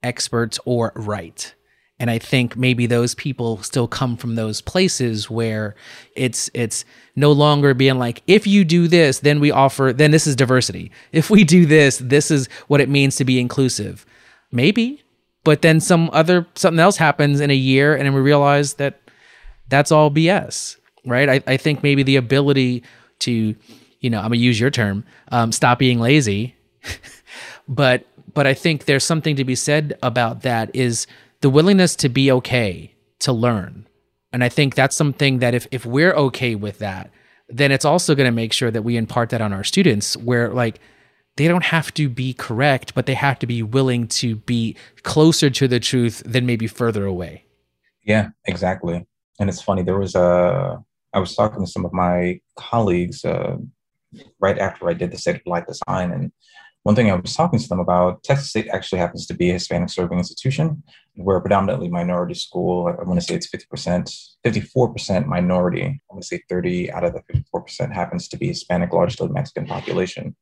experts 0.04 0.60
or 0.66 0.92
right. 0.96 1.54
And 1.98 2.12
i 2.12 2.20
think 2.20 2.58
maybe 2.58 2.88
those 2.88 3.16
people 3.16 3.64
still 3.64 3.88
come 3.88 4.18
from 4.18 4.36
those 4.36 4.60
places 4.62 5.30
where 5.30 5.76
it's 6.16 6.50
it's 6.54 6.84
no 7.16 7.32
longer 7.32 7.74
being 7.74 7.98
like 7.98 8.22
if 8.28 8.46
you 8.46 8.66
do 8.66 8.90
this 8.90 9.20
then 9.20 9.40
we 9.40 9.50
offer 9.50 9.94
then 9.94 10.12
this 10.12 10.28
is 10.28 10.36
diversity. 10.36 10.92
If 11.12 11.30
we 11.30 11.44
do 11.44 11.66
this 11.66 11.98
this 12.00 12.32
is 12.32 12.48
what 12.68 12.82
it 12.82 12.90
means 12.90 13.16
to 13.16 13.26
be 13.26 13.40
inclusive. 13.40 14.06
Maybe 14.52 15.04
but 15.46 15.62
then 15.62 15.80
some 15.80 16.10
other 16.12 16.46
something 16.56 16.80
else 16.80 16.98
happens 16.98 17.40
in 17.40 17.50
a 17.50 17.56
year 17.56 17.96
and 17.96 18.14
we 18.14 18.22
realize 18.22 18.74
that 18.74 19.00
that's 19.70 19.92
all 19.92 20.12
bs 20.12 20.78
right? 21.06 21.30
I, 21.30 21.44
I 21.48 21.58
think 21.58 21.84
maybe 21.84 22.04
the 22.04 22.16
ability 22.16 22.84
to 23.20 23.56
you 24.06 24.12
know, 24.12 24.20
I'm 24.20 24.26
gonna 24.26 24.36
use 24.36 24.60
your 24.60 24.70
term, 24.70 25.04
um, 25.32 25.52
stop 25.52 25.80
being 25.80 26.00
lazy, 26.00 26.56
but 27.68 28.06
but 28.36 28.46
I 28.46 28.54
think 28.54 28.86
there's 28.86 29.04
something 29.04 29.36
to 29.38 29.44
be 29.44 29.56
said 29.56 29.98
about 30.04 30.44
that 30.44 30.70
is 30.76 31.08
the 31.42 31.50
willingness 31.50 31.96
to 31.96 32.10
be 32.10 32.32
okay 32.32 32.94
to 33.22 33.34
learn. 33.34 33.88
And 34.32 34.44
I 34.44 34.50
think 34.50 34.76
that's 34.76 34.96
something 34.96 35.40
that 35.40 35.56
if 35.56 35.66
if 35.72 35.88
we're 35.88 36.14
okay 36.14 36.54
with 36.54 36.78
that, 36.78 37.10
then 37.50 37.72
it's 37.72 37.84
also 37.84 38.14
going 38.14 38.28
to 38.28 38.32
make 38.32 38.54
sure 38.54 38.70
that 38.70 38.84
we 38.84 38.96
impart 38.96 39.32
that 39.32 39.42
on 39.42 39.52
our 39.52 39.64
students 39.64 40.16
where 40.18 40.50
like 40.50 40.80
they 41.38 41.48
don't 41.48 41.64
have 41.64 41.92
to 41.96 42.08
be 42.08 42.32
correct, 42.34 42.94
but 42.94 43.08
they 43.08 43.16
have 43.16 43.40
to 43.40 43.48
be 43.48 43.64
willing 43.64 44.08
to 44.08 44.36
be 44.36 44.76
closer 45.02 45.50
to 45.50 45.68
the 45.68 45.80
truth 45.80 46.22
than 46.28 46.46
maybe 46.46 46.68
further 46.68 47.06
away. 47.06 47.46
Yeah, 48.04 48.30
exactly. 48.46 49.08
And 49.40 49.50
it's 49.50 49.64
funny, 49.64 49.82
there 49.82 49.98
was 49.98 50.14
a, 50.14 50.78
I 51.12 51.20
was 51.20 51.36
talking 51.36 51.66
to 51.66 51.72
some 51.72 51.86
of 51.86 51.94
my 51.94 52.40
colleagues 52.56 53.26
uh, 53.26 53.56
right 54.40 54.58
after 54.58 54.90
I 54.90 54.94
did 54.94 55.12
the 55.12 55.18
state 55.18 55.38
of 55.38 55.44
Black 55.44 55.68
design. 55.68 56.12
And 56.12 56.32
one 56.84 56.96
thing 56.96 57.10
I 57.10 57.16
was 57.16 57.36
talking 57.36 57.58
to 57.58 57.68
them 57.68 57.80
about, 57.80 58.24
Texas 58.24 58.50
State 58.50 58.68
actually 58.68 59.00
happens 59.00 59.26
to 59.26 59.34
be 59.34 59.50
a 59.50 59.54
Hispanic 59.54 59.90
serving 59.90 60.20
institution. 60.20 60.84
We're 61.16 61.38
a 61.38 61.42
predominantly 61.42 61.90
minority 61.90 62.36
school. 62.36 62.88
I 62.88 63.04
want 63.04 63.20
to 63.20 63.26
say 63.26 63.34
it's 63.34 63.50
50%, 63.50 64.36
54% 64.46 65.26
minority. 65.26 65.84
I 65.84 66.00
want 66.14 66.22
to 66.22 66.28
say 66.28 66.44
30 66.48 66.92
out 66.92 67.04
of 67.04 67.14
the 67.14 67.44
54% 67.54 67.92
happens 67.92 68.28
to 68.28 68.38
be 68.38 68.50
Hispanic, 68.50 68.94
largely 68.94 69.30
Mexican 69.30 69.66
population. 69.66 70.36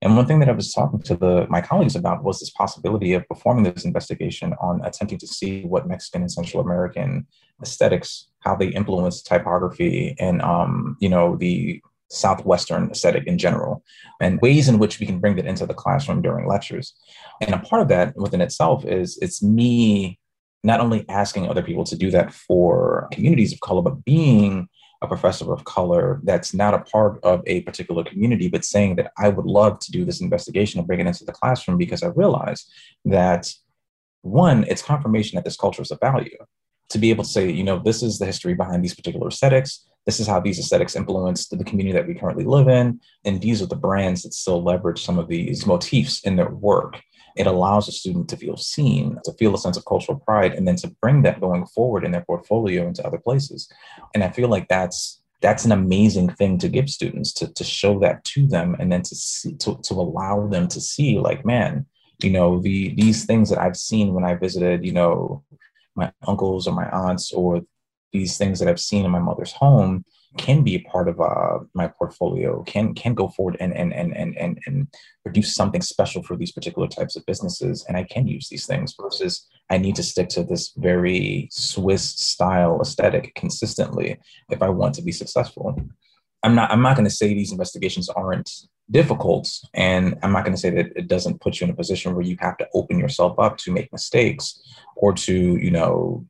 And 0.00 0.16
one 0.16 0.26
thing 0.26 0.38
that 0.40 0.48
I 0.48 0.52
was 0.52 0.72
talking 0.72 1.00
to 1.02 1.16
the, 1.16 1.46
my 1.48 1.60
colleagues 1.60 1.96
about 1.96 2.24
was 2.24 2.40
this 2.40 2.50
possibility 2.50 3.14
of 3.14 3.26
performing 3.28 3.64
this 3.64 3.84
investigation 3.84 4.54
on 4.60 4.84
attempting 4.84 5.18
to 5.18 5.26
see 5.26 5.62
what 5.62 5.88
Mexican 5.88 6.22
and 6.22 6.30
Central 6.30 6.62
American 6.62 7.26
aesthetics, 7.62 8.28
how 8.40 8.54
they 8.54 8.68
influence 8.68 9.22
typography 9.22 10.14
and, 10.18 10.42
um, 10.42 10.96
you 11.00 11.08
know, 11.08 11.36
the 11.36 11.82
Southwestern 12.10 12.90
aesthetic 12.90 13.26
in 13.26 13.38
general, 13.38 13.82
and 14.20 14.40
ways 14.40 14.68
in 14.68 14.78
which 14.78 15.00
we 15.00 15.06
can 15.06 15.18
bring 15.18 15.36
that 15.36 15.46
into 15.46 15.66
the 15.66 15.74
classroom 15.74 16.22
during 16.22 16.46
lectures. 16.46 16.94
And 17.40 17.54
a 17.54 17.58
part 17.58 17.82
of 17.82 17.88
that 17.88 18.16
within 18.16 18.40
itself 18.40 18.84
is 18.84 19.18
it's 19.20 19.42
me 19.42 20.18
not 20.62 20.80
only 20.80 21.04
asking 21.08 21.48
other 21.48 21.62
people 21.62 21.84
to 21.84 21.96
do 21.96 22.10
that 22.10 22.32
for 22.32 23.08
communities 23.12 23.52
of 23.52 23.60
color, 23.60 23.82
but 23.82 24.04
being 24.04 24.68
a 25.02 25.06
professor 25.06 25.52
of 25.52 25.64
color 25.64 26.20
that's 26.24 26.54
not 26.54 26.74
a 26.74 26.78
part 26.78 27.22
of 27.22 27.42
a 27.46 27.60
particular 27.62 28.02
community, 28.02 28.48
but 28.48 28.64
saying 28.64 28.96
that 28.96 29.12
I 29.18 29.28
would 29.28 29.44
love 29.44 29.78
to 29.80 29.92
do 29.92 30.04
this 30.04 30.20
investigation 30.20 30.78
and 30.78 30.86
bring 30.86 31.00
it 31.00 31.06
into 31.06 31.24
the 31.24 31.32
classroom 31.32 31.76
because 31.76 32.02
I 32.02 32.08
realize 32.08 32.66
that 33.04 33.52
one, 34.22 34.64
it's 34.64 34.82
confirmation 34.82 35.36
that 35.36 35.44
this 35.44 35.56
culture 35.56 35.82
is 35.82 35.90
a 35.90 35.96
value. 35.96 36.36
To 36.90 36.98
be 36.98 37.10
able 37.10 37.24
to 37.24 37.30
say, 37.30 37.50
you 37.50 37.64
know, 37.64 37.78
this 37.78 38.02
is 38.02 38.18
the 38.18 38.26
history 38.26 38.54
behind 38.54 38.82
these 38.82 38.94
particular 38.94 39.28
aesthetics. 39.28 39.86
This 40.06 40.20
is 40.20 40.26
how 40.26 40.40
these 40.40 40.58
aesthetics 40.58 40.96
influenced 40.96 41.56
the 41.56 41.64
community 41.64 41.96
that 41.96 42.06
we 42.06 42.14
currently 42.14 42.44
live 42.44 42.68
in. 42.68 43.00
And 43.24 43.40
these 43.40 43.62
are 43.62 43.66
the 43.66 43.76
brands 43.76 44.22
that 44.22 44.34
still 44.34 44.62
leverage 44.62 45.02
some 45.02 45.18
of 45.18 45.28
these 45.28 45.66
motifs 45.66 46.20
in 46.20 46.36
their 46.36 46.50
work 46.50 47.00
it 47.36 47.46
allows 47.46 47.88
a 47.88 47.92
student 47.92 48.28
to 48.28 48.36
feel 48.36 48.56
seen, 48.56 49.18
to 49.24 49.32
feel 49.32 49.54
a 49.54 49.58
sense 49.58 49.76
of 49.76 49.84
cultural 49.84 50.18
pride, 50.18 50.52
and 50.52 50.68
then 50.68 50.76
to 50.76 50.88
bring 51.02 51.22
that 51.22 51.40
going 51.40 51.66
forward 51.66 52.04
in 52.04 52.12
their 52.12 52.24
portfolio 52.24 52.86
into 52.86 53.04
other 53.04 53.18
places. 53.18 53.70
And 54.14 54.22
I 54.22 54.30
feel 54.30 54.48
like 54.48 54.68
that's 54.68 55.20
that's 55.40 55.64
an 55.66 55.72
amazing 55.72 56.30
thing 56.30 56.56
to 56.56 56.68
give 56.68 56.88
students 56.88 57.30
to, 57.34 57.52
to 57.52 57.64
show 57.64 57.98
that 57.98 58.24
to 58.24 58.46
them 58.46 58.76
and 58.78 58.90
then 58.90 59.02
to 59.02 59.14
see 59.14 59.54
to, 59.56 59.78
to 59.82 59.94
allow 59.94 60.46
them 60.46 60.68
to 60.68 60.80
see 60.80 61.18
like 61.18 61.44
man 61.44 61.84
you 62.22 62.30
know 62.30 62.60
the 62.60 62.94
these 62.94 63.26
things 63.26 63.50
that 63.50 63.58
i've 63.58 63.76
seen 63.76 64.14
when 64.14 64.24
i 64.24 64.32
visited 64.32 64.86
you 64.86 64.92
know 64.92 65.42
my 65.96 66.10
uncles 66.26 66.66
or 66.66 66.72
my 66.72 66.88
aunts 66.88 67.30
or 67.32 67.60
these 68.14 68.38
things 68.38 68.58
that 68.58 68.68
i've 68.68 68.80
seen 68.80 69.04
in 69.04 69.10
my 69.10 69.18
mother's 69.18 69.52
home 69.52 70.04
can 70.36 70.62
be 70.62 70.74
a 70.74 70.80
part 70.80 71.08
of 71.08 71.20
uh, 71.20 71.58
my 71.74 71.86
portfolio 71.86 72.62
can 72.64 72.94
can 72.94 73.14
go 73.14 73.28
forward 73.28 73.56
and 73.60 73.74
and 73.74 73.92
and 73.92 74.16
and 74.16 74.36
and, 74.36 74.58
and 74.66 74.88
produce 75.22 75.54
something 75.54 75.80
special 75.80 76.22
for 76.22 76.36
these 76.36 76.52
particular 76.52 76.88
types 76.88 77.16
of 77.16 77.24
businesses. 77.26 77.84
And 77.86 77.96
i 77.96 78.02
can 78.02 78.26
use 78.26 78.48
these 78.48 78.66
things 78.66 78.94
versus 79.00 79.46
i 79.70 79.78
need 79.78 79.96
to 79.96 80.02
stick 80.02 80.28
to 80.30 80.44
this 80.44 80.72
very 80.76 81.48
swiss 81.52 82.04
style 82.10 82.80
aesthetic 82.80 83.34
consistently 83.34 84.18
if 84.50 84.62
i 84.62 84.68
want 84.68 84.94
to 84.96 85.02
be 85.02 85.12
successful. 85.12 85.76
I'm 86.42 86.54
not 86.54 86.70
i'm 86.70 86.82
not 86.82 86.96
going 86.96 87.08
to 87.08 87.14
say 87.14 87.32
these 87.32 87.52
investigations 87.52 88.08
aren't 88.08 88.50
difficult 88.90 89.48
and 89.72 90.18
i'm 90.22 90.32
not 90.32 90.44
going 90.44 90.54
to 90.54 90.60
say 90.60 90.70
that 90.70 90.92
it 90.94 91.08
doesn't 91.08 91.40
put 91.40 91.58
you 91.58 91.64
in 91.64 91.70
a 91.70 91.76
position 91.76 92.14
where 92.14 92.24
you 92.24 92.36
have 92.40 92.58
to 92.58 92.68
open 92.74 92.98
yourself 92.98 93.38
up 93.38 93.56
to 93.58 93.72
make 93.72 93.90
mistakes 93.92 94.60
or 94.96 95.14
to 95.14 95.56
you 95.56 95.70
know 95.70 96.26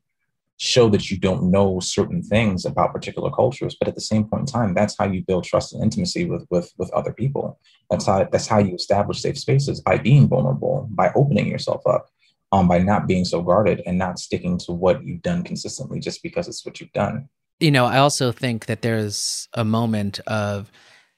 show 0.57 0.89
that 0.89 1.11
you 1.11 1.17
don't 1.17 1.51
know 1.51 1.79
certain 1.81 2.23
things 2.23 2.65
about 2.65 2.93
particular 2.93 3.29
cultures 3.29 3.75
but 3.77 3.89
at 3.89 3.95
the 3.95 4.01
same 4.01 4.23
point 4.23 4.41
in 4.41 4.45
time 4.45 4.73
that's 4.73 4.95
how 4.97 5.05
you 5.05 5.21
build 5.21 5.43
trust 5.43 5.73
and 5.73 5.83
intimacy 5.83 6.25
with 6.25 6.45
with 6.49 6.71
with 6.77 6.91
other 6.91 7.13
people. 7.13 7.59
That's 7.89 8.05
how 8.05 8.23
that's 8.31 8.47
how 8.47 8.59
you 8.59 8.75
establish 8.75 9.21
safe 9.21 9.37
spaces 9.37 9.81
by 9.81 9.97
being 9.97 10.27
vulnerable 10.27 10.87
by 10.91 11.11
opening 11.15 11.47
yourself 11.47 11.85
up 11.85 12.07
um, 12.51 12.67
by 12.67 12.79
not 12.79 13.07
being 13.07 13.25
so 13.25 13.41
guarded 13.41 13.81
and 13.85 13.97
not 13.97 14.19
sticking 14.19 14.57
to 14.59 14.71
what 14.71 15.03
you've 15.05 15.21
done 15.21 15.43
consistently 15.43 15.99
just 15.99 16.23
because 16.23 16.47
it's 16.47 16.65
what 16.65 16.79
you've 16.79 16.93
done. 16.93 17.27
You 17.59 17.71
know 17.71 17.85
i 17.85 17.97
also 17.97 18.31
think 18.31 18.65
that 18.65 18.81
there's 18.81 19.47
a 19.53 19.63
moment 19.63 20.19
of 20.27 20.71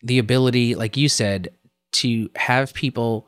the 0.04 0.20
ability 0.20 0.76
like 0.76 0.96
you 0.96 1.10
said 1.10 1.50
to 1.94 2.30
have 2.36 2.74
people 2.74 3.28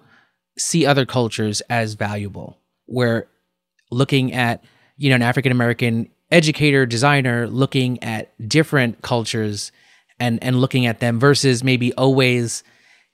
see 0.58 0.86
other 0.86 1.06
cultures 1.06 1.62
as 1.70 1.94
valuable. 1.94 2.58
Where 2.86 3.28
looking 3.92 4.34
at 4.34 4.64
you 5.00 5.10
know, 5.10 5.16
an 5.16 5.24
African 5.24 5.52
American 5.52 6.10
educator, 6.30 6.86
designer 6.86 7.48
looking 7.48 8.04
at 8.04 8.32
different 8.48 9.02
cultures 9.02 9.72
and 10.20 10.44
and 10.44 10.60
looking 10.62 10.86
at 10.86 11.00
them 11.00 11.20
versus 11.20 11.64
maybe 11.64 11.92
always 11.94 12.64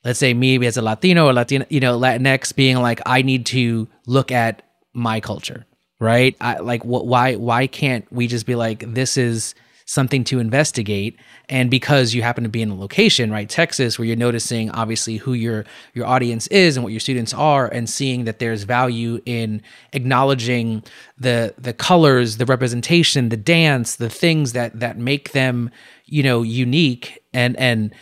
let's 0.04 0.20
say 0.20 0.34
me 0.34 0.64
as 0.66 0.78
a 0.78 0.82
Latino 0.82 1.28
or 1.28 1.34
Latino, 1.34 1.66
you 1.70 1.80
know, 1.80 1.98
Latinx 1.98 2.56
being 2.56 2.78
like, 2.78 3.02
I 3.06 3.22
need 3.22 3.48
to 3.48 3.88
look 4.06 4.32
at 4.32 4.62
my 4.94 5.20
culture, 5.20 5.66
right? 6.00 6.36
I 6.42 6.60
like 6.60 6.84
why 6.84 7.36
why 7.36 7.68
can't 7.68 8.12
we 8.12 8.28
just 8.28 8.46
be 8.46 8.56
like, 8.56 8.94
this 8.94 9.18
is 9.18 9.56
something 9.86 10.24
to 10.26 10.40
investigate. 10.40 11.18
And 11.48 11.70
because 11.70 12.14
you 12.14 12.24
happen 12.24 12.44
to 12.44 12.50
be 12.50 12.62
in 12.62 12.70
a 12.70 12.76
location 12.76 13.32
right 13.32 13.48
texas 13.48 14.00
where 14.00 14.08
you're 14.08 14.16
noticing 14.16 14.72
obviously 14.72 15.18
who 15.18 15.34
your 15.34 15.64
your 15.94 16.08
audience 16.08 16.48
is 16.48 16.76
and 16.76 16.84
what 16.84 16.92
your 16.92 17.00
students 17.00 17.34
are 17.34 17.68
and 17.68 17.88
seeing 17.88 18.26
that 18.26 18.40
there's 18.40 18.64
value 18.64 19.22
in 19.26 19.62
acknowledging 19.94 20.84
the 21.20 21.54
the 21.58 21.74
colors 21.74 22.38
the 22.38 22.46
representation 22.46 23.30
the 23.30 23.38
dance 23.38 23.96
the 23.98 24.10
things 24.10 24.54
that 24.54 24.80
that 24.80 24.98
make 24.98 25.32
them 25.32 25.70
you 26.06 26.24
know 26.24 26.42
unique. 26.42 27.24
And 27.34 27.58
and 27.58 27.94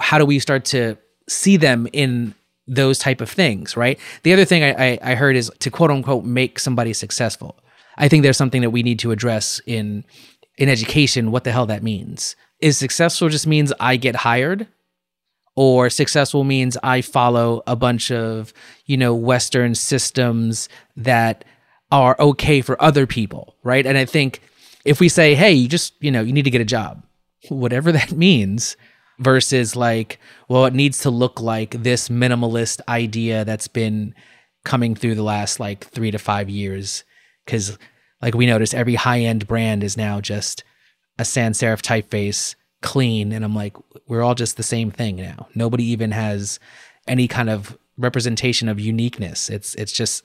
how 0.00 0.18
do 0.18 0.26
we 0.26 0.38
start 0.38 0.64
to 0.66 0.96
see 1.28 1.56
them 1.56 1.86
in 1.92 2.34
those 2.66 2.98
type 2.98 3.20
of 3.20 3.30
things 3.30 3.76
right? 3.76 3.98
The 4.22 4.32
other 4.32 4.44
thing 4.44 4.62
I, 4.62 4.92
I, 4.92 4.98
I 5.02 5.14
heard 5.14 5.36
is 5.36 5.50
to 5.60 5.70
quote 5.70 5.90
unquote 5.90 6.24
make 6.24 6.58
somebody 6.58 6.92
successful. 6.92 7.58
I 7.98 8.08
think 8.08 8.22
there's 8.22 8.36
something 8.36 8.62
that 8.62 8.70
we 8.70 8.82
need 8.82 8.98
to 9.00 9.10
address 9.10 9.60
in 9.66 10.04
in 10.58 10.68
education 10.68 11.30
what 11.30 11.44
the 11.44 11.52
hell 11.52 11.66
that 11.66 11.82
means. 11.82 12.36
Is 12.60 12.78
successful 12.78 13.28
just 13.28 13.46
means 13.46 13.72
I 13.80 13.96
get 13.96 14.16
hired? 14.16 14.68
Or 15.54 15.90
successful 15.90 16.44
means 16.44 16.78
I 16.82 17.02
follow 17.02 17.62
a 17.66 17.76
bunch 17.76 18.10
of, 18.10 18.54
you 18.86 18.96
know, 18.96 19.14
Western 19.14 19.74
systems 19.74 20.68
that 20.96 21.44
are 21.90 22.16
okay 22.18 22.62
for 22.62 22.80
other 22.82 23.06
people, 23.06 23.54
right? 23.62 23.84
And 23.84 23.98
I 23.98 24.06
think 24.06 24.40
if 24.84 24.98
we 24.98 25.10
say, 25.10 25.34
hey, 25.34 25.52
you 25.52 25.68
just, 25.68 25.94
you 26.00 26.10
know, 26.10 26.22
you 26.22 26.32
need 26.32 26.44
to 26.44 26.50
get 26.50 26.62
a 26.62 26.66
job, 26.66 27.02
whatever 27.50 27.92
that 27.92 28.12
means, 28.16 28.76
versus 29.18 29.76
like, 29.76 30.18
well, 30.48 30.64
it 30.64 30.74
needs 30.74 31.00
to 31.00 31.10
look 31.10 31.40
like 31.40 31.82
this 31.82 32.08
minimalist 32.08 32.80
idea 32.88 33.44
that's 33.44 33.68
been 33.68 34.14
coming 34.64 34.94
through 34.94 35.14
the 35.14 35.22
last 35.22 35.60
like 35.60 35.84
three 35.84 36.10
to 36.10 36.18
five 36.18 36.48
years. 36.48 37.04
Cause 37.46 37.76
like 38.22 38.34
we 38.34 38.46
noticed 38.46 38.74
every 38.74 38.94
high 38.94 39.20
end 39.20 39.46
brand 39.46 39.82
is 39.82 39.96
now 39.96 40.20
just 40.20 40.64
a 41.18 41.24
sans 41.24 41.58
serif 41.58 41.82
typeface, 41.82 42.54
clean, 42.80 43.32
and 43.32 43.44
I'm 43.44 43.54
like, 43.54 43.76
we're 44.06 44.22
all 44.22 44.34
just 44.34 44.56
the 44.56 44.62
same 44.62 44.90
thing 44.90 45.16
now. 45.16 45.48
Nobody 45.54 45.84
even 45.84 46.12
has 46.12 46.58
any 47.06 47.28
kind 47.28 47.50
of 47.50 47.76
representation 47.98 48.68
of 48.68 48.80
uniqueness. 48.80 49.50
It's 49.50 49.74
it's 49.74 49.92
just 49.92 50.24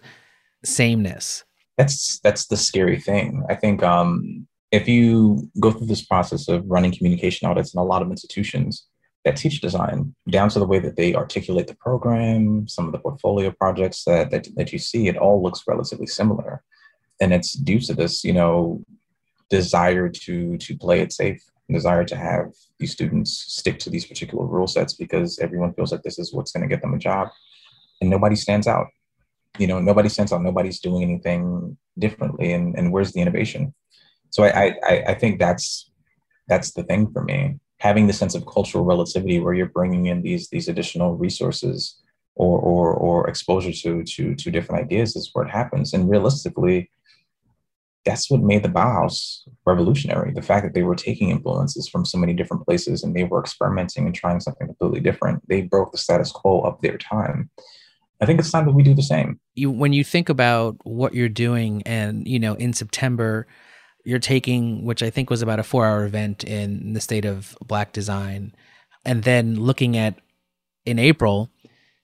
sameness. 0.63 1.43
That's 1.77 2.19
that's 2.19 2.45
the 2.45 2.57
scary 2.57 2.99
thing. 2.99 3.43
I 3.49 3.55
think 3.55 3.83
um, 3.83 4.47
if 4.71 4.87
you 4.87 5.49
go 5.59 5.71
through 5.71 5.87
this 5.87 6.05
process 6.05 6.47
of 6.47 6.63
running 6.67 6.91
communication 6.95 7.47
audits 7.47 7.73
in 7.73 7.79
a 7.79 7.83
lot 7.83 8.01
of 8.01 8.09
institutions 8.11 8.85
that 9.25 9.35
teach 9.35 9.59
design, 9.59 10.15
down 10.29 10.49
to 10.49 10.59
the 10.59 10.65
way 10.65 10.79
that 10.79 10.95
they 10.95 11.13
articulate 11.13 11.67
the 11.67 11.75
program, 11.75 12.67
some 12.67 12.85
of 12.85 12.93
the 12.93 12.99
portfolio 12.99 13.51
projects 13.51 14.05
that, 14.05 14.31
that, 14.31 14.47
that 14.55 14.71
you 14.71 14.79
see, 14.79 15.07
it 15.07 15.17
all 15.17 15.43
looks 15.43 15.63
relatively 15.67 16.07
similar 16.07 16.63
and 17.19 17.33
it's 17.33 17.53
due 17.53 17.79
to 17.79 17.93
this, 17.93 18.23
you 18.23 18.33
know, 18.33 18.83
desire 19.49 20.09
to 20.09 20.57
to 20.57 20.77
play 20.77 21.01
it 21.01 21.13
safe, 21.13 21.43
desire 21.69 22.03
to 22.05 22.15
have 22.15 22.53
these 22.79 22.91
students 22.91 23.31
stick 23.31 23.79
to 23.79 23.89
these 23.89 24.05
particular 24.05 24.45
rule 24.45 24.67
sets 24.67 24.93
because 24.93 25.39
everyone 25.39 25.73
feels 25.73 25.91
like 25.91 26.03
this 26.03 26.19
is 26.19 26.33
what's 26.33 26.51
going 26.51 26.67
to 26.67 26.73
get 26.73 26.81
them 26.81 26.93
a 26.93 26.99
job, 26.99 27.29
and 28.01 28.09
nobody 28.09 28.35
stands 28.35 28.67
out. 28.67 28.87
You 29.57 29.67
know, 29.67 29.79
nobody 29.79 30.09
stands 30.09 30.31
out. 30.31 30.43
Nobody's 30.43 30.79
doing 30.79 31.03
anything 31.03 31.77
differently, 31.97 32.53
and 32.53 32.77
and 32.77 32.91
where's 32.91 33.13
the 33.13 33.21
innovation? 33.21 33.73
So 34.29 34.43
I 34.43 34.75
I 34.83 35.03
I 35.07 35.13
think 35.13 35.39
that's 35.39 35.89
that's 36.47 36.71
the 36.71 36.83
thing 36.83 37.11
for 37.11 37.23
me. 37.23 37.59
Having 37.79 38.07
the 38.07 38.13
sense 38.13 38.35
of 38.35 38.45
cultural 38.45 38.83
relativity 38.83 39.39
where 39.39 39.53
you're 39.53 39.67
bringing 39.67 40.07
in 40.07 40.21
these 40.21 40.49
these 40.49 40.67
additional 40.67 41.15
resources 41.15 42.01
or 42.35 42.59
or 42.59 42.93
or 42.93 43.29
exposure 43.29 43.71
to 43.71 44.03
to 44.03 44.35
to 44.35 44.51
different 44.51 44.83
ideas 44.83 45.15
is 45.15 45.29
where 45.33 45.45
it 45.45 45.51
happens. 45.51 45.93
And 45.93 46.09
realistically, 46.09 46.89
that's 48.07 48.31
what 48.31 48.41
made 48.41 48.63
the 48.63 48.69
Bauhaus 48.69 49.41
revolutionary. 49.65 50.31
The 50.33 50.41
fact 50.41 50.65
that 50.65 50.73
they 50.73 50.83
were 50.83 50.95
taking 50.95 51.29
influences 51.29 51.89
from 51.89 52.05
so 52.05 52.17
many 52.17 52.33
different 52.33 52.65
places 52.65 53.03
and 53.03 53.13
they 53.13 53.25
were 53.25 53.41
experimenting 53.41 54.05
and 54.05 54.15
trying 54.15 54.39
something 54.39 54.65
completely 54.65 55.01
different. 55.01 55.47
They 55.49 55.61
broke 55.61 55.91
the 55.91 55.97
status 55.97 56.31
quo 56.31 56.61
of 56.61 56.79
their 56.81 56.97
time. 56.97 57.49
I 58.21 58.25
think 58.25 58.39
it's 58.39 58.49
time 58.49 58.65
that 58.65 58.71
we 58.71 58.81
do 58.81 58.93
the 58.93 59.03
same. 59.03 59.39
You, 59.55 59.69
when 59.69 59.91
you 59.91 60.05
think 60.05 60.29
about 60.29 60.77
what 60.83 61.13
you're 61.13 61.29
doing, 61.29 61.83
and 61.85 62.27
you 62.27 62.39
know, 62.39 62.55
in 62.55 62.73
September, 62.73 63.45
you're 64.05 64.19
taking, 64.19 64.85
which 64.85 65.03
I 65.03 65.09
think 65.09 65.29
was 65.29 65.41
about 65.41 65.59
a 65.59 65.63
four-hour 65.63 66.05
event 66.05 66.43
in 66.43 66.93
the 66.93 67.01
state 67.01 67.25
of 67.25 67.57
Black 67.63 67.91
design, 67.91 68.55
and 69.05 69.23
then 69.23 69.59
looking 69.59 69.97
at 69.97 70.15
in 70.85 70.97
April, 70.97 71.49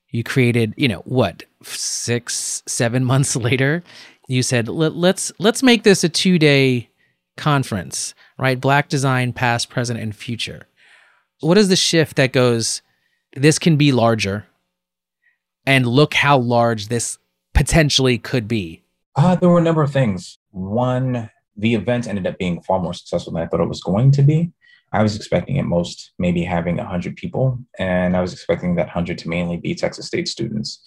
you 0.10 0.24
created, 0.24 0.74
you 0.78 0.88
know, 0.88 1.02
what 1.06 1.44
six, 1.64 2.62
seven 2.68 3.04
months 3.12 3.36
later, 3.36 3.84
you 4.28 4.44
said 4.44 4.68
Let, 4.68 4.96
let's 4.96 5.32
let's 5.40 5.64
make 5.64 5.84
this 5.84 6.04
a 6.04 6.10
two 6.10 6.40
day 6.40 6.90
conference, 7.38 8.14
right? 8.38 8.60
Black 8.60 8.90
design, 8.90 9.34
past, 9.34 9.70
present, 9.70 10.00
and 10.00 10.16
future. 10.16 10.68
What 11.42 11.58
is 11.58 11.70
the 11.70 11.76
shift 11.76 12.16
that 12.18 12.32
goes? 12.32 12.82
This 13.36 13.60
can 13.60 13.78
be 13.78 13.92
larger, 13.92 14.46
and 15.66 15.86
look 15.88 16.14
how 16.14 16.38
large 16.38 16.88
this 16.88 17.18
potentially 17.54 18.18
could 18.18 18.48
be. 18.48 18.84
Uh, 19.16 19.36
there 19.36 19.50
were 19.50 19.60
a 19.60 19.64
number 19.64 19.84
of 19.84 19.92
things. 19.92 20.38
One, 20.52 21.30
the 21.58 21.74
event 21.76 22.08
ended 22.08 22.28
up 22.28 22.38
being 22.38 22.62
far 22.62 22.80
more 22.80 22.94
successful 22.94 23.34
than 23.34 23.44
I 23.44 23.48
thought 23.48 23.62
it 23.62 23.70
was 23.70 23.82
going 23.82 24.12
to 24.12 24.24
be. 24.24 24.52
I 24.94 25.02
was 25.02 25.16
expecting 25.16 25.58
at 25.58 25.66
most 25.66 26.14
maybe 26.20 26.44
having 26.44 26.78
100 26.78 27.16
people, 27.16 27.60
and 27.80 28.16
I 28.16 28.22
was 28.22 28.32
expecting 28.32 28.76
that 28.76 28.86
100 28.86 29.18
to 29.20 29.30
mainly 29.30 29.58
be 29.58 29.74
Texas 29.74 30.06
State 30.06 30.28
students. 30.28 30.80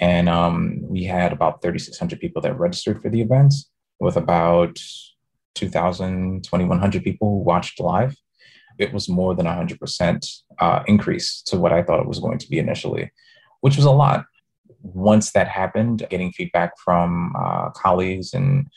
And 0.00 0.28
um, 0.28 0.78
we 0.82 1.02
had 1.04 1.32
about 1.32 1.60
3,600 1.60 2.20
people 2.20 2.40
that 2.42 2.58
registered 2.58 3.02
for 3.02 3.10
the 3.10 3.20
events, 3.20 3.68
with 3.98 4.16
about 4.16 4.78
2,000, 5.56 6.44
2,100 6.44 7.02
people 7.02 7.30
who 7.30 7.38
watched 7.38 7.80
live. 7.80 8.16
It 8.78 8.92
was 8.92 9.08
more 9.08 9.34
than 9.34 9.46
100% 9.46 10.40
uh, 10.60 10.82
increase 10.86 11.42
to 11.46 11.58
what 11.58 11.72
I 11.72 11.82
thought 11.82 12.00
it 12.00 12.06
was 12.06 12.20
going 12.20 12.38
to 12.38 12.48
be 12.48 12.60
initially, 12.60 13.10
which 13.60 13.76
was 13.76 13.84
a 13.84 13.90
lot. 13.90 14.24
Once 14.82 15.32
that 15.32 15.48
happened, 15.48 16.06
getting 16.10 16.30
feedback 16.30 16.78
from 16.78 17.34
uh, 17.36 17.70
colleagues 17.70 18.34
and 18.34 18.68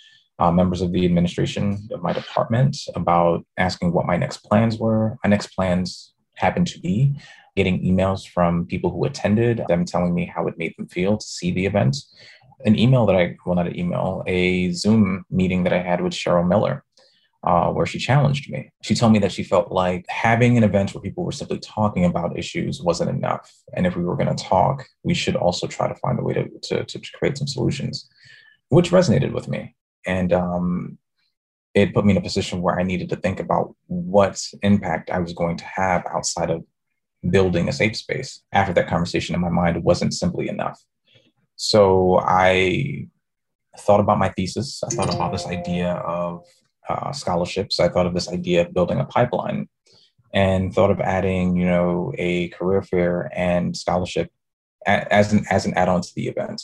uh, 0.41 0.51
members 0.51 0.81
of 0.81 0.91
the 0.91 1.05
administration 1.05 1.87
of 1.91 2.01
my 2.01 2.11
department 2.11 2.75
about 2.95 3.45
asking 3.57 3.93
what 3.93 4.07
my 4.07 4.17
next 4.17 4.37
plans 4.39 4.77
were. 4.79 5.17
My 5.23 5.29
next 5.29 5.55
plans 5.55 6.13
happened 6.35 6.65
to 6.67 6.79
be 6.79 7.15
getting 7.55 7.83
emails 7.83 8.27
from 8.27 8.65
people 8.65 8.89
who 8.89 9.05
attended, 9.05 9.61
them 9.67 9.85
telling 9.85 10.15
me 10.15 10.25
how 10.25 10.47
it 10.47 10.57
made 10.57 10.73
them 10.77 10.87
feel 10.87 11.17
to 11.17 11.25
see 11.25 11.51
the 11.51 11.67
event. 11.67 11.95
An 12.65 12.77
email 12.79 13.05
that 13.05 13.15
I, 13.15 13.35
well, 13.45 13.55
not 13.55 13.67
an 13.67 13.77
email, 13.77 14.23
a 14.25 14.71
Zoom 14.71 15.25
meeting 15.29 15.63
that 15.63 15.73
I 15.73 15.81
had 15.83 16.01
with 16.01 16.13
Cheryl 16.13 16.47
Miller, 16.47 16.83
uh, 17.43 17.69
where 17.69 17.85
she 17.85 17.99
challenged 17.99 18.49
me. 18.49 18.71
She 18.81 18.95
told 18.95 19.13
me 19.13 19.19
that 19.19 19.31
she 19.31 19.43
felt 19.43 19.71
like 19.71 20.05
having 20.09 20.57
an 20.57 20.63
event 20.63 20.95
where 20.95 21.03
people 21.03 21.23
were 21.23 21.31
simply 21.31 21.59
talking 21.59 22.05
about 22.05 22.39
issues 22.39 22.81
wasn't 22.81 23.11
enough. 23.11 23.53
And 23.75 23.85
if 23.85 23.95
we 23.95 24.03
were 24.03 24.15
going 24.15 24.35
to 24.35 24.43
talk, 24.43 24.87
we 25.03 25.13
should 25.13 25.35
also 25.35 25.67
try 25.67 25.87
to 25.87 25.95
find 25.95 26.17
a 26.17 26.23
way 26.23 26.33
to, 26.33 26.49
to, 26.63 26.83
to 26.85 27.11
create 27.13 27.37
some 27.37 27.47
solutions, 27.47 28.09
which 28.69 28.89
resonated 28.89 29.33
with 29.33 29.47
me. 29.47 29.75
And 30.05 30.33
um, 30.33 30.97
it 31.73 31.93
put 31.93 32.05
me 32.05 32.11
in 32.11 32.17
a 32.17 32.21
position 32.21 32.61
where 32.61 32.79
I 32.79 32.83
needed 32.83 33.09
to 33.09 33.15
think 33.15 33.39
about 33.39 33.75
what 33.87 34.41
impact 34.61 35.09
I 35.09 35.19
was 35.19 35.33
going 35.33 35.57
to 35.57 35.65
have 35.65 36.05
outside 36.05 36.49
of 36.49 36.63
building 37.29 37.69
a 37.69 37.73
safe 37.73 37.95
space. 37.95 38.41
After 38.51 38.73
that 38.73 38.87
conversation 38.87 39.35
in 39.35 39.41
my 39.41 39.49
mind, 39.49 39.83
wasn't 39.83 40.13
simply 40.13 40.49
enough. 40.49 40.79
So 41.55 42.19
I 42.19 43.07
thought 43.79 43.99
about 43.99 44.17
my 44.19 44.29
thesis. 44.29 44.83
I 44.83 44.89
thought 44.89 45.13
about 45.13 45.31
this 45.31 45.45
idea 45.45 45.93
of 45.93 46.43
uh, 46.89 47.11
scholarships. 47.11 47.79
I 47.79 47.89
thought 47.89 48.07
of 48.07 48.13
this 48.13 48.29
idea 48.29 48.61
of 48.61 48.73
building 48.73 48.99
a 48.99 49.05
pipeline 49.05 49.69
and 50.33 50.73
thought 50.73 50.91
of 50.91 50.99
adding, 50.99 51.55
you 51.55 51.65
know, 51.65 52.13
a 52.17 52.49
career 52.49 52.81
fair 52.81 53.29
and 53.35 53.75
scholarship 53.77 54.31
as 54.85 55.31
an 55.31 55.45
as 55.49 55.65
an 55.65 55.73
add-on 55.75 56.01
to 56.01 56.11
the 56.15 56.27
event. 56.27 56.61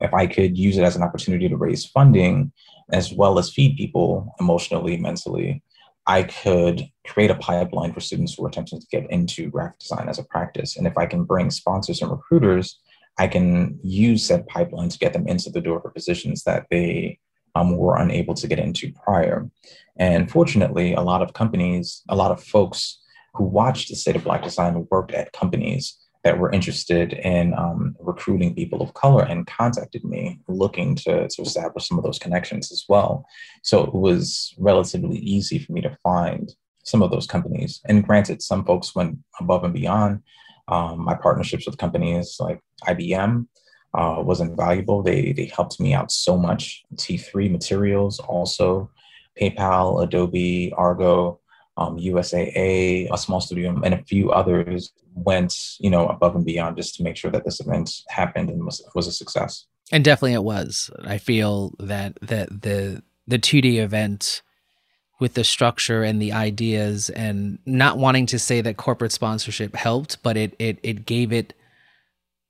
If 0.00 0.14
I 0.14 0.26
could 0.26 0.56
use 0.56 0.78
it 0.78 0.84
as 0.84 0.96
an 0.96 1.02
opportunity 1.02 1.48
to 1.48 1.56
raise 1.56 1.84
funding 1.84 2.52
as 2.92 3.12
well 3.12 3.38
as 3.38 3.52
feed 3.52 3.76
people 3.76 4.34
emotionally, 4.40 4.96
mentally, 4.96 5.62
I 6.06 6.22
could 6.22 6.82
create 7.06 7.30
a 7.30 7.36
pipeline 7.36 7.92
for 7.92 8.00
students 8.00 8.34
who 8.34 8.44
are 8.44 8.48
attempting 8.48 8.80
to 8.80 8.86
get 8.92 9.10
into 9.10 9.50
graphic 9.50 9.80
design 9.80 10.08
as 10.08 10.18
a 10.18 10.24
practice. 10.24 10.76
And 10.76 10.86
if 10.86 10.96
I 10.96 11.06
can 11.06 11.24
bring 11.24 11.50
sponsors 11.50 12.00
and 12.00 12.10
recruiters, 12.10 12.78
I 13.18 13.26
can 13.26 13.78
use 13.82 14.24
said 14.24 14.46
pipeline 14.46 14.88
to 14.90 14.98
get 14.98 15.12
them 15.12 15.26
into 15.26 15.50
the 15.50 15.60
door 15.60 15.80
for 15.80 15.90
positions 15.90 16.44
that 16.44 16.66
they 16.70 17.18
um, 17.56 17.76
were 17.76 17.96
unable 17.96 18.34
to 18.34 18.46
get 18.46 18.58
into 18.58 18.92
prior. 18.92 19.50
And 19.96 20.30
fortunately, 20.30 20.92
a 20.92 21.00
lot 21.00 21.22
of 21.22 21.32
companies, 21.32 22.02
a 22.08 22.14
lot 22.14 22.30
of 22.30 22.44
folks 22.44 22.98
who 23.34 23.44
watched 23.44 23.88
the 23.88 23.96
state 23.96 24.16
of 24.16 24.24
Black 24.24 24.42
design 24.42 24.86
worked 24.90 25.12
at 25.12 25.32
companies 25.32 25.96
that 26.26 26.40
were 26.40 26.50
interested 26.50 27.12
in 27.12 27.54
um, 27.54 27.94
recruiting 28.00 28.52
people 28.52 28.82
of 28.82 28.92
color 28.94 29.22
and 29.22 29.46
contacted 29.46 30.02
me 30.02 30.40
looking 30.48 30.96
to, 30.96 31.28
to 31.28 31.42
establish 31.42 31.86
some 31.86 31.98
of 31.98 32.02
those 32.02 32.18
connections 32.18 32.72
as 32.72 32.84
well. 32.88 33.24
So 33.62 33.84
it 33.84 33.94
was 33.94 34.52
relatively 34.58 35.18
easy 35.18 35.60
for 35.60 35.70
me 35.70 35.82
to 35.82 35.96
find 36.02 36.52
some 36.82 37.00
of 37.00 37.12
those 37.12 37.28
companies. 37.28 37.80
And 37.84 38.04
granted, 38.04 38.42
some 38.42 38.64
folks 38.64 38.92
went 38.92 39.18
above 39.38 39.62
and 39.62 39.72
beyond. 39.72 40.24
Um, 40.66 41.04
my 41.04 41.14
partnerships 41.14 41.64
with 41.64 41.78
companies 41.78 42.38
like 42.40 42.58
IBM 42.88 43.46
uh, 43.94 44.16
was 44.18 44.40
invaluable. 44.40 45.04
They, 45.04 45.30
they 45.30 45.46
helped 45.54 45.78
me 45.78 45.94
out 45.94 46.10
so 46.10 46.36
much. 46.36 46.82
T3 46.96 47.52
Materials 47.52 48.18
also, 48.18 48.90
PayPal, 49.40 50.02
Adobe, 50.02 50.72
Argo, 50.76 51.38
um, 51.76 51.98
USAA, 51.98 53.08
a 53.12 53.18
small 53.18 53.40
studio, 53.40 53.78
and 53.84 53.94
a 53.94 54.02
few 54.04 54.32
others 54.32 54.92
went, 55.14 55.76
you 55.78 55.90
know, 55.90 56.08
above 56.08 56.34
and 56.34 56.44
beyond 56.44 56.76
just 56.76 56.94
to 56.96 57.02
make 57.02 57.16
sure 57.16 57.30
that 57.30 57.44
this 57.44 57.60
event 57.60 57.90
happened 58.08 58.50
and 58.50 58.64
was, 58.64 58.82
was 58.94 59.06
a 59.06 59.12
success. 59.12 59.66
And 59.92 60.04
definitely 60.04 60.34
it 60.34 60.44
was. 60.44 60.90
I 61.04 61.18
feel 61.18 61.74
that 61.78 62.18
that 62.22 62.62
the 62.62 63.02
the 63.28 63.38
2D 63.38 63.76
event 63.76 64.42
with 65.18 65.34
the 65.34 65.44
structure 65.44 66.02
and 66.02 66.20
the 66.20 66.32
ideas 66.32 67.08
and 67.10 67.58
not 67.64 67.98
wanting 67.98 68.26
to 68.26 68.38
say 68.38 68.60
that 68.60 68.76
corporate 68.76 69.12
sponsorship 69.12 69.74
helped, 69.74 70.22
but 70.22 70.36
it 70.36 70.56
it 70.58 70.78
it 70.82 71.06
gave 71.06 71.32
it 71.32 71.54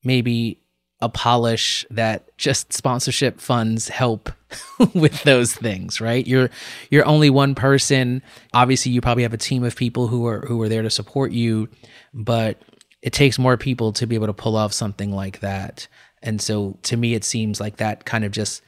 maybe 0.03 0.61
a 1.01 1.09
polish 1.09 1.85
that 1.91 2.37
just 2.39 2.73
sponsorship 2.73 3.41
funds 3.41 3.89
help 3.89 4.31
with 4.95 5.23
those 5.25 5.55
things, 5.55 6.01
right? 6.01 6.27
You're 6.27 6.51
you're 6.91 7.07
only 7.07 7.31
one 7.31 7.55
person. 7.55 8.23
Obviously, 8.55 8.93
you 8.93 9.01
probably 9.01 9.25
have 9.25 9.35
a 9.35 9.39
team 9.39 9.63
of 9.65 9.77
people 9.77 10.09
who 10.09 10.27
are 10.27 10.41
who 10.47 10.61
are 10.63 10.69
there 10.69 10.83
to 10.83 10.91
support 10.91 11.33
you, 11.33 11.69
but 12.15 12.63
it 13.03 13.13
takes 13.13 13.39
more 13.39 13.57
people 13.57 13.93
to 13.93 14.07
be 14.07 14.15
able 14.15 14.27
to 14.27 14.33
pull 14.33 14.57
off 14.57 14.73
something 14.73 15.13
like 15.13 15.41
that. 15.41 15.87
And 16.23 16.41
so 16.41 16.79
to 16.83 16.97
me 16.97 17.15
it 17.15 17.25
seems 17.25 17.61
like 17.61 17.77
that 17.77 18.05
kind 18.05 18.25
of 18.25 18.33
just 18.33 18.63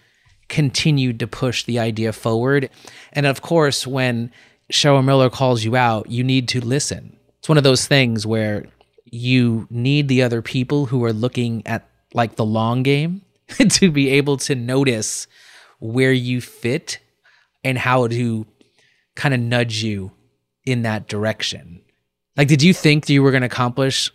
continued 0.48 1.18
to 1.20 1.26
push 1.26 1.64
the 1.64 1.78
idea 1.78 2.12
forward. 2.12 2.70
And 3.12 3.26
of 3.26 3.42
course, 3.42 3.86
when 3.86 4.30
Cheryl 4.72 5.04
Miller 5.04 5.30
calls 5.30 5.64
you 5.64 5.76
out, 5.76 6.10
you 6.10 6.22
need 6.22 6.48
to 6.48 6.64
listen. 6.64 7.16
It's 7.38 7.48
one 7.48 7.58
of 7.58 7.64
those 7.64 7.86
things 7.86 8.26
where 8.26 8.66
you 9.04 9.66
need 9.70 10.08
the 10.08 10.22
other 10.22 10.42
people 10.42 10.86
who 10.86 11.04
are 11.04 11.12
looking 11.12 11.66
at 11.66 11.87
like 12.14 12.36
the 12.36 12.44
long 12.44 12.82
game 12.82 13.22
to 13.70 13.90
be 13.90 14.10
able 14.10 14.36
to 14.38 14.54
notice 14.54 15.26
where 15.80 16.12
you 16.12 16.40
fit 16.40 16.98
and 17.64 17.78
how 17.78 18.08
to 18.08 18.46
kind 19.14 19.34
of 19.34 19.40
nudge 19.40 19.82
you 19.82 20.12
in 20.64 20.82
that 20.82 21.08
direction. 21.08 21.80
Like, 22.36 22.48
did 22.48 22.62
you 22.62 22.72
think 22.72 23.08
you 23.08 23.22
were 23.22 23.30
going 23.30 23.42
to 23.42 23.46
accomplish 23.46 24.10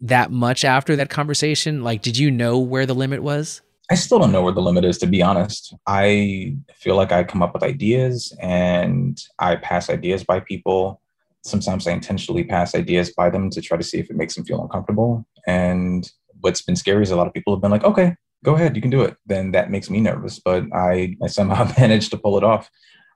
that 0.00 0.30
much 0.30 0.64
after 0.64 0.96
that 0.96 1.08
conversation? 1.08 1.82
Like, 1.82 2.02
did 2.02 2.18
you 2.18 2.30
know 2.30 2.58
where 2.58 2.86
the 2.86 2.94
limit 2.94 3.22
was? 3.22 3.62
I 3.90 3.94
still 3.94 4.18
don't 4.18 4.32
know 4.32 4.42
where 4.42 4.52
the 4.52 4.60
limit 4.60 4.84
is, 4.84 4.98
to 4.98 5.06
be 5.06 5.22
honest. 5.22 5.74
I 5.86 6.56
feel 6.74 6.96
like 6.96 7.12
I 7.12 7.24
come 7.24 7.42
up 7.42 7.54
with 7.54 7.62
ideas 7.62 8.36
and 8.42 9.18
I 9.38 9.56
pass 9.56 9.88
ideas 9.88 10.24
by 10.24 10.40
people. 10.40 11.00
Sometimes 11.44 11.86
I 11.86 11.92
intentionally 11.92 12.42
pass 12.42 12.74
ideas 12.74 13.12
by 13.12 13.30
them 13.30 13.48
to 13.50 13.62
try 13.62 13.76
to 13.76 13.84
see 13.84 13.98
if 13.98 14.10
it 14.10 14.16
makes 14.16 14.34
them 14.34 14.44
feel 14.44 14.60
uncomfortable. 14.60 15.24
And 15.46 16.10
what's 16.46 16.62
been 16.62 16.76
scary 16.76 17.02
is 17.02 17.10
a 17.10 17.16
lot 17.16 17.26
of 17.26 17.34
people 17.34 17.52
have 17.52 17.60
been 17.60 17.72
like, 17.72 17.82
okay, 17.82 18.14
go 18.44 18.54
ahead, 18.54 18.76
you 18.76 18.82
can 18.82 18.90
do 18.96 19.02
it. 19.02 19.16
Then 19.26 19.50
that 19.50 19.68
makes 19.68 19.90
me 19.90 20.00
nervous, 20.00 20.38
but 20.38 20.62
I, 20.72 21.16
I 21.20 21.26
somehow 21.26 21.68
managed 21.78 22.12
to 22.12 22.18
pull 22.18 22.38
it 22.38 22.44
off. 22.44 22.70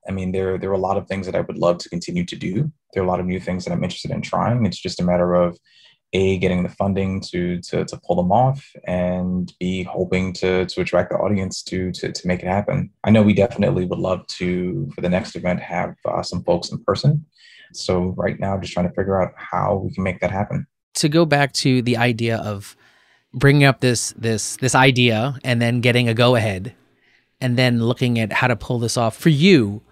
I 0.09 0.11
mean, 0.11 0.33
there, 0.33 0.59
there 0.59 0.71
are 0.71 0.81
a 0.83 0.89
lot 0.89 0.97
of 0.97 1.07
things 1.07 1.27
that 1.27 1.37
I 1.37 1.43
would 1.43 1.59
love 1.59 1.79
to 1.79 1.89
continue 1.89 2.25
to 2.25 2.35
do. 2.35 2.73
There 2.93 3.03
are 3.03 3.07
a 3.07 3.09
lot 3.09 3.21
of 3.21 3.27
new 3.27 3.39
things 3.39 3.65
that 3.65 3.73
I'm 3.73 3.85
interested 3.85 4.11
in 4.11 4.21
trying. 4.21 4.67
It's 4.67 4.81
just 4.81 5.01
a 5.01 5.05
matter 5.05 5.35
of 5.35 5.57
a 6.13 6.39
getting 6.39 6.65
the 6.65 6.69
funding 6.69 7.21
to 7.21 7.61
to, 7.61 7.85
to 7.85 8.01
pull 8.05 8.17
them 8.17 8.33
off 8.33 8.69
and 8.89 9.53
b 9.61 9.85
hoping 9.85 10.33
to 10.33 10.67
to 10.67 10.81
attract 10.81 11.11
the 11.11 11.17
audience 11.17 11.63
to, 11.63 11.93
to 11.93 12.11
to 12.11 12.27
make 12.27 12.43
it 12.43 12.49
happen 12.49 12.91
i 13.05 13.11
know 13.11 13.23
we 13.23 13.33
definitely 13.33 13.85
would 13.85 14.01
love 14.01 14.27
to 14.27 14.91
for 14.93 15.03
the 15.03 15.09
next 15.09 15.37
event 15.37 15.61
have 15.61 15.95
uh, 16.09 16.21
some 16.21 16.43
folks 16.43 16.73
in 16.73 16.83
person 16.83 17.25
so 17.73 18.13
right 18.17 18.41
now 18.41 18.59
just 18.59 18.73
trying 18.73 18.89
to 18.89 18.95
figure 18.95 19.23
out 19.23 19.33
how 19.37 19.77
we 19.77 19.95
can 19.95 20.03
make 20.03 20.19
that 20.19 20.33
happen 20.33 20.67
to 20.95 21.09
go 21.09 21.25
back 21.25 21.53
to 21.53 21.81
the 21.83 21.97
idea 21.97 22.39
of 22.39 22.77
bringing 23.33 23.65
up 23.65 23.81
this 23.81 24.13
this 24.17 24.57
this 24.57 24.75
idea 24.75 25.39
and 25.45 25.61
then 25.61 25.81
getting 25.81 26.09
a 26.09 26.15
go 26.15 26.35
ahead 26.35 26.75
and 27.41 27.57
then 27.57 27.83
looking 27.83 28.19
at 28.19 28.33
how 28.33 28.49
to 28.49 28.57
pull 28.57 28.79
this 28.79 28.97
off 28.97 29.17
for 29.17 29.29
you. 29.29 29.83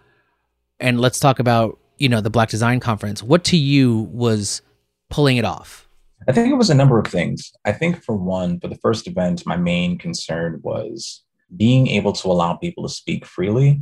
And 0.81 1.01
let's 1.01 1.19
talk 1.19 1.39
about 1.39 1.79
you 1.99 2.09
know 2.09 2.21
the 2.21 2.31
black 2.31 2.49
design 2.49 2.81
conference. 2.81 3.23
What 3.23 3.45
to 3.45 3.57
you 3.57 4.09
was 4.13 4.63
pulling 5.11 5.37
it 5.37 5.45
off? 5.45 5.89
I 6.29 6.33
think 6.33 6.51
it 6.51 6.57
was 6.57 6.71
a 6.71 6.75
number 6.75 6.99
of 6.99 7.07
things. 7.07 7.53
I 7.65 7.73
think 7.73 8.03
for 8.03 8.17
one 8.17 8.61
for 8.61 8.69
the 8.69 8.77
first 8.77 9.07
event 9.07 9.47
my 9.47 9.57
main 9.57 9.99
concern 9.99 10.61
was 10.63 11.23
being 11.57 11.87
able 11.89 12.13
to 12.13 12.29
allow 12.29 12.55
people 12.55 12.87
to 12.87 12.93
speak 12.93 13.25
freely. 13.25 13.81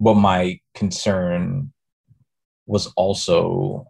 But 0.00 0.14
my 0.14 0.60
concern 0.74 1.72
was 2.66 2.86
also 2.96 3.88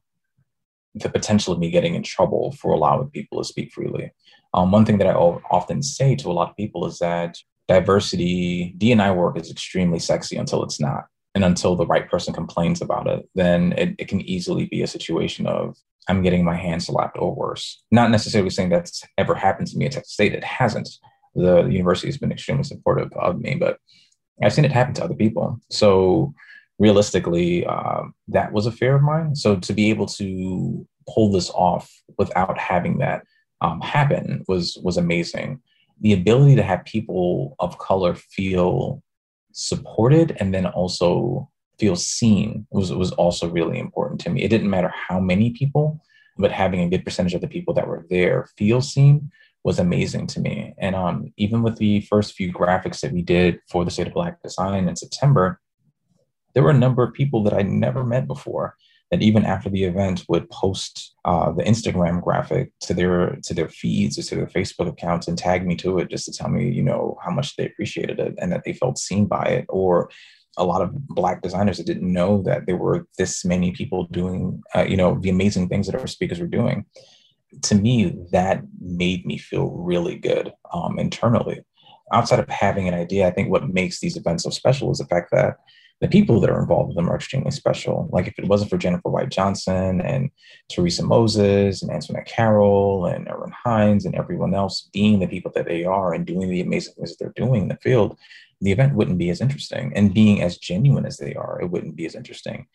the 0.95 1.09
potential 1.09 1.53
of 1.53 1.59
me 1.59 1.71
getting 1.71 1.95
in 1.95 2.03
trouble 2.03 2.53
for 2.53 2.73
allowing 2.73 3.11
people 3.11 3.39
to 3.39 3.45
speak 3.45 3.73
freely 3.73 4.13
um, 4.55 4.71
one 4.71 4.85
thing 4.85 4.99
that 4.99 5.07
i 5.07 5.13
often 5.13 5.83
say 5.83 6.15
to 6.15 6.29
a 6.29 6.33
lot 6.33 6.51
of 6.51 6.57
people 6.57 6.87
is 6.87 6.99
that 6.99 7.37
diversity 7.69 8.75
d&i 8.79 9.11
work 9.11 9.39
is 9.39 9.51
extremely 9.51 9.99
sexy 9.99 10.37
until 10.37 10.63
it's 10.63 10.81
not 10.81 11.05
and 11.39 11.45
until 11.45 11.77
the 11.77 11.87
right 11.87 12.11
person 12.11 12.35
complains 12.35 12.83
about 12.83 13.07
it, 13.07 13.29
then 13.37 13.73
it, 13.79 13.95
it 13.99 14.09
can 14.09 14.21
easily 14.23 14.67
be 14.67 14.83
a 14.83 14.89
situation 14.89 15.47
of 15.47 15.77
I'm 16.09 16.23
getting 16.23 16.45
my 16.45 16.57
hand 16.57 16.83
slapped 16.83 17.17
or 17.17 17.33
worse. 17.33 17.81
Not 17.93 18.11
necessarily 18.11 18.51
saying 18.51 18.71
that's 18.71 19.05
ever 19.19 19.37
happened 19.37 19.69
to 19.69 19.77
me 19.77 19.87
at 19.87 19.93
Texas 19.93 20.15
State. 20.15 20.33
It 20.35 20.43
hasn't. 20.43 20.89
The, 21.37 21.63
the 21.63 21.71
university 21.71 22.09
has 22.09 22.19
been 22.19 22.33
extremely 22.33 22.65
supportive 22.65 23.13
of 23.13 23.39
me, 23.39 23.55
but 23.55 23.79
I've 24.43 24.53
seen 24.53 24.65
it 24.65 24.73
happen 24.73 24.95
to 24.95 25.05
other 25.05 25.15
people. 25.15 25.61
So 25.71 26.35
realistically, 26.81 27.65
uh, 27.67 28.03
that 28.29 28.53
was 28.53 28.67
a 28.67 28.73
fear 28.73 28.97
of 28.97 29.03
mine. 29.03 29.37
So 29.37 29.57
to 29.57 29.73
be 29.73 29.91
able 29.91 30.07
to 30.07 30.87
pull 31.09 31.31
this 31.31 31.51
off 31.51 31.89
without 32.17 32.59
having 32.59 32.99
that 32.99 33.23
um, 33.61 33.81
happen 33.81 34.45
was 34.49 34.79
was 34.83 34.97
amazing. 34.97 35.61
The 36.01 36.13
ability 36.13 36.57
to 36.57 36.63
have 36.63 36.85
people 36.85 37.57
of 37.59 37.79
color 37.79 38.15
feel 38.15 39.03
supported 39.53 40.37
and 40.39 40.55
then 40.55 40.67
also 40.67 41.51
feel 41.79 41.97
seen 41.97 42.67
was, 42.71 42.93
was 42.93 43.13
also 43.13 43.49
really 43.49 43.79
important 43.79 44.21
to 44.21 44.31
me. 44.31 44.43
It 44.43 44.49
didn't 44.49 44.71
matter 44.71 44.93
how 45.09 45.21
many 45.21 45.51
people, 45.51 46.01
but 46.37 46.53
having 46.53 46.81
a 46.81 46.89
good 46.89 47.05
percentage 47.05 47.35
of 47.35 47.41
the 47.41 47.49
people 47.49 47.75
that 47.75 47.87
were 47.87 48.07
there 48.11 48.49
feel 48.57 48.81
seen 48.81 49.31
was 49.65 49.79
amazing 49.79 50.27
to 50.29 50.41
me. 50.41 50.75
And 50.79 50.95
um, 50.95 51.33
even 51.37 51.63
with 51.63 51.77
the 51.77 52.01
first 52.03 52.35
few 52.35 52.53
graphics 52.53 53.01
that 53.01 53.13
we 53.13 53.23
did 53.23 53.59
for 53.69 53.85
the 53.85 53.91
State 53.91 54.07
of 54.09 54.15
Black 54.15 54.41
Design 54.43 54.89
in 54.89 54.97
September, 54.97 55.61
there 56.55 56.63
were 56.63 56.71
a 56.71 56.79
number 56.79 57.03
of 57.03 57.13
people 57.13 57.43
that 57.45 57.55
I 57.55 57.63
never 57.63 58.05
met 58.05 58.27
before 58.27 58.77
that 59.11 59.23
even 59.23 59.45
after 59.45 59.71
the 59.71 59.85
event 59.85 60.25
would 60.29 60.49
post 60.51 61.15
uh, 61.25 61.51
the 61.53 61.63
Instagram 61.63 62.23
graphic 62.23 62.71
to 62.81 62.93
their 62.93 63.37
to 63.43 63.55
their 63.55 63.69
feeds 63.69 64.19
or 64.19 64.23
to 64.23 64.35
their 64.37 64.47
Facebook 64.47 64.89
accounts 64.89 65.29
and 65.29 65.39
tag 65.39 65.67
me 65.67 65.77
to 65.77 65.99
it 65.99 66.11
just 66.11 66.27
to 66.27 66.33
tell 66.33 66.51
me, 66.51 66.71
you 66.71 66.83
know, 66.83 67.17
how 67.25 67.31
much 67.31 67.57
they 67.57 67.67
appreciated 67.67 68.19
it 68.19 68.35
and 68.39 68.53
that 68.53 68.65
they 68.65 68.73
felt 68.73 68.99
seen 68.99 69.27
by 69.27 69.45
it. 69.45 69.67
Or 69.69 70.11
a 70.59 70.65
lot 70.65 70.83
of 70.83 71.07
Black 71.09 71.41
designers 71.41 71.79
that 71.79 71.87
didn't 71.87 72.13
know 72.13 72.43
that 72.43 72.67
there 72.67 72.77
were 72.77 73.07
this 73.17 73.45
many 73.45 73.71
people 73.73 74.05
doing, 74.11 74.61
uh, 74.75 74.85
you 74.87 74.97
know, 74.97 75.19
the 75.21 75.31
amazing 75.31 75.69
things 75.69 75.87
that 75.87 75.99
our 75.99 76.07
speakers 76.07 76.41
were 76.41 76.47
doing. 76.47 76.85
To 77.63 77.75
me, 77.75 78.15
that 78.33 78.63
made 78.79 79.25
me 79.25 79.39
feel 79.39 79.71
really 79.71 80.17
good 80.17 80.53
um, 80.75 80.99
internally. 80.99 81.61
Outside 82.13 82.41
of 82.41 82.49
having 82.49 82.89
an 82.89 82.95
idea, 82.95 83.27
I 83.27 83.31
think 83.31 83.51
what 83.51 83.69
makes 83.69 84.01
these 84.01 84.17
events 84.17 84.45
so 84.45 84.51
special 84.51 84.91
is 84.91 84.99
the 84.99 85.07
fact 85.07 85.31
that 85.33 85.57
the 86.01 86.09
people 86.09 86.39
that 86.41 86.51
are 86.51 86.61
involved 86.61 86.89
with 86.89 86.97
them 86.97 87.11
are 87.11 87.17
extremely 87.17 87.51
special. 87.51 88.09
Like 88.13 88.29
if 88.29 88.39
it 88.39 88.47
wasn't 88.47 88.71
for 88.71 88.79
Jennifer 88.79 89.09
White 89.09 89.31
Johnson 89.31 90.01
and 90.01 90.31
Teresa 90.71 91.05
Moses 91.05 91.83
and 91.83 91.91
Antionette 91.91 92.27
Carroll 92.27 93.07
and 93.07 93.29
Erwin 93.29 93.53
Hines 93.65 94.05
and 94.05 94.15
everyone 94.15 94.55
else 94.55 94.89
being 94.93 95.19
the 95.19 95.27
people 95.27 95.51
that 95.55 95.67
they 95.67 95.85
are 95.85 96.15
and 96.15 96.25
doing 96.25 96.49
the 96.49 96.61
amazing 96.61 96.95
things 96.95 97.11
that 97.11 97.19
they're 97.19 97.47
doing 97.47 97.63
in 97.63 97.69
the 97.69 97.77
field, 97.77 98.17
the 98.61 98.71
event 98.71 98.95
wouldn't 98.95 99.19
be 99.19 99.31
as 99.31 99.41
interesting. 99.41 99.93
And 99.97 100.15
being 100.15 100.41
as 100.41 100.59
genuine 100.59 101.05
as 101.05 101.17
they 101.17 101.35
are, 101.35 101.61
it 101.61 101.71
wouldn't 101.71 101.97
be 101.97 102.07
as 102.07 102.15
interesting. 102.15 102.67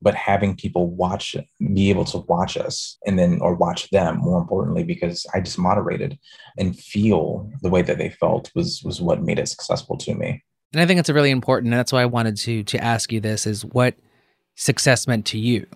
But 0.00 0.16
having 0.16 0.56
people 0.56 0.90
watch, 0.90 1.36
be 1.74 1.90
able 1.90 2.04
to 2.06 2.18
watch 2.18 2.56
us 2.56 2.98
and 3.06 3.16
then, 3.16 3.38
or 3.40 3.54
watch 3.54 3.88
them 3.90 4.18
more 4.18 4.40
importantly, 4.40 4.82
because 4.82 5.24
I 5.32 5.40
just 5.40 5.60
moderated 5.60 6.18
and 6.58 6.76
feel 6.76 7.48
the 7.62 7.70
way 7.70 7.82
that 7.82 7.98
they 7.98 8.10
felt 8.10 8.50
was, 8.56 8.82
was 8.84 9.00
what 9.00 9.22
made 9.22 9.38
it 9.38 9.48
successful 9.48 9.96
to 9.98 10.14
me. 10.16 10.42
And 10.72 10.80
I 10.80 10.86
think 10.86 11.00
it's 11.00 11.10
really 11.10 11.30
important, 11.30 11.72
and 11.72 11.78
that's 11.78 11.92
why 11.92 12.02
I 12.02 12.06
wanted 12.06 12.36
to 12.38 12.62
to 12.64 12.82
ask 12.82 13.12
you 13.12 13.20
this: 13.20 13.46
is 13.46 13.64
what 13.64 13.94
success 14.54 15.06
meant 15.06 15.26
to 15.26 15.38
you? 15.38 15.66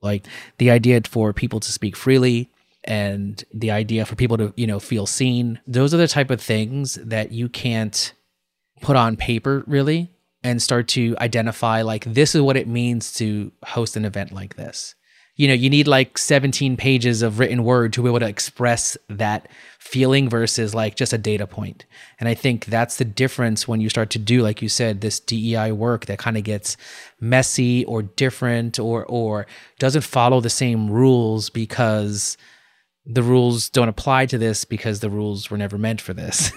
Like 0.00 0.26
the 0.58 0.70
idea 0.70 1.00
for 1.08 1.32
people 1.32 1.60
to 1.60 1.72
speak 1.72 1.96
freely, 1.96 2.50
and 2.84 3.42
the 3.52 3.70
idea 3.70 4.04
for 4.04 4.14
people 4.16 4.36
to 4.38 4.52
you 4.56 4.66
know 4.66 4.80
feel 4.80 5.06
seen. 5.06 5.60
Those 5.66 5.92
are 5.92 5.98
the 5.98 6.08
type 6.08 6.30
of 6.30 6.40
things 6.40 6.94
that 6.94 7.32
you 7.32 7.48
can't 7.48 8.12
put 8.80 8.96
on 8.96 9.16
paper 9.16 9.64
really 9.66 10.10
and 10.42 10.60
start 10.60 10.86
to 10.88 11.16
identify 11.20 11.82
like 11.82 12.04
this 12.04 12.34
is 12.34 12.42
what 12.42 12.56
it 12.56 12.68
means 12.68 13.12
to 13.14 13.50
host 13.64 13.96
an 13.96 14.04
event 14.04 14.30
like 14.30 14.56
this 14.56 14.94
you 15.36 15.48
know 15.48 15.54
you 15.54 15.68
need 15.68 15.88
like 15.88 16.16
17 16.18 16.76
pages 16.76 17.22
of 17.22 17.38
written 17.38 17.64
word 17.64 17.92
to 17.92 18.02
be 18.02 18.08
able 18.08 18.20
to 18.20 18.28
express 18.28 18.96
that 19.08 19.48
feeling 19.78 20.28
versus 20.28 20.74
like 20.74 20.96
just 20.96 21.12
a 21.12 21.18
data 21.18 21.46
point. 21.46 21.84
And 22.18 22.28
i 22.28 22.34
think 22.34 22.66
that's 22.66 22.96
the 22.96 23.04
difference 23.04 23.68
when 23.68 23.80
you 23.80 23.88
start 23.88 24.10
to 24.10 24.18
do 24.18 24.42
like 24.42 24.62
you 24.62 24.68
said 24.68 25.00
this 25.00 25.20
dei 25.20 25.72
work 25.72 26.06
that 26.06 26.18
kind 26.18 26.36
of 26.36 26.44
gets 26.44 26.76
messy 27.20 27.84
or 27.84 28.02
different 28.02 28.78
or 28.78 29.04
or 29.06 29.46
doesn't 29.78 30.02
follow 30.02 30.40
the 30.40 30.50
same 30.50 30.90
rules 30.90 31.50
because 31.50 32.36
the 33.06 33.22
rules 33.22 33.68
don't 33.68 33.88
apply 33.88 34.24
to 34.26 34.38
this 34.38 34.64
because 34.64 35.00
the 35.00 35.10
rules 35.10 35.50
were 35.50 35.58
never 35.58 35.76
meant 35.76 36.00
for 36.00 36.14
this. 36.14 36.50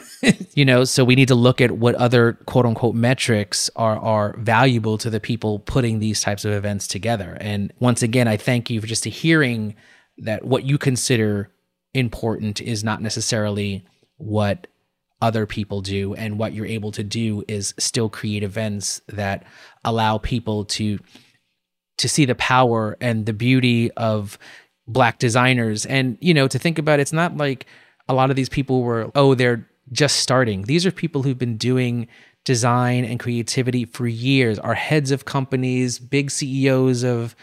you 0.55 0.63
know, 0.63 0.85
so 0.85 1.03
we 1.03 1.15
need 1.15 1.27
to 1.27 1.35
look 1.35 1.59
at 1.59 1.71
what 1.71 1.95
other 1.95 2.33
quote 2.45 2.65
unquote 2.65 2.95
metrics 2.95 3.69
are 3.75 3.97
are 3.97 4.35
valuable 4.37 4.97
to 4.97 5.09
the 5.09 5.19
people 5.19 5.59
putting 5.59 5.99
these 5.99 6.21
types 6.21 6.45
of 6.45 6.53
events 6.53 6.87
together. 6.87 7.37
And 7.41 7.73
once 7.79 8.01
again, 8.01 8.27
I 8.27 8.37
thank 8.37 8.69
you 8.69 8.79
for 8.79 8.87
just 8.87 9.03
hearing 9.03 9.75
that 10.19 10.45
what 10.45 10.63
you 10.63 10.77
consider 10.77 11.51
important 11.93 12.61
is 12.61 12.83
not 12.83 13.01
necessarily 13.01 13.85
what 14.15 14.67
other 15.21 15.45
people 15.45 15.81
do 15.81 16.13
and 16.13 16.37
what 16.37 16.53
you're 16.53 16.65
able 16.65 16.91
to 16.91 17.03
do 17.03 17.43
is 17.47 17.73
still 17.77 18.07
create 18.07 18.43
events 18.43 19.01
that 19.07 19.43
allow 19.83 20.17
people 20.17 20.63
to 20.63 20.99
to 21.97 22.07
see 22.07 22.25
the 22.25 22.35
power 22.35 22.95
and 23.01 23.25
the 23.25 23.33
beauty 23.33 23.91
of 23.93 24.37
black 24.87 25.19
designers. 25.19 25.85
And, 25.85 26.17
you 26.21 26.33
know, 26.33 26.47
to 26.47 26.59
think 26.59 26.79
about 26.79 26.99
it, 26.99 27.03
it's 27.03 27.13
not 27.13 27.37
like 27.37 27.65
a 28.07 28.13
lot 28.13 28.29
of 28.29 28.35
these 28.35 28.49
people 28.49 28.83
were, 28.83 29.11
oh, 29.15 29.35
they're 29.35 29.67
just 29.91 30.17
starting. 30.17 30.63
These 30.63 30.85
are 30.85 30.91
people 30.91 31.23
who've 31.23 31.37
been 31.37 31.57
doing 31.57 32.07
design 32.43 33.03
and 33.03 33.19
creativity 33.19 33.83
for 33.83 34.07
years, 34.07 34.57
are 34.59 34.73
heads 34.73 35.11
of 35.11 35.25
companies, 35.25 35.99
big 35.99 36.31
CEOs 36.31 37.03
of 37.03 37.35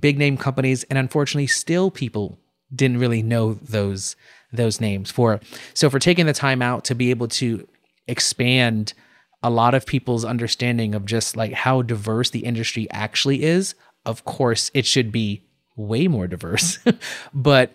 big 0.00 0.18
name 0.18 0.36
companies, 0.36 0.82
and 0.84 0.98
unfortunately 0.98 1.46
still 1.46 1.90
people 1.90 2.38
didn't 2.74 2.98
really 2.98 3.22
know 3.22 3.54
those 3.54 4.16
those 4.52 4.80
names 4.80 5.10
for 5.10 5.40
so 5.74 5.90
for 5.90 5.98
taking 5.98 6.26
the 6.26 6.32
time 6.32 6.62
out 6.62 6.84
to 6.84 6.94
be 6.94 7.10
able 7.10 7.28
to 7.28 7.66
expand 8.06 8.94
a 9.42 9.50
lot 9.50 9.74
of 9.74 9.84
people's 9.84 10.24
understanding 10.24 10.94
of 10.94 11.04
just 11.04 11.36
like 11.36 11.52
how 11.52 11.82
diverse 11.82 12.30
the 12.30 12.40
industry 12.40 12.86
actually 12.90 13.42
is 13.42 13.74
of 14.06 14.24
course 14.24 14.70
it 14.72 14.86
should 14.86 15.12
be 15.12 15.42
way 15.78 16.08
more 16.08 16.26
diverse. 16.26 16.78
but 17.34 17.72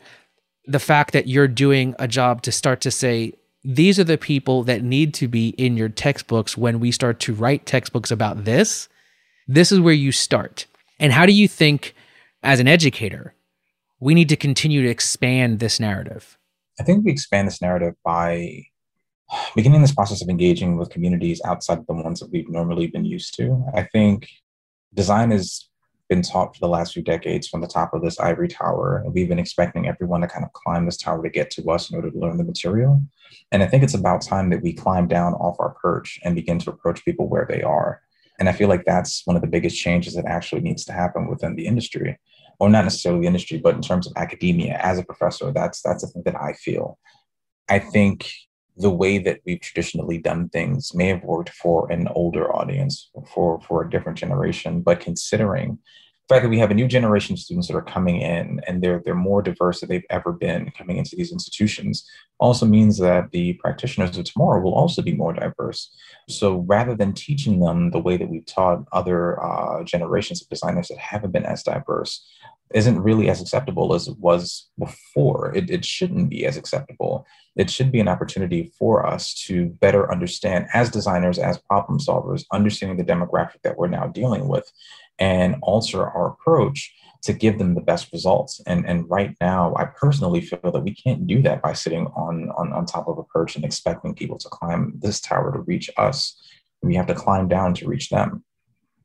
the 0.65 0.79
fact 0.79 1.13
that 1.13 1.27
you're 1.27 1.47
doing 1.47 1.95
a 1.99 2.07
job 2.07 2.41
to 2.43 2.51
start 2.51 2.81
to 2.81 2.91
say, 2.91 3.33
these 3.63 3.97
are 3.99 4.03
the 4.03 4.17
people 4.17 4.63
that 4.63 4.83
need 4.83 5.13
to 5.15 5.27
be 5.27 5.49
in 5.49 5.77
your 5.77 5.89
textbooks 5.89 6.57
when 6.57 6.79
we 6.79 6.91
start 6.91 7.19
to 7.21 7.33
write 7.33 7.65
textbooks 7.65 8.11
about 8.11 8.43
this, 8.43 8.89
this 9.47 9.71
is 9.71 9.79
where 9.79 9.93
you 9.93 10.11
start. 10.11 10.65
And 10.99 11.11
how 11.11 11.25
do 11.25 11.33
you 11.33 11.47
think, 11.47 11.95
as 12.43 12.59
an 12.59 12.67
educator, 12.67 13.33
we 13.99 14.13
need 14.13 14.29
to 14.29 14.35
continue 14.35 14.83
to 14.83 14.89
expand 14.89 15.59
this 15.59 15.79
narrative? 15.79 16.37
I 16.79 16.83
think 16.83 17.05
we 17.05 17.11
expand 17.11 17.47
this 17.47 17.61
narrative 17.61 17.95
by 18.03 18.65
beginning 19.55 19.81
this 19.81 19.93
process 19.93 20.21
of 20.21 20.29
engaging 20.29 20.77
with 20.77 20.89
communities 20.89 21.41
outside 21.45 21.79
of 21.79 21.87
the 21.87 21.93
ones 21.93 22.19
that 22.19 22.31
we've 22.31 22.49
normally 22.49 22.87
been 22.87 23.05
used 23.05 23.35
to. 23.35 23.65
I 23.73 23.83
think 23.83 24.29
design 24.93 25.31
is 25.31 25.69
been 26.13 26.21
taught 26.21 26.53
for 26.53 26.59
the 26.59 26.67
last 26.67 26.93
few 26.93 27.01
decades 27.01 27.47
from 27.47 27.61
the 27.61 27.67
top 27.67 27.91
of 27.91 28.03
this 28.03 28.19
ivory 28.19 28.47
tower. 28.47 29.01
And 29.03 29.11
we've 29.15 29.27
been 29.27 29.39
expecting 29.39 29.87
everyone 29.87 30.21
to 30.21 30.27
kind 30.27 30.45
of 30.45 30.53
climb 30.53 30.85
this 30.85 30.97
tower 30.97 31.23
to 31.23 31.29
get 31.29 31.49
to 31.51 31.71
us 31.71 31.89
in 31.89 31.95
order 31.95 32.11
to 32.11 32.19
learn 32.19 32.37
the 32.37 32.43
material. 32.43 33.01
And 33.51 33.63
I 33.63 33.67
think 33.67 33.81
it's 33.81 33.95
about 33.95 34.21
time 34.21 34.51
that 34.51 34.61
we 34.61 34.73
climb 34.73 35.07
down 35.07 35.33
off 35.33 35.55
our 35.59 35.71
perch 35.81 36.19
and 36.23 36.35
begin 36.35 36.59
to 36.59 36.69
approach 36.69 37.03
people 37.03 37.27
where 37.27 37.47
they 37.49 37.63
are. 37.63 38.01
And 38.37 38.47
I 38.47 38.51
feel 38.51 38.69
like 38.69 38.85
that's 38.85 39.25
one 39.25 39.35
of 39.35 39.41
the 39.41 39.47
biggest 39.47 39.75
changes 39.75 40.13
that 40.13 40.25
actually 40.25 40.61
needs 40.61 40.85
to 40.85 40.93
happen 40.93 41.27
within 41.27 41.55
the 41.55 41.65
industry, 41.65 42.19
or 42.59 42.69
not 42.69 42.83
necessarily 42.83 43.21
the 43.21 43.27
industry, 43.27 43.57
but 43.57 43.75
in 43.75 43.81
terms 43.81 44.05
of 44.05 44.13
academia. 44.15 44.77
As 44.83 44.99
a 44.99 45.03
professor, 45.03 45.51
that's 45.51 45.81
that's 45.81 46.03
the 46.03 46.09
thing 46.09 46.23
that 46.25 46.35
I 46.35 46.53
feel. 46.53 46.99
I 47.69 47.79
think 47.79 48.31
the 48.77 48.89
way 48.89 49.17
that 49.19 49.39
we've 49.45 49.61
traditionally 49.61 50.17
done 50.17 50.49
things 50.49 50.93
may 50.93 51.07
have 51.07 51.23
worked 51.23 51.51
for 51.51 51.91
an 51.91 52.07
older 52.09 52.53
audience, 52.55 53.09
for 53.33 53.59
for 53.61 53.83
a 53.83 53.89
different 53.89 54.17
generation, 54.17 54.81
but 54.81 54.99
considering 54.99 55.79
the 56.27 56.35
fact 56.35 56.43
that 56.43 56.49
we 56.49 56.59
have 56.59 56.71
a 56.71 56.75
new 56.75 56.87
generation 56.87 57.33
of 57.33 57.39
students 57.39 57.67
that 57.67 57.75
are 57.75 57.81
coming 57.81 58.21
in 58.21 58.61
and 58.65 58.81
they're 58.81 59.01
they're 59.03 59.13
more 59.13 59.41
diverse 59.41 59.81
than 59.81 59.89
they've 59.89 60.05
ever 60.09 60.31
been 60.31 60.71
coming 60.77 60.97
into 60.97 61.15
these 61.15 61.33
institutions 61.33 62.07
also 62.39 62.65
means 62.65 62.97
that 62.97 63.31
the 63.31 63.53
practitioners 63.53 64.17
of 64.17 64.25
tomorrow 64.25 64.61
will 64.61 64.73
also 64.73 65.01
be 65.01 65.13
more 65.13 65.33
diverse. 65.33 65.93
So 66.29 66.57
rather 66.67 66.95
than 66.95 67.13
teaching 67.13 67.59
them 67.59 67.91
the 67.91 67.99
way 67.99 68.17
that 68.17 68.29
we've 68.29 68.45
taught 68.45 68.85
other 68.91 69.41
uh, 69.43 69.83
generations 69.83 70.41
of 70.41 70.49
designers 70.49 70.87
that 70.87 70.97
haven't 70.97 71.31
been 71.31 71.45
as 71.45 71.63
diverse, 71.63 72.25
isn't 72.73 73.01
really 73.01 73.29
as 73.29 73.39
acceptable 73.39 73.93
as 73.93 74.07
it 74.07 74.17
was 74.19 74.69
before. 74.79 75.53
It, 75.55 75.69
it 75.69 75.85
shouldn't 75.85 76.29
be 76.29 76.45
as 76.45 76.57
acceptable. 76.57 77.25
It 77.55 77.69
should 77.69 77.91
be 77.91 77.99
an 77.99 78.07
opportunity 78.07 78.73
for 78.79 79.05
us 79.05 79.33
to 79.45 79.67
better 79.67 80.11
understand, 80.11 80.67
as 80.73 80.89
designers, 80.89 81.37
as 81.37 81.59
problem 81.59 81.99
solvers, 81.99 82.45
understanding 82.51 82.97
the 82.97 83.03
demographic 83.03 83.61
that 83.63 83.77
we're 83.77 83.87
now 83.87 84.07
dealing 84.07 84.47
with 84.47 84.71
and 85.19 85.55
alter 85.61 86.05
our 86.07 86.27
approach 86.27 86.93
to 87.23 87.33
give 87.33 87.57
them 87.57 87.73
the 87.73 87.81
best 87.81 88.11
results. 88.11 88.61
And, 88.67 88.85
and 88.85 89.09
right 89.09 89.35
now, 89.39 89.73
I 89.77 89.85
personally 89.85 90.41
feel 90.41 90.59
that 90.71 90.83
we 90.83 90.93
can't 90.93 91.25
do 91.25 91.41
that 91.43 91.61
by 91.61 91.73
sitting 91.73 92.07
on, 92.07 92.49
on, 92.57 92.73
on 92.73 92.85
top 92.85 93.07
of 93.07 93.17
a 93.17 93.23
perch 93.23 93.55
and 93.55 93.63
expecting 93.63 94.13
people 94.13 94.37
to 94.39 94.49
climb 94.49 94.93
this 94.99 95.21
tower 95.21 95.53
to 95.53 95.59
reach 95.59 95.89
us. 95.97 96.37
We 96.81 96.95
have 96.95 97.07
to 97.07 97.15
climb 97.15 97.47
down 97.47 97.75
to 97.75 97.87
reach 97.87 98.09
them. 98.09 98.43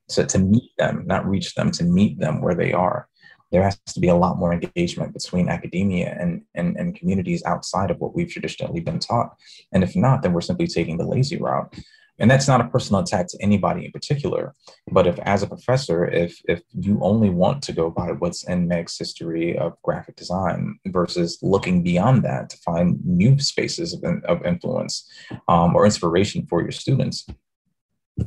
So 0.08 0.24
to 0.24 0.38
meet 0.38 0.72
them, 0.78 1.04
not 1.06 1.28
reach 1.28 1.54
them, 1.54 1.70
to 1.72 1.84
meet 1.84 2.18
them 2.18 2.40
where 2.40 2.54
they 2.54 2.72
are 2.72 3.08
there 3.50 3.62
has 3.62 3.78
to 3.86 4.00
be 4.00 4.08
a 4.08 4.14
lot 4.14 4.38
more 4.38 4.52
engagement 4.52 5.12
between 5.12 5.48
academia 5.48 6.16
and, 6.18 6.42
and, 6.54 6.76
and 6.76 6.94
communities 6.94 7.42
outside 7.44 7.90
of 7.90 7.98
what 7.98 8.14
we've 8.14 8.30
traditionally 8.30 8.80
been 8.80 8.98
taught. 8.98 9.34
And 9.72 9.82
if 9.82 9.96
not, 9.96 10.22
then 10.22 10.32
we're 10.32 10.40
simply 10.42 10.66
taking 10.66 10.98
the 10.98 11.06
lazy 11.06 11.38
route. 11.38 11.74
And 12.18 12.30
that's 12.30 12.48
not 12.48 12.60
a 12.60 12.68
personal 12.68 13.02
attack 13.02 13.28
to 13.28 13.38
anybody 13.40 13.84
in 13.84 13.92
particular. 13.92 14.54
But 14.90 15.06
if, 15.06 15.18
as 15.20 15.42
a 15.42 15.46
professor, 15.46 16.04
if 16.06 16.40
if 16.44 16.62
you 16.72 16.98
only 17.00 17.30
want 17.30 17.62
to 17.64 17.72
go 17.72 17.90
by 17.90 18.08
what's 18.12 18.44
in 18.44 18.68
Meggs' 18.68 18.98
history 18.98 19.56
of 19.56 19.80
graphic 19.82 20.16
design 20.16 20.78
versus 20.86 21.38
looking 21.42 21.82
beyond 21.82 22.24
that 22.24 22.50
to 22.50 22.56
find 22.58 22.98
new 23.04 23.38
spaces 23.38 23.94
of, 23.94 24.02
of 24.24 24.44
influence 24.44 25.08
um, 25.48 25.76
or 25.76 25.84
inspiration 25.84 26.46
for 26.46 26.60
your 26.62 26.72
students, 26.72 27.26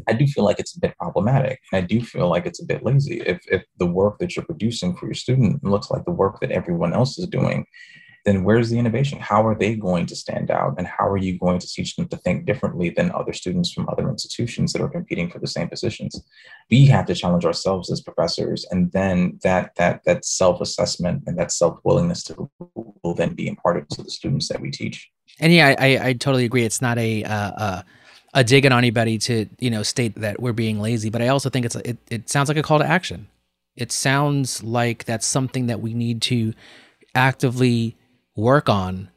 I 0.08 0.14
do 0.14 0.26
feel 0.26 0.44
like 0.44 0.60
it's 0.60 0.76
a 0.76 0.80
bit 0.80 0.98
problematic. 0.98 1.60
And 1.72 1.84
I 1.84 1.86
do 1.86 2.02
feel 2.02 2.30
like 2.30 2.46
it's 2.46 2.62
a 2.62 2.66
bit 2.66 2.84
lazy. 2.84 3.22
If, 3.22 3.40
if 3.48 3.64
the 3.78 3.86
work 3.86 4.20
that 4.20 4.36
you're 4.36 4.46
producing 4.46 4.96
for 4.96 5.06
your 5.06 5.14
student 5.14 5.64
looks 5.64 5.90
like 5.92 6.06
the 6.06 6.12
work 6.12 6.40
that 6.40 6.52
everyone 6.52 6.94
else 6.94 7.18
is 7.18 7.28
doing, 7.28 7.66
then 8.26 8.44
where's 8.44 8.70
the 8.70 8.78
innovation? 8.78 9.20
How 9.20 9.46
are 9.46 9.58
they 9.58 9.76
going 9.76 10.06
to 10.08 10.16
stand 10.16 10.52
out? 10.52 10.76
And 10.78 10.86
how 10.86 11.08
are 11.08 11.18
you 11.18 11.40
going 11.40 11.60
to 11.60 11.68
teach 11.68 11.96
them 11.96 12.08
to 12.10 12.18
think 12.18 12.46
differently 12.46 12.92
than 12.92 13.12
other 13.12 13.34
students 13.34 13.72
from 13.72 13.90
other 13.90 14.10
institutions 14.10 14.74
that 14.74 14.82
are 14.82 14.90
competing 14.90 15.30
for 15.30 15.40
the 15.40 15.48
same 15.48 15.68
positions? 15.68 16.22
We 16.70 16.86
have 16.88 17.06
to 17.08 17.16
challenge 17.16 17.46
ourselves 17.46 17.92
as 17.92 18.02
professors, 18.02 18.66
and 18.70 18.92
then 18.92 19.40
that 19.44 19.76
that 19.76 20.04
that 20.06 20.26
self-assessment 20.26 21.24
and 21.26 21.38
that 21.40 21.52
self-willingness 21.52 22.24
to 22.26 22.50
will 23.04 23.16
then 23.16 23.34
be 23.34 23.48
imparted 23.48 23.90
to 23.92 24.04
the 24.04 24.12
students 24.12 24.48
that 24.50 24.62
we 24.62 24.70
teach. 24.70 25.10
And 25.40 25.52
yeah, 25.52 25.76
I, 25.80 26.10
I, 26.10 26.14
totally 26.14 26.46
agree. 26.46 26.64
It's 26.64 26.82
not 26.82 26.98
a 26.98 27.24
uh, 27.24 27.52
uh 27.52 27.82
a 28.34 28.44
dig 28.44 28.66
on 28.66 28.72
anybody 28.72 29.18
to 29.18 29.48
you 29.60 29.70
know 29.70 29.84
state 29.84 30.16
that 30.16 30.42
we're 30.42 30.54
being 30.54 30.80
lazy, 30.80 31.10
but 31.10 31.22
I 31.22 31.30
also 31.30 31.50
think 31.50 31.66
it's 31.66 31.76
it, 31.78 31.98
it 32.10 32.30
sounds 32.30 32.48
like 32.48 32.58
a 32.58 32.64
call 32.64 32.80
to 32.80 32.86
action. 32.86 33.28
It 33.76 33.92
sounds 33.92 34.64
like 34.64 35.06
that's 35.06 35.26
something 35.26 35.68
that 35.68 35.82
we 35.82 35.94
need 35.94 36.22
to 36.24 36.54
actively 37.16 37.98
work 38.42 38.68
on 38.68 39.10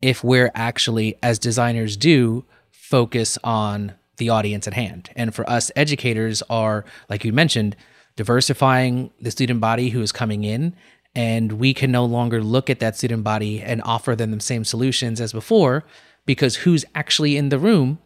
if 0.00 0.24
we're 0.24 0.50
actually, 0.54 1.16
as 1.22 1.38
designers 1.38 1.96
do, 1.96 2.44
focus 2.70 3.38
on 3.44 3.94
the 4.16 4.28
audience 4.28 4.66
at 4.66 4.74
hand. 4.74 5.10
And 5.16 5.34
for 5.34 5.48
us 5.48 5.70
educators 5.76 6.42
are, 6.50 6.84
like 7.08 7.24
you 7.24 7.32
mentioned, 7.32 7.76
diversifying 8.16 9.10
the 9.20 9.30
student 9.30 9.60
body 9.60 9.90
who 9.90 10.02
is 10.02 10.12
coming 10.12 10.44
in 10.44 10.74
and 11.14 11.52
we 11.52 11.74
can 11.74 11.90
no 11.90 12.04
longer 12.04 12.42
look 12.42 12.70
at 12.70 12.80
that 12.80 12.96
student 12.96 13.24
body 13.24 13.60
and 13.60 13.82
offer 13.82 14.14
them 14.14 14.30
the 14.30 14.40
same 14.40 14.64
solutions 14.64 15.20
as 15.20 15.32
before 15.32 15.84
because 16.26 16.56
who's 16.56 16.84
actually 16.94 17.36
in 17.36 17.48
the 17.48 17.58
room 17.58 17.98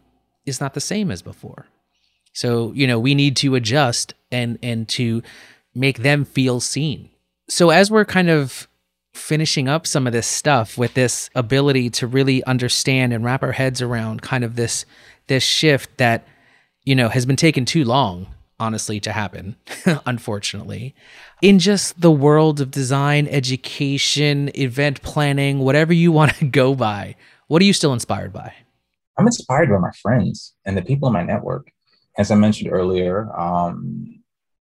is 0.45 0.59
not 0.59 0.73
the 0.73 0.81
same 0.81 1.11
as 1.11 1.21
before. 1.21 1.67
So, 2.33 2.71
you 2.73 2.87
know, 2.87 2.99
we 2.99 3.15
need 3.15 3.35
to 3.37 3.55
adjust 3.55 4.13
and 4.31 4.59
and 4.61 4.87
to 4.89 5.23
make 5.73 5.99
them 5.99 6.25
feel 6.25 6.59
seen. 6.59 7.09
So 7.49 7.69
as 7.69 7.89
we're 7.89 8.05
kind 8.05 8.29
of 8.29 8.67
finishing 9.17 9.67
up 9.67 9.87
some 9.87 10.07
of 10.07 10.13
this 10.13 10.27
stuff 10.27 10.77
with 10.77 10.93
this 10.93 11.29
ability 11.35 11.89
to 11.89 12.07
really 12.07 12.43
understand 12.45 13.13
and 13.13 13.23
wrap 13.23 13.43
our 13.43 13.53
heads 13.53 13.81
around 13.81 14.21
kind 14.21 14.43
of 14.43 14.55
this 14.55 14.85
this 15.27 15.43
shift 15.43 15.97
that 15.97 16.25
you 16.83 16.95
know 16.95 17.09
has 17.09 17.25
been 17.25 17.35
taken 17.35 17.65
too 17.65 17.83
long 17.83 18.27
honestly 18.59 18.99
to 18.99 19.11
happen 19.11 19.55
unfortunately 20.05 20.95
in 21.41 21.59
just 21.59 21.99
the 21.99 22.11
world 22.11 22.61
of 22.61 22.71
design 22.71 23.27
education 23.27 24.49
event 24.55 25.01
planning 25.01 25.59
whatever 25.59 25.93
you 25.93 26.11
want 26.11 26.33
to 26.35 26.45
go 26.61 26.73
by 26.73 27.15
what 27.47 27.61
are 27.61 27.65
you 27.65 27.73
still 27.73 27.93
inspired 27.93 28.31
by 28.31 28.53
I'm 29.17 29.25
inspired 29.25 29.69
by 29.69 29.77
my 29.77 29.91
friends 29.91 30.53
and 30.65 30.77
the 30.77 30.81
people 30.81 31.07
in 31.07 31.13
my 31.13 31.23
network. 31.23 31.71
As 32.17 32.31
I 32.31 32.35
mentioned 32.35 32.71
earlier, 32.71 33.31
um, 33.37 34.16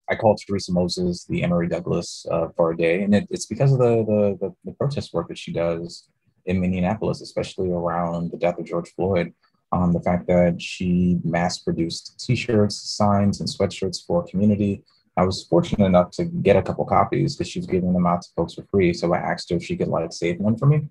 I 0.09 0.15
call 0.17 0.37
Teresa 0.37 0.73
Moses 0.73 1.25
the 1.25 1.43
Emory 1.43 1.69
Douglas 1.69 2.27
uh, 2.31 2.49
for 2.57 2.73
a 2.73 2.77
day, 2.77 3.03
and 3.03 3.15
it, 3.15 3.27
it's 3.31 3.47
because 3.47 3.73
of 3.73 3.79
the, 3.79 4.05
the, 4.05 4.39
the 4.41 4.55
the 4.65 4.73
protest 4.73 5.15
work 5.15 5.29
that 5.29 5.39
she 5.39 5.53
does 5.53 6.09
in 6.47 6.61
Minneapolis, 6.61 7.23
especially 7.23 7.71
around 7.71 8.31
the 8.31 8.37
death 8.37 8.59
of 8.59 8.67
George 8.67 8.93
Floyd. 8.95 9.33
Um, 9.73 9.93
the 9.93 10.01
fact 10.01 10.27
that 10.29 10.61
she 10.63 11.19
mass 11.25 11.59
produced 11.59 12.21
T-shirts, 12.25 12.77
signs, 12.77 13.41
and 13.41 13.49
sweatshirts 13.49 14.07
for 14.07 14.23
community. 14.25 14.83
I 15.17 15.25
was 15.25 15.45
fortunate 15.45 15.85
enough 15.85 16.11
to 16.13 16.25
get 16.25 16.57
a 16.57 16.63
couple 16.63 16.85
copies 16.85 17.35
because 17.35 17.51
she 17.51 17.59
was 17.59 17.67
giving 17.67 17.93
them 17.93 18.07
out 18.07 18.23
to 18.23 18.29
folks 18.37 18.55
for 18.55 18.65
free. 18.71 18.93
So 18.93 19.13
I 19.15 19.19
asked 19.19 19.51
her 19.51 19.57
if 19.57 19.65
she 19.65 19.77
could 19.77 19.89
like 19.89 20.13
save 20.13 20.39
one 20.39 20.57
for 20.57 20.67
me. 20.67 20.89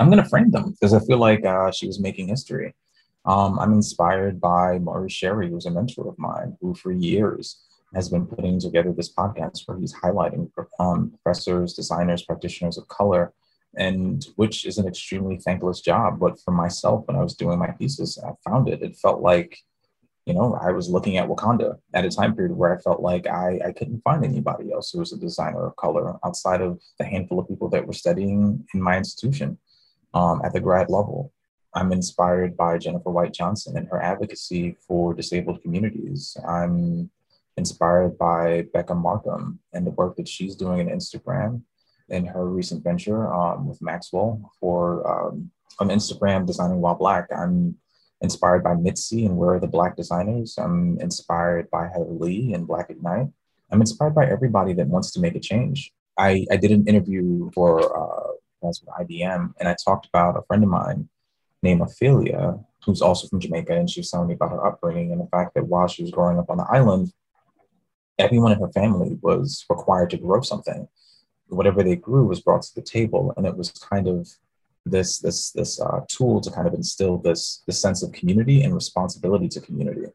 I'm 0.00 0.10
to 0.10 0.24
frame 0.24 0.50
them 0.50 0.70
because 0.70 0.94
I 0.94 1.00
feel 1.00 1.18
like 1.18 1.44
uh, 1.44 1.70
she 1.72 1.86
was 1.86 2.00
making 2.00 2.28
history. 2.28 2.74
Um, 3.24 3.58
I'm 3.58 3.72
inspired 3.72 4.40
by 4.40 4.78
Maurice 4.78 5.14
Cherry, 5.14 5.50
who's 5.50 5.66
a 5.66 5.70
mentor 5.70 6.08
of 6.08 6.18
mine, 6.18 6.56
who 6.60 6.74
for 6.74 6.90
years 6.90 7.60
has 7.94 8.08
been 8.08 8.26
putting 8.26 8.58
together 8.58 8.92
this 8.92 9.12
podcast 9.12 9.62
where 9.66 9.78
he's 9.78 9.94
highlighting 9.94 10.50
um, 10.78 11.12
professors, 11.22 11.74
designers, 11.74 12.22
practitioners 12.22 12.78
of 12.78 12.88
color, 12.88 13.32
and 13.76 14.26
which 14.36 14.64
is 14.66 14.78
an 14.78 14.86
extremely 14.86 15.38
thankless 15.38 15.80
job. 15.80 16.18
But 16.18 16.40
for 16.40 16.52
myself, 16.52 17.04
when 17.06 17.16
I 17.16 17.22
was 17.22 17.34
doing 17.34 17.58
my 17.58 17.72
thesis, 17.72 18.18
I 18.22 18.32
found 18.48 18.68
it. 18.68 18.82
It 18.82 18.96
felt 18.96 19.20
like, 19.20 19.58
you 20.26 20.34
know, 20.34 20.58
I 20.60 20.72
was 20.72 20.88
looking 20.88 21.16
at 21.16 21.28
Wakanda 21.28 21.76
at 21.94 22.04
a 22.04 22.10
time 22.10 22.34
period 22.34 22.56
where 22.56 22.76
I 22.76 22.80
felt 22.80 23.00
like 23.00 23.26
I, 23.26 23.58
I 23.66 23.72
couldn't 23.72 24.02
find 24.02 24.24
anybody 24.24 24.72
else 24.72 24.90
who 24.90 24.98
was 24.98 25.12
a 25.12 25.18
designer 25.18 25.66
of 25.66 25.76
color 25.76 26.16
outside 26.24 26.60
of 26.60 26.80
the 26.98 27.04
handful 27.04 27.38
of 27.40 27.48
people 27.48 27.68
that 27.70 27.86
were 27.86 27.92
studying 27.92 28.66
in 28.72 28.80
my 28.80 28.96
institution 28.96 29.58
um, 30.14 30.40
at 30.44 30.52
the 30.52 30.60
grad 30.60 30.88
level. 30.90 31.32
I'm 31.74 31.92
inspired 31.92 32.56
by 32.56 32.76
Jennifer 32.76 33.10
White 33.10 33.32
Johnson 33.32 33.78
and 33.78 33.88
her 33.88 34.02
advocacy 34.02 34.76
for 34.86 35.14
disabled 35.14 35.62
communities. 35.62 36.36
I'm 36.46 37.10
inspired 37.56 38.18
by 38.18 38.66
Bekah 38.74 39.00
Marcum 39.00 39.58
and 39.72 39.86
the 39.86 39.90
work 39.90 40.16
that 40.16 40.28
she's 40.28 40.56
doing 40.56 40.78
in 40.80 40.88
Instagram 40.88 41.62
in 42.08 42.26
her 42.26 42.46
recent 42.46 42.82
venture 42.84 43.32
um, 43.32 43.68
with 43.68 43.80
Maxwell 43.82 44.52
for 44.60 45.06
um, 45.08 45.50
on 45.78 45.88
Instagram 45.88 46.46
designing 46.46 46.80
while 46.80 46.94
black. 46.94 47.28
I'm 47.36 47.76
inspired 48.20 48.62
by 48.62 48.74
Mitzi 48.74 49.26
and 49.26 49.36
Where 49.36 49.54
Are 49.54 49.60
the 49.60 49.66
Black 49.66 49.96
Designers. 49.96 50.56
I'm 50.58 50.98
inspired 51.00 51.70
by 51.70 51.88
Heather 51.88 52.04
Lee 52.10 52.52
and 52.54 52.66
Black 52.66 52.90
Ignite. 52.90 53.28
I'm 53.70 53.80
inspired 53.80 54.14
by 54.14 54.26
everybody 54.26 54.74
that 54.74 54.86
wants 54.86 55.12
to 55.12 55.20
make 55.20 55.34
a 55.34 55.40
change. 55.40 55.92
I, 56.18 56.46
I 56.50 56.56
did 56.56 56.70
an 56.70 56.86
interview 56.86 57.50
for 57.54 57.80
uh, 57.80 58.32
with 58.60 58.80
IBM, 59.00 59.54
and 59.58 59.68
I 59.68 59.74
talked 59.84 60.06
about 60.06 60.36
a 60.36 60.42
friend 60.42 60.62
of 60.62 60.68
mine 60.68 61.08
named 61.62 61.80
Ophelia, 61.80 62.58
who's 62.84 63.02
also 63.02 63.28
from 63.28 63.40
Jamaica, 63.40 63.74
and 63.74 63.88
she 63.88 64.00
was 64.00 64.10
telling 64.10 64.28
me 64.28 64.34
about 64.34 64.50
her 64.50 64.66
upbringing 64.66 65.12
and 65.12 65.20
the 65.20 65.26
fact 65.26 65.54
that 65.54 65.66
while 65.66 65.88
she 65.88 66.02
was 66.02 66.10
growing 66.10 66.38
up 66.38 66.50
on 66.50 66.58
the 66.58 66.66
island, 66.70 67.12
everyone 68.18 68.52
in 68.52 68.60
her 68.60 68.72
family 68.72 69.18
was 69.20 69.64
required 69.68 70.10
to 70.10 70.16
grow 70.16 70.40
something. 70.40 70.88
Whatever 71.48 71.82
they 71.82 71.96
grew 71.96 72.26
was 72.26 72.40
brought 72.40 72.62
to 72.62 72.74
the 72.74 72.82
table, 72.82 73.34
and 73.36 73.46
it 73.46 73.56
was 73.56 73.70
kind 73.72 74.08
of 74.08 74.28
this 74.84 75.18
this 75.18 75.52
this 75.52 75.80
uh, 75.80 76.00
tool 76.08 76.40
to 76.40 76.50
kind 76.50 76.66
of 76.66 76.74
instill 76.74 77.18
this 77.18 77.62
this 77.66 77.80
sense 77.80 78.02
of 78.02 78.12
community 78.12 78.62
and 78.62 78.74
responsibility 78.74 79.48
to 79.48 79.60
community 79.60 80.06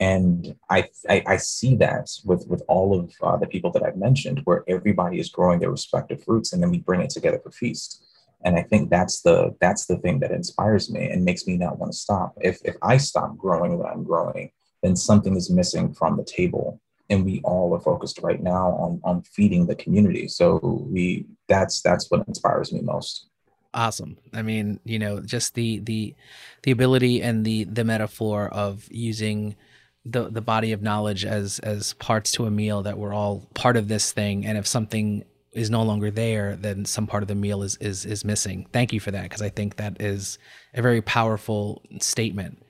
and 0.00 0.56
I, 0.70 0.88
I, 1.10 1.22
I 1.26 1.36
see 1.36 1.76
that 1.76 2.10
with 2.24 2.46
with 2.48 2.62
all 2.68 2.98
of 2.98 3.12
uh, 3.22 3.36
the 3.36 3.46
people 3.46 3.70
that 3.72 3.82
I've 3.82 3.98
mentioned, 3.98 4.40
where 4.44 4.64
everybody 4.66 5.20
is 5.20 5.28
growing 5.28 5.60
their 5.60 5.70
respective 5.70 6.24
fruits, 6.24 6.52
and 6.52 6.62
then 6.62 6.70
we 6.70 6.78
bring 6.78 7.02
it 7.02 7.10
together 7.10 7.38
for 7.38 7.50
feast. 7.50 8.02
And 8.42 8.56
I 8.56 8.62
think 8.62 8.88
that's 8.88 9.20
the 9.20 9.54
that's 9.60 9.84
the 9.84 9.98
thing 9.98 10.18
that 10.20 10.30
inspires 10.30 10.90
me 10.90 11.10
and 11.10 11.22
makes 11.22 11.46
me 11.46 11.58
not 11.58 11.78
want 11.78 11.92
to 11.92 11.98
stop. 11.98 12.32
If 12.40 12.60
if 12.64 12.76
I 12.80 12.96
stop 12.96 13.36
growing 13.36 13.76
what 13.76 13.92
I'm 13.92 14.02
growing, 14.02 14.52
then 14.82 14.96
something 14.96 15.36
is 15.36 15.50
missing 15.50 15.92
from 15.92 16.16
the 16.16 16.24
table. 16.24 16.80
And 17.10 17.24
we 17.24 17.40
all 17.44 17.74
are 17.74 17.80
focused 17.80 18.20
right 18.22 18.42
now 18.42 18.68
on 18.70 19.00
on 19.04 19.22
feeding 19.22 19.66
the 19.66 19.74
community. 19.74 20.28
So 20.28 20.58
we 20.88 21.26
that's 21.48 21.82
that's 21.82 22.10
what 22.10 22.26
inspires 22.28 22.72
me 22.72 22.80
most. 22.80 23.28
Awesome. 23.74 24.16
I 24.32 24.42
mean 24.42 24.80
you 24.84 24.98
know 24.98 25.20
just 25.20 25.54
the 25.54 25.80
the 25.80 26.14
the 26.62 26.70
ability 26.70 27.22
and 27.22 27.44
the 27.44 27.64
the 27.64 27.84
metaphor 27.84 28.48
of 28.48 28.86
using 28.90 29.56
the 30.04 30.30
the 30.30 30.40
body 30.40 30.72
of 30.72 30.82
knowledge 30.82 31.24
as 31.24 31.58
as 31.60 31.94
parts 31.94 32.32
to 32.32 32.46
a 32.46 32.50
meal 32.50 32.82
that 32.82 32.96
we're 32.96 33.14
all 33.14 33.48
part 33.54 33.76
of 33.76 33.88
this 33.88 34.12
thing. 34.12 34.46
And 34.46 34.56
if 34.56 34.66
something 34.66 35.24
is 35.52 35.68
no 35.68 35.82
longer 35.82 36.12
there 36.12 36.54
then 36.54 36.84
some 36.84 37.08
part 37.08 37.24
of 37.24 37.28
the 37.28 37.34
meal 37.34 37.62
is 37.62 37.76
is 37.78 38.06
is 38.06 38.24
missing. 38.24 38.66
Thank 38.72 38.92
you 38.92 39.00
for 39.00 39.10
that 39.10 39.24
because 39.24 39.42
i 39.42 39.48
think 39.48 39.76
that 39.76 40.00
is 40.00 40.38
a 40.74 40.82
very 40.82 41.02
powerful 41.02 41.82
statement 42.00 42.62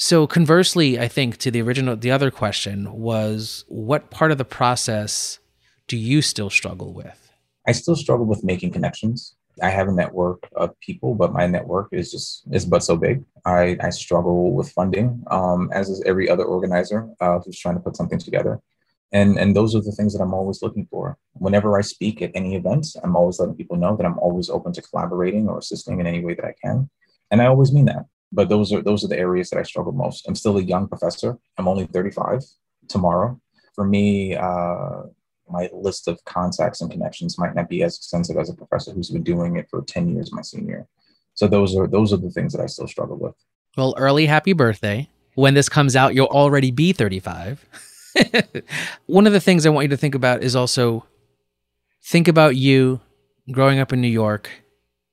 so 0.00 0.26
conversely 0.26 0.98
i 0.98 1.06
think 1.06 1.36
to 1.36 1.50
the 1.50 1.60
original 1.60 1.94
the 1.96 2.10
other 2.10 2.30
question 2.30 2.90
was 2.92 3.64
what 3.68 4.10
part 4.10 4.32
of 4.32 4.38
the 4.38 4.44
process 4.44 5.38
do 5.88 5.96
you 5.96 6.22
still 6.22 6.50
struggle 6.50 6.92
with 6.92 7.32
i 7.68 7.72
still 7.72 7.96
struggle 7.96 8.26
with 8.26 8.42
making 8.42 8.70
connections 8.70 9.34
I 9.62 9.70
have 9.70 9.88
a 9.88 9.92
network 9.92 10.48
of 10.56 10.78
people, 10.80 11.14
but 11.14 11.32
my 11.32 11.46
network 11.46 11.88
is 11.92 12.10
just 12.10 12.44
is 12.50 12.64
but 12.64 12.82
so 12.82 12.96
big. 12.96 13.24
I, 13.44 13.76
I 13.80 13.90
struggle 13.90 14.52
with 14.52 14.70
funding, 14.72 15.22
um, 15.30 15.70
as 15.72 15.88
is 15.88 16.02
every 16.06 16.28
other 16.30 16.44
organizer 16.44 17.08
uh, 17.20 17.38
who's 17.40 17.58
trying 17.58 17.74
to 17.74 17.80
put 17.80 17.96
something 17.96 18.18
together. 18.18 18.60
And 19.12 19.38
and 19.38 19.56
those 19.56 19.74
are 19.74 19.80
the 19.80 19.92
things 19.92 20.12
that 20.14 20.22
I'm 20.22 20.34
always 20.34 20.62
looking 20.62 20.86
for. 20.90 21.18
Whenever 21.34 21.78
I 21.78 21.82
speak 21.82 22.22
at 22.22 22.30
any 22.34 22.54
events, 22.54 22.96
I'm 23.02 23.16
always 23.16 23.40
letting 23.40 23.56
people 23.56 23.76
know 23.76 23.96
that 23.96 24.06
I'm 24.06 24.18
always 24.18 24.48
open 24.48 24.72
to 24.74 24.82
collaborating 24.82 25.48
or 25.48 25.58
assisting 25.58 26.00
in 26.00 26.06
any 26.06 26.24
way 26.24 26.34
that 26.34 26.44
I 26.44 26.54
can. 26.62 26.88
And 27.30 27.42
I 27.42 27.46
always 27.46 27.72
mean 27.72 27.86
that. 27.86 28.06
But 28.32 28.48
those 28.48 28.72
are 28.72 28.82
those 28.82 29.04
are 29.04 29.08
the 29.08 29.18
areas 29.18 29.50
that 29.50 29.58
I 29.58 29.62
struggle 29.62 29.92
most. 29.92 30.26
I'm 30.28 30.34
still 30.34 30.56
a 30.56 30.62
young 30.62 30.86
professor. 30.88 31.38
I'm 31.58 31.68
only 31.68 31.86
35 31.86 32.42
tomorrow. 32.88 33.40
For 33.74 33.84
me, 33.84 34.36
uh, 34.36 35.02
my 35.50 35.68
list 35.72 36.08
of 36.08 36.24
contacts 36.24 36.80
and 36.80 36.90
connections 36.90 37.38
might 37.38 37.54
not 37.54 37.68
be 37.68 37.82
as 37.82 37.96
extensive 37.96 38.36
as 38.36 38.48
a 38.48 38.54
professor 38.54 38.92
who's 38.92 39.10
been 39.10 39.22
doing 39.22 39.56
it 39.56 39.68
for 39.68 39.82
10 39.82 40.14
years 40.14 40.32
my 40.32 40.42
senior 40.42 40.86
so 41.34 41.46
those 41.46 41.76
are 41.76 41.86
those 41.86 42.12
are 42.12 42.16
the 42.16 42.30
things 42.30 42.52
that 42.52 42.62
i 42.62 42.66
still 42.66 42.86
struggle 42.86 43.18
with 43.18 43.34
well 43.76 43.94
early 43.96 44.26
happy 44.26 44.52
birthday 44.52 45.08
when 45.34 45.54
this 45.54 45.68
comes 45.68 45.96
out 45.96 46.14
you'll 46.14 46.26
already 46.26 46.70
be 46.70 46.92
35 46.92 47.64
one 49.06 49.26
of 49.26 49.32
the 49.32 49.40
things 49.40 49.66
i 49.66 49.68
want 49.68 49.84
you 49.84 49.88
to 49.88 49.96
think 49.96 50.14
about 50.14 50.42
is 50.42 50.56
also 50.56 51.04
think 52.04 52.28
about 52.28 52.56
you 52.56 53.00
growing 53.50 53.78
up 53.78 53.92
in 53.92 54.00
new 54.00 54.08
york 54.08 54.50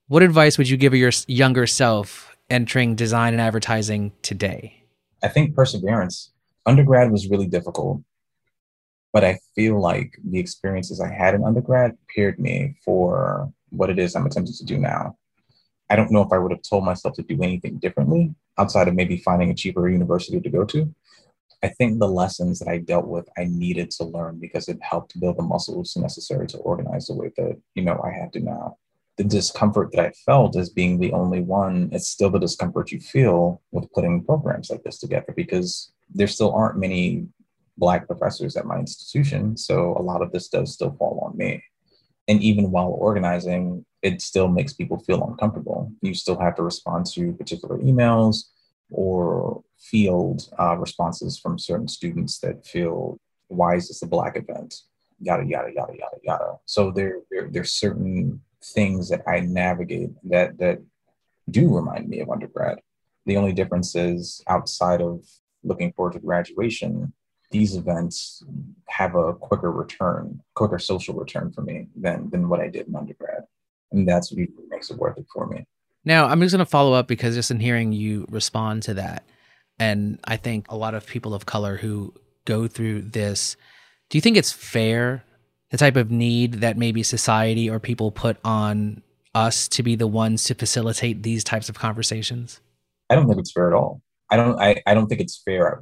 what 0.08 0.24
advice 0.24 0.58
would 0.58 0.70
you 0.70 0.78
give 0.78 0.94
your 0.94 1.12
younger 1.28 1.68
self 1.68 2.27
entering 2.50 2.96
design 2.96 3.34
and 3.34 3.42
advertising 3.42 4.12
today 4.22 4.84
i 5.24 5.28
think 5.28 5.56
perseverance 5.56 6.32
undergrad 6.66 7.12
was 7.12 7.30
really 7.30 7.48
difficult 7.48 8.02
but 9.14 9.24
I 9.24 9.40
feel 9.56 9.82
like 9.82 10.16
the 10.24 10.38
experiences 10.38 11.02
I 11.02 11.12
had 11.12 11.34
in 11.34 11.44
undergrad 11.44 11.98
prepared 12.06 12.38
me 12.38 12.76
for 12.86 13.52
what 13.70 13.90
it 13.90 13.98
is 13.98 14.16
I'm 14.16 14.28
attempting 14.28 14.54
to 14.54 14.64
do 14.64 14.78
now. 14.78 15.18
I 15.90 15.96
don't 15.96 16.12
know 16.12 16.22
if 16.22 16.32
I 16.32 16.38
would 16.38 16.52
have 16.52 16.62
told 16.62 16.84
myself 16.84 17.16
to 17.16 17.24
do 17.24 17.42
anything 17.42 17.78
differently 17.78 18.36
outside 18.60 18.88
of 18.88 18.94
maybe 18.94 19.18
finding 19.18 19.50
a 19.50 19.56
cheaper 19.56 19.90
university 19.90 20.40
to 20.40 20.50
go 20.50 20.66
to. 20.66 20.94
I 21.64 21.70
think 21.70 21.98
the 21.98 22.08
lessons 22.08 22.60
that 22.60 22.68
I 22.68 22.78
dealt 22.78 23.08
with, 23.08 23.28
I 23.38 23.46
needed 23.46 23.90
to 23.92 24.04
learn 24.04 24.40
because 24.40 24.70
it 24.70 24.78
helped 24.84 25.20
build 25.20 25.38
the 25.38 25.42
muscles 25.42 25.98
necessary 25.98 26.46
to 26.48 26.58
organize 26.60 27.08
the 27.08 27.16
way 27.16 27.32
that, 27.38 27.60
you 27.74 27.84
know, 27.84 28.00
I 28.04 28.12
have 28.12 28.32
to 28.34 28.40
now. 28.40 28.78
The 29.18 29.24
discomfort 29.24 29.92
that 29.94 30.06
I 30.06 30.12
felt 30.26 30.56
as 30.56 30.70
being 30.70 31.00
the 31.00 31.12
only 31.12 31.42
one, 31.42 31.90
it's 31.92 32.08
still 32.08 32.30
the 32.30 32.40
discomfort 32.40 32.92
you 32.92 33.00
feel 33.00 33.62
with 33.72 33.92
putting 33.92 34.24
programs 34.24 34.70
like 34.70 34.84
this 34.84 35.00
together 35.00 35.34
because 35.36 35.92
there 36.14 36.28
still 36.28 36.54
aren't 36.54 36.78
many 36.78 37.28
black 37.78 38.08
professors 38.08 38.56
at 38.56 38.66
my 38.66 38.78
institution. 38.78 39.58
So 39.58 39.96
a 39.98 40.02
lot 40.02 40.22
of 40.22 40.32
this 40.32 40.50
does 40.50 40.74
still 40.74 40.96
fall 40.98 41.20
on 41.26 41.38
me. 41.38 41.64
And 42.28 42.42
even 42.44 42.72
while 42.72 42.90
organizing, 42.90 43.86
it 44.02 44.22
still 44.22 44.48
makes 44.48 44.74
people 44.74 45.00
feel 45.00 45.24
uncomfortable. 45.24 45.92
You 46.02 46.14
still 46.14 46.40
have 46.40 46.56
to 46.56 46.64
respond 46.64 47.06
to 47.14 47.34
particular 47.34 47.78
emails 47.80 48.46
or 48.92 49.64
field 49.80 50.44
uh, 50.60 50.76
responses 50.78 51.38
from 51.40 51.58
certain 51.58 51.88
students 51.88 52.40
that 52.40 52.66
feel, 52.66 53.18
why 53.48 53.76
is 53.76 53.88
this 53.88 54.02
a 54.02 54.08
black 54.08 54.38
event? 54.38 54.76
Yada, 55.20 55.46
yada, 55.46 55.70
yada, 55.74 55.94
yada, 55.98 56.18
yada. 56.24 56.54
So 56.66 56.92
there, 56.92 57.22
there, 57.32 57.50
there's 57.50 57.72
certain 57.72 58.42
things 58.64 59.10
that 59.10 59.22
I 59.28 59.40
navigate 59.42 60.10
that, 60.30 60.58
that 60.58 60.82
do 61.50 61.76
remind 61.76 62.10
me 62.10 62.20
of 62.20 62.30
undergrad. 62.30 62.80
The 63.26 63.38
only 63.38 63.54
difference 63.54 63.96
is 63.96 64.44
outside 64.48 65.02
of 65.02 65.24
looking 65.64 65.92
forward 65.94 66.14
to 66.14 66.20
graduation, 66.20 67.14
these 67.52 67.76
events 67.76 68.44
have 68.88 69.16
a 69.16 69.34
quicker 69.34 69.72
return, 69.72 70.42
quicker 70.54 70.80
social 70.80 71.16
return 71.16 71.52
for 71.52 71.62
me 71.62 71.88
than 71.96 72.30
than 72.30 72.50
what 72.50 72.60
I 72.60 72.68
did 72.68 72.88
in 72.88 72.96
undergrad, 72.96 73.44
and 73.92 74.08
that's 74.08 74.32
what 74.32 74.40
makes 74.70 74.90
it 74.90 74.98
worth 74.98 75.18
it 75.18 75.26
for 75.34 75.48
me. 75.48 75.66
Now, 76.04 76.28
I'm 76.28 76.42
just 76.42 76.56
to 76.56 76.66
follow 76.66 76.94
up 76.94 77.08
because 77.08 77.36
just 77.36 77.52
in 77.52 77.60
hearing 77.60 77.92
you 77.92 78.26
respond 78.30 78.84
to 78.84 78.94
that, 78.96 79.24
and 79.80 80.20
I 80.26 80.38
think 80.38 80.66
a 80.70 80.78
lot 80.78 80.94
of 80.94 81.06
people 81.06 81.34
of 81.34 81.46
color 81.46 81.78
who 81.78 82.14
go 82.46 82.68
through 82.68 83.02
this, 83.02 83.56
do 84.10 84.18
you 84.18 84.22
think 84.22 84.38
it's 84.38 84.52
fair 84.52 85.24
the 85.70 85.78
type 85.78 85.96
of 85.96 86.12
need 86.12 86.56
that 86.56 86.78
maybe 86.78 87.04
society 87.04 87.70
or 87.70 87.80
people 87.80 88.12
put 88.12 88.38
on 88.44 89.02
us 89.36 89.68
to 89.68 89.84
be 89.84 89.96
the 89.96 90.08
ones 90.08 90.44
to 90.46 90.56
facilitate 90.56 91.24
these 91.24 91.44
types 91.44 91.70
of 91.70 91.78
conversations? 91.78 92.62
I 93.10 93.16
don't 93.16 93.28
think 93.28 93.40
it's 93.40 93.52
fair 93.52 93.68
at 93.68 93.74
all. 93.74 94.02
I 94.30 94.36
don't. 94.36 94.60
I, 94.60 94.82
I 94.86 94.94
don't 94.94 95.08
think 95.08 95.22
it's 95.22 95.42
fair 95.44 95.82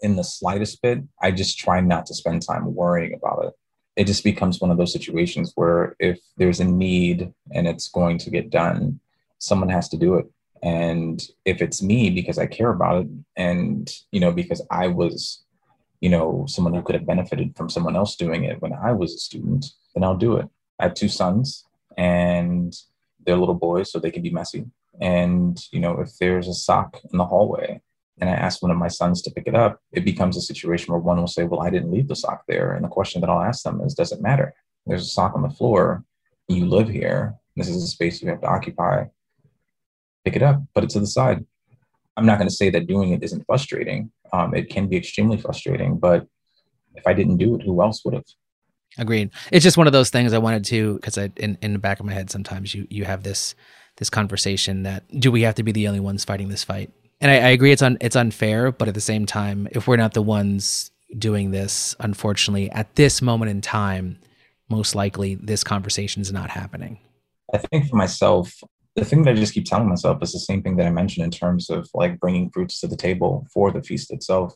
in 0.00 0.16
the 0.16 0.24
slightest 0.24 0.80
bit, 0.82 1.02
I 1.20 1.30
just 1.30 1.58
try 1.58 1.80
not 1.80 2.06
to 2.06 2.14
spend 2.14 2.42
time 2.42 2.74
worrying 2.74 3.14
about 3.14 3.44
it. 3.46 3.54
It 3.96 4.06
just 4.06 4.22
becomes 4.22 4.60
one 4.60 4.70
of 4.70 4.78
those 4.78 4.92
situations 4.92 5.52
where 5.56 5.96
if 5.98 6.20
there's 6.36 6.60
a 6.60 6.64
need 6.64 7.32
and 7.52 7.66
it's 7.66 7.88
going 7.88 8.18
to 8.18 8.30
get 8.30 8.50
done, 8.50 9.00
someone 9.38 9.68
has 9.70 9.88
to 9.90 9.96
do 9.96 10.14
it. 10.14 10.26
And 10.62 11.20
if 11.44 11.62
it's 11.62 11.82
me 11.82 12.10
because 12.10 12.38
I 12.38 12.46
care 12.46 12.70
about 12.70 13.04
it 13.04 13.08
and, 13.36 13.90
you 14.12 14.20
know, 14.20 14.32
because 14.32 14.64
I 14.70 14.88
was, 14.88 15.44
you 16.00 16.08
know, 16.08 16.44
someone 16.48 16.74
who 16.74 16.82
could 16.82 16.94
have 16.94 17.06
benefited 17.06 17.56
from 17.56 17.68
someone 17.68 17.96
else 17.96 18.16
doing 18.16 18.44
it 18.44 18.60
when 18.62 18.72
I 18.72 18.92
was 18.92 19.14
a 19.14 19.18
student, 19.18 19.66
then 19.94 20.04
I'll 20.04 20.16
do 20.16 20.36
it. 20.36 20.48
I 20.78 20.84
have 20.84 20.94
two 20.94 21.08
sons 21.08 21.64
and 21.96 22.74
they're 23.24 23.36
little 23.36 23.54
boys, 23.54 23.90
so 23.90 23.98
they 23.98 24.10
can 24.10 24.22
be 24.22 24.30
messy. 24.30 24.64
And, 25.00 25.60
you 25.70 25.80
know, 25.80 26.00
if 26.00 26.16
there's 26.18 26.48
a 26.48 26.54
sock 26.54 27.00
in 27.12 27.18
the 27.18 27.26
hallway 27.26 27.80
and 28.20 28.30
I 28.30 28.32
ask 28.32 28.62
one 28.62 28.70
of 28.70 28.78
my 28.78 28.88
sons 28.88 29.22
to 29.22 29.30
pick 29.30 29.46
it 29.46 29.54
up, 29.54 29.80
it 29.92 30.04
becomes 30.04 30.36
a 30.36 30.40
situation 30.40 30.92
where 30.92 31.00
one 31.00 31.18
will 31.18 31.26
say, 31.26 31.44
Well, 31.44 31.60
I 31.60 31.70
didn't 31.70 31.92
leave 31.92 32.08
the 32.08 32.16
sock 32.16 32.44
there. 32.48 32.72
And 32.72 32.84
the 32.84 32.88
question 32.88 33.20
that 33.20 33.30
I'll 33.30 33.42
ask 33.42 33.62
them 33.62 33.80
is, 33.80 33.94
Does 33.94 34.12
it 34.12 34.22
matter? 34.22 34.54
There's 34.86 35.02
a 35.02 35.10
sock 35.10 35.34
on 35.34 35.42
the 35.42 35.50
floor. 35.50 36.04
You 36.48 36.66
live 36.66 36.88
here. 36.88 37.34
This 37.56 37.68
is 37.68 37.82
a 37.82 37.86
space 37.86 38.22
you 38.22 38.28
have 38.28 38.40
to 38.40 38.48
occupy. 38.48 39.04
Pick 40.24 40.36
it 40.36 40.42
up, 40.42 40.62
put 40.74 40.84
it 40.84 40.90
to 40.90 41.00
the 41.00 41.06
side. 41.06 41.44
I'm 42.16 42.26
not 42.26 42.38
going 42.38 42.48
to 42.48 42.54
say 42.54 42.70
that 42.70 42.86
doing 42.86 43.12
it 43.12 43.22
isn't 43.22 43.44
frustrating. 43.46 44.10
Um, 44.32 44.54
it 44.54 44.70
can 44.70 44.88
be 44.88 44.96
extremely 44.96 45.36
frustrating, 45.36 45.98
but 45.98 46.26
if 46.94 47.06
I 47.06 47.12
didn't 47.12 47.36
do 47.36 47.54
it, 47.54 47.62
who 47.62 47.82
else 47.82 48.04
would 48.04 48.14
have? 48.14 48.24
Agreed. 48.98 49.30
It's 49.52 49.62
just 49.62 49.76
one 49.76 49.86
of 49.86 49.92
those 49.92 50.10
things 50.10 50.32
I 50.32 50.38
wanted 50.38 50.64
to 50.66 50.94
because 50.94 51.18
I 51.18 51.30
in, 51.36 51.58
in 51.62 51.72
the 51.72 51.78
back 51.78 52.00
of 52.00 52.06
my 52.06 52.12
head 52.12 52.30
sometimes 52.30 52.74
you 52.74 52.86
you 52.90 53.04
have 53.04 53.22
this 53.22 53.54
this 53.96 54.10
conversation 54.10 54.82
that 54.84 55.04
do 55.20 55.30
we 55.30 55.42
have 55.42 55.54
to 55.56 55.62
be 55.62 55.72
the 55.72 55.86
only 55.88 56.00
ones 56.00 56.24
fighting 56.24 56.48
this 56.48 56.64
fight? 56.64 56.90
and 57.20 57.30
I, 57.30 57.34
I 57.34 57.48
agree 57.48 57.72
it's 57.72 57.82
un, 57.82 57.98
it's 58.00 58.16
unfair, 58.16 58.72
but 58.72 58.88
at 58.88 58.94
the 58.94 59.00
same 59.00 59.26
time, 59.26 59.68
if 59.72 59.86
we're 59.86 59.96
not 59.96 60.14
the 60.14 60.22
ones 60.22 60.90
doing 61.16 61.50
this, 61.50 61.96
unfortunately, 62.00 62.70
at 62.70 62.94
this 62.94 63.22
moment 63.22 63.50
in 63.50 63.60
time, 63.60 64.18
most 64.68 64.94
likely 64.94 65.34
this 65.36 65.64
conversation 65.64 66.22
is 66.22 66.32
not 66.32 66.50
happening. 66.50 66.98
I 67.52 67.58
think 67.58 67.88
for 67.88 67.96
myself, 67.96 68.62
the 68.98 69.04
thing 69.04 69.22
that 69.22 69.32
I 69.32 69.34
just 69.34 69.54
keep 69.54 69.64
telling 69.64 69.88
myself 69.88 70.22
is 70.22 70.32
the 70.32 70.38
same 70.38 70.62
thing 70.62 70.76
that 70.76 70.86
I 70.86 70.90
mentioned 70.90 71.24
in 71.24 71.30
terms 71.30 71.70
of 71.70 71.88
like 71.94 72.18
bringing 72.18 72.50
fruits 72.50 72.80
to 72.80 72.86
the 72.86 72.96
table 72.96 73.46
for 73.52 73.70
the 73.70 73.82
feast 73.82 74.12
itself. 74.12 74.54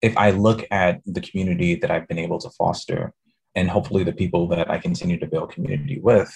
If 0.00 0.16
I 0.16 0.30
look 0.30 0.64
at 0.70 1.00
the 1.06 1.20
community 1.20 1.74
that 1.76 1.90
I've 1.90 2.08
been 2.08 2.18
able 2.18 2.38
to 2.40 2.50
foster 2.50 3.12
and 3.54 3.68
hopefully 3.68 4.04
the 4.04 4.12
people 4.12 4.48
that 4.48 4.70
I 4.70 4.78
continue 4.78 5.18
to 5.18 5.26
build 5.26 5.52
community 5.52 6.00
with, 6.00 6.32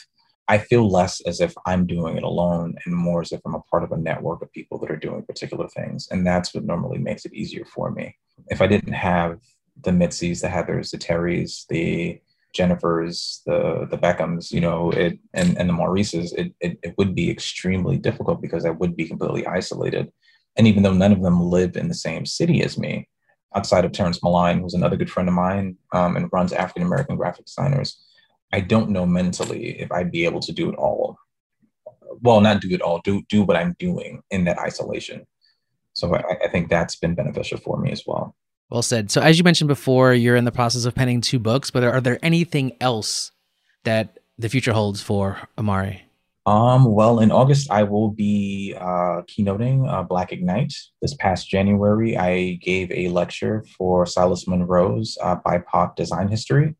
I 0.48 0.58
feel 0.58 0.88
less 0.88 1.20
as 1.22 1.40
if 1.40 1.54
I'm 1.66 1.86
doing 1.86 2.16
it 2.16 2.22
alone 2.22 2.76
and 2.84 2.94
more 2.94 3.22
as 3.22 3.32
if 3.32 3.40
I'm 3.44 3.54
a 3.54 3.62
part 3.62 3.82
of 3.82 3.92
a 3.92 3.96
network 3.96 4.42
of 4.42 4.52
people 4.52 4.78
that 4.78 4.90
are 4.90 4.96
doing 4.96 5.22
particular 5.24 5.68
things. 5.68 6.08
And 6.10 6.26
that's 6.26 6.54
what 6.54 6.64
normally 6.64 6.98
makes 6.98 7.24
it 7.24 7.34
easier 7.34 7.64
for 7.64 7.90
me. 7.90 8.16
If 8.48 8.60
I 8.60 8.66
didn't 8.66 8.92
have 8.92 9.40
the 9.82 9.90
Mitzies, 9.90 10.42
the 10.42 10.48
Heathers, 10.48 10.90
the 10.90 10.98
Terrys, 10.98 11.66
the 11.68 12.20
Jennifers, 12.56 13.42
the 13.44 13.86
the 13.90 13.98
Beckhams, 13.98 14.50
you 14.50 14.60
know, 14.60 14.90
it 14.90 15.18
and, 15.34 15.56
and 15.58 15.68
the 15.68 15.72
Maurices, 15.72 16.32
it, 16.32 16.54
it, 16.60 16.78
it 16.82 16.94
would 16.98 17.14
be 17.14 17.30
extremely 17.30 17.96
difficult 17.98 18.40
because 18.40 18.64
I 18.64 18.70
would 18.70 18.96
be 18.96 19.06
completely 19.06 19.46
isolated. 19.46 20.10
And 20.56 20.66
even 20.66 20.82
though 20.82 20.94
none 20.94 21.12
of 21.12 21.22
them 21.22 21.40
live 21.40 21.76
in 21.76 21.88
the 21.88 21.94
same 21.94 22.24
city 22.24 22.62
as 22.62 22.78
me, 22.78 23.08
outside 23.54 23.84
of 23.84 23.92
Terrance 23.92 24.22
Moline, 24.22 24.60
who's 24.60 24.74
another 24.74 24.96
good 24.96 25.10
friend 25.10 25.28
of 25.28 25.34
mine 25.34 25.76
um, 25.92 26.16
and 26.16 26.30
runs 26.32 26.52
African 26.52 26.82
American 26.82 27.16
graphic 27.16 27.46
designers, 27.46 28.02
I 28.52 28.60
don't 28.60 28.90
know 28.90 29.06
mentally 29.06 29.78
if 29.80 29.92
I'd 29.92 30.10
be 30.10 30.24
able 30.24 30.40
to 30.40 30.52
do 30.52 30.70
it 30.70 30.76
all. 30.76 31.18
Well, 32.22 32.40
not 32.40 32.60
do 32.60 32.70
it 32.70 32.80
all, 32.80 33.00
do 33.04 33.22
do 33.28 33.42
what 33.42 33.56
I'm 33.56 33.76
doing 33.78 34.22
in 34.30 34.44
that 34.44 34.58
isolation. 34.58 35.26
So 35.92 36.14
I, 36.14 36.22
I 36.44 36.48
think 36.48 36.68
that's 36.68 36.96
been 36.96 37.14
beneficial 37.14 37.58
for 37.58 37.78
me 37.78 37.90
as 37.90 38.04
well. 38.06 38.34
Well 38.70 38.82
said. 38.82 39.10
So 39.10 39.20
as 39.20 39.38
you 39.38 39.44
mentioned 39.44 39.68
before, 39.68 40.12
you're 40.12 40.36
in 40.36 40.44
the 40.44 40.52
process 40.52 40.84
of 40.84 40.94
penning 40.94 41.20
two 41.20 41.38
books, 41.38 41.70
but 41.70 41.84
are 41.84 42.00
there 42.00 42.18
anything 42.22 42.76
else 42.80 43.30
that 43.84 44.18
the 44.38 44.48
future 44.48 44.72
holds 44.72 45.00
for 45.00 45.48
Omari? 45.56 46.02
Um, 46.46 46.84
well, 46.84 47.18
in 47.18 47.32
August, 47.32 47.70
I 47.72 47.82
will 47.82 48.10
be 48.10 48.74
uh, 48.78 49.22
keynoting 49.26 49.90
uh, 49.92 50.04
Black 50.04 50.32
Ignite. 50.32 50.72
This 51.02 51.14
past 51.14 51.48
January, 51.48 52.16
I 52.16 52.52
gave 52.62 52.90
a 52.92 53.08
lecture 53.08 53.64
for 53.76 54.06
Silas 54.06 54.46
Munro's 54.46 55.18
uh, 55.20 55.36
BIPOC 55.44 55.96
design 55.96 56.28
history. 56.28 56.76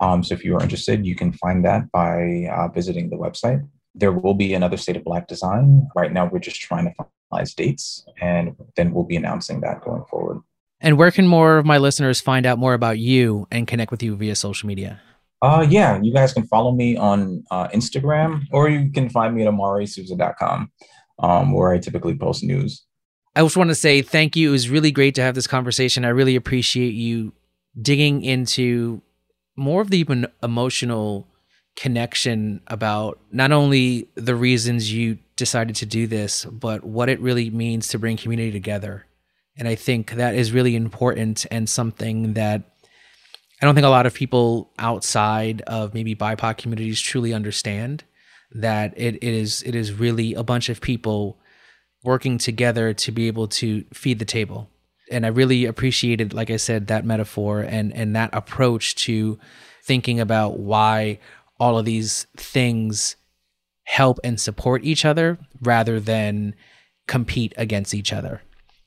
Um, 0.00 0.24
so 0.24 0.32
if 0.34 0.42
you 0.42 0.56
are 0.56 0.62
interested, 0.62 1.04
you 1.04 1.14
can 1.14 1.32
find 1.32 1.62
that 1.66 1.92
by 1.92 2.48
uh, 2.50 2.68
visiting 2.68 3.10
the 3.10 3.16
website. 3.16 3.66
There 3.94 4.12
will 4.12 4.32
be 4.32 4.54
another 4.54 4.78
State 4.78 4.96
of 4.96 5.04
Black 5.04 5.28
design. 5.28 5.86
Right 5.94 6.12
now, 6.12 6.24
we're 6.24 6.38
just 6.38 6.60
trying 6.60 6.86
to 6.86 6.94
finalize 7.30 7.54
dates, 7.54 8.06
and 8.22 8.56
then 8.76 8.94
we'll 8.94 9.04
be 9.04 9.16
announcing 9.16 9.60
that 9.60 9.84
going 9.84 10.04
forward. 10.08 10.40
And 10.80 10.96
where 10.96 11.10
can 11.10 11.26
more 11.26 11.58
of 11.58 11.66
my 11.66 11.78
listeners 11.78 12.20
find 12.20 12.46
out 12.46 12.58
more 12.58 12.74
about 12.74 12.98
you 12.98 13.46
and 13.50 13.66
connect 13.66 13.90
with 13.90 14.02
you 14.02 14.16
via 14.16 14.34
social 14.34 14.66
media? 14.66 15.00
Uh, 15.42 15.66
yeah, 15.68 16.00
you 16.02 16.12
guys 16.12 16.32
can 16.32 16.46
follow 16.46 16.72
me 16.72 16.96
on 16.96 17.42
uh, 17.50 17.68
Instagram 17.68 18.42
or 18.52 18.68
you 18.68 18.90
can 18.90 19.08
find 19.08 19.34
me 19.34 19.42
at 19.46 19.52
omarisouza.com 19.52 20.70
um, 21.18 21.52
where 21.52 21.72
I 21.72 21.78
typically 21.78 22.16
post 22.16 22.42
news. 22.42 22.84
I 23.36 23.42
just 23.42 23.56
want 23.56 23.70
to 23.70 23.74
say 23.74 24.02
thank 24.02 24.36
you. 24.36 24.48
It 24.48 24.52
was 24.52 24.68
really 24.68 24.90
great 24.90 25.14
to 25.14 25.22
have 25.22 25.34
this 25.34 25.46
conversation. 25.46 26.04
I 26.04 26.08
really 26.08 26.36
appreciate 26.36 26.94
you 26.94 27.32
digging 27.80 28.22
into 28.22 29.02
more 29.56 29.80
of 29.80 29.90
the 29.90 30.06
emotional 30.42 31.26
connection 31.76 32.60
about 32.66 33.18
not 33.30 33.52
only 33.52 34.08
the 34.14 34.34
reasons 34.34 34.92
you 34.92 35.18
decided 35.36 35.76
to 35.76 35.86
do 35.86 36.06
this, 36.06 36.44
but 36.44 36.84
what 36.84 37.08
it 37.08 37.20
really 37.20 37.50
means 37.50 37.88
to 37.88 37.98
bring 37.98 38.16
community 38.16 38.50
together. 38.50 39.06
And 39.56 39.68
I 39.68 39.74
think 39.74 40.12
that 40.12 40.34
is 40.34 40.52
really 40.52 40.76
important 40.76 41.46
and 41.50 41.68
something 41.68 42.34
that 42.34 42.62
I 43.60 43.66
don't 43.66 43.74
think 43.74 43.86
a 43.86 43.90
lot 43.90 44.06
of 44.06 44.14
people 44.14 44.72
outside 44.78 45.60
of 45.62 45.92
maybe 45.92 46.14
BIPOC 46.14 46.56
communities 46.56 47.00
truly 47.00 47.34
understand 47.34 48.04
that 48.52 48.94
it, 48.96 49.16
it 49.16 49.22
is 49.22 49.62
it 49.62 49.74
is 49.74 49.92
really 49.92 50.34
a 50.34 50.42
bunch 50.42 50.68
of 50.68 50.80
people 50.80 51.38
working 52.02 52.38
together 52.38 52.94
to 52.94 53.12
be 53.12 53.26
able 53.26 53.48
to 53.48 53.84
feed 53.92 54.18
the 54.18 54.24
table. 54.24 54.70
And 55.10 55.26
I 55.26 55.28
really 55.28 55.66
appreciated, 55.66 56.32
like 56.32 56.50
I 56.50 56.56
said, 56.56 56.86
that 56.86 57.04
metaphor 57.04 57.60
and 57.60 57.92
and 57.92 58.16
that 58.16 58.30
approach 58.32 58.94
to 59.06 59.38
thinking 59.84 60.20
about 60.20 60.58
why 60.58 61.18
all 61.58 61.78
of 61.78 61.84
these 61.84 62.26
things 62.36 63.16
help 63.84 64.18
and 64.24 64.40
support 64.40 64.84
each 64.84 65.04
other 65.04 65.38
rather 65.60 66.00
than 66.00 66.54
compete 67.06 67.52
against 67.56 67.92
each 67.92 68.12
other. 68.12 68.40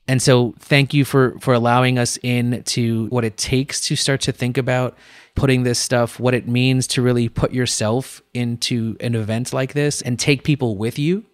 And 0.06 0.20
so 0.20 0.54
thank 0.58 0.92
you 0.92 1.04
for 1.04 1.38
for 1.40 1.54
allowing 1.54 1.98
us 1.98 2.18
in 2.22 2.62
to 2.64 3.06
what 3.06 3.24
it 3.24 3.36
takes 3.36 3.80
to 3.82 3.96
start 3.96 4.20
to 4.22 4.32
think 4.32 4.58
about 4.58 4.96
putting 5.34 5.62
this 5.62 5.78
stuff, 5.78 6.20
what 6.20 6.34
it 6.34 6.46
means 6.46 6.86
to 6.86 7.02
really 7.02 7.28
put 7.28 7.52
yourself 7.52 8.22
into 8.34 8.96
an 9.00 9.14
event 9.14 9.52
like 9.52 9.72
this 9.72 10.02
and 10.02 10.18
take 10.18 10.44
people 10.44 10.76
with 10.76 10.98
you 10.98 11.24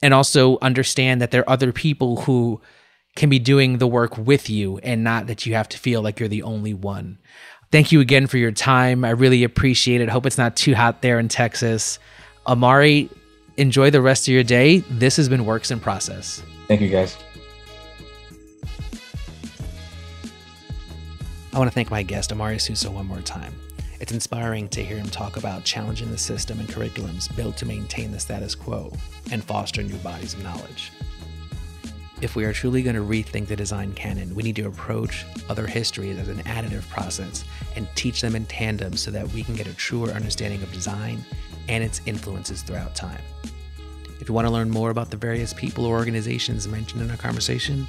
and 0.00 0.14
also 0.14 0.58
understand 0.62 1.20
that 1.20 1.30
there 1.30 1.42
are 1.42 1.50
other 1.50 1.72
people 1.72 2.22
who 2.22 2.60
can 3.14 3.28
be 3.28 3.38
doing 3.38 3.78
the 3.78 3.86
work 3.86 4.16
with 4.16 4.48
you 4.48 4.78
and 4.78 5.04
not 5.04 5.26
that 5.26 5.44
you 5.44 5.54
have 5.54 5.68
to 5.68 5.78
feel 5.78 6.00
like 6.00 6.18
you're 6.18 6.28
the 6.28 6.42
only 6.42 6.72
one. 6.72 7.18
Thank 7.70 7.92
you 7.92 8.00
again 8.00 8.26
for 8.26 8.38
your 8.38 8.52
time. 8.52 9.04
I 9.04 9.10
really 9.10 9.44
appreciate 9.44 10.00
it. 10.00 10.08
Hope 10.08 10.26
it's 10.26 10.38
not 10.38 10.56
too 10.56 10.74
hot 10.74 11.02
there 11.02 11.18
in 11.18 11.28
Texas. 11.28 11.98
Omari, 12.46 13.10
enjoy 13.56 13.90
the 13.90 14.02
rest 14.02 14.28
of 14.28 14.34
your 14.34 14.42
day. 14.42 14.78
This 14.90 15.16
has 15.16 15.28
been 15.28 15.44
Works 15.44 15.70
in 15.70 15.80
Process. 15.80 16.42
Thank 16.68 16.80
you 16.80 16.88
guys. 16.88 17.16
I 21.54 21.58
want 21.58 21.70
to 21.70 21.74
thank 21.74 21.90
my 21.90 22.02
guest, 22.02 22.32
Omari 22.32 22.58
Souza, 22.58 22.90
one 22.90 23.04
more 23.04 23.20
time. 23.20 23.52
It's 24.00 24.10
inspiring 24.10 24.70
to 24.70 24.82
hear 24.82 24.96
him 24.96 25.10
talk 25.10 25.36
about 25.36 25.64
challenging 25.64 26.10
the 26.10 26.16
system 26.16 26.58
and 26.58 26.68
curriculums 26.68 27.34
built 27.36 27.58
to 27.58 27.66
maintain 27.66 28.10
the 28.10 28.18
status 28.18 28.54
quo 28.54 28.90
and 29.30 29.44
foster 29.44 29.82
new 29.82 29.98
bodies 29.98 30.32
of 30.32 30.42
knowledge. 30.42 30.92
If 32.22 32.36
we 32.36 32.46
are 32.46 32.54
truly 32.54 32.82
going 32.82 32.96
to 32.96 33.02
rethink 33.02 33.48
the 33.48 33.56
design 33.56 33.92
canon, 33.92 34.34
we 34.34 34.42
need 34.42 34.56
to 34.56 34.66
approach 34.66 35.26
other 35.50 35.66
histories 35.66 36.16
as 36.16 36.28
an 36.28 36.38
additive 36.44 36.88
process 36.88 37.44
and 37.76 37.86
teach 37.96 38.22
them 38.22 38.34
in 38.34 38.46
tandem 38.46 38.96
so 38.96 39.10
that 39.10 39.28
we 39.32 39.42
can 39.42 39.54
get 39.54 39.66
a 39.66 39.74
truer 39.74 40.08
understanding 40.12 40.62
of 40.62 40.72
design 40.72 41.22
and 41.68 41.84
its 41.84 42.00
influences 42.06 42.62
throughout 42.62 42.94
time. 42.94 43.20
If 44.20 44.28
you 44.28 44.34
want 44.34 44.46
to 44.46 44.52
learn 44.52 44.70
more 44.70 44.88
about 44.88 45.10
the 45.10 45.18
various 45.18 45.52
people 45.52 45.84
or 45.84 45.98
organizations 45.98 46.66
mentioned 46.66 47.02
in 47.02 47.10
our 47.10 47.16
conversation, 47.18 47.86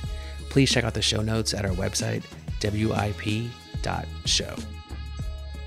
please 0.49 0.69
check 0.69 0.83
out 0.83 0.95
the 0.95 1.01
show 1.01 1.21
notes 1.21 1.53
at 1.53 1.63
our 1.65 1.71
website, 1.71 2.25
wip.show. 2.71 4.55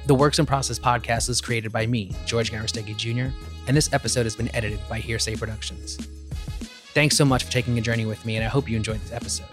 The 0.06 0.14
Works 0.14 0.38
in 0.38 0.46
Process 0.46 0.78
podcast 0.78 1.28
is 1.28 1.40
created 1.40 1.72
by 1.72 1.86
me, 1.86 2.12
George 2.26 2.52
Garrastegui 2.52 2.96
Jr., 2.96 3.34
and 3.66 3.76
this 3.76 3.92
episode 3.92 4.22
has 4.22 4.36
been 4.36 4.54
edited 4.54 4.78
by 4.88 5.00
Hearsay 5.00 5.36
Productions. 5.36 5.96
Thanks 6.94 7.16
so 7.16 7.24
much 7.24 7.44
for 7.44 7.50
taking 7.50 7.76
a 7.78 7.80
journey 7.80 8.06
with 8.06 8.24
me, 8.24 8.36
and 8.36 8.44
I 8.44 8.48
hope 8.48 8.70
you 8.70 8.76
enjoyed 8.76 9.00
this 9.00 9.12
episode. 9.12 9.48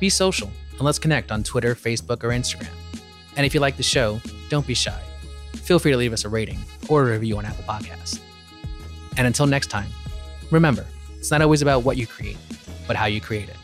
Be 0.00 0.10
social, 0.10 0.50
and 0.72 0.80
let's 0.80 0.98
connect 0.98 1.30
on 1.30 1.44
Twitter, 1.44 1.74
Facebook, 1.74 2.24
or 2.24 2.30
Instagram. 2.30 2.74
And 3.36 3.46
if 3.46 3.54
you 3.54 3.60
like 3.60 3.76
the 3.76 3.82
show, 3.82 4.20
don't 4.48 4.66
be 4.66 4.74
shy. 4.74 5.00
Feel 5.52 5.78
free 5.78 5.92
to 5.92 5.96
leave 5.96 6.12
us 6.12 6.24
a 6.24 6.28
rating 6.28 6.58
or 6.88 7.02
a 7.02 7.12
review 7.12 7.38
on 7.38 7.46
Apple 7.46 7.64
Podcasts. 7.64 8.20
And 9.16 9.26
until 9.26 9.46
next 9.46 9.68
time, 9.68 9.88
remember, 10.50 10.84
it's 11.16 11.30
not 11.30 11.40
always 11.40 11.62
about 11.62 11.84
what 11.84 11.96
you 11.96 12.06
create, 12.06 12.36
but 12.86 12.96
how 12.96 13.06
you 13.06 13.20
create 13.20 13.48
it. 13.48 13.56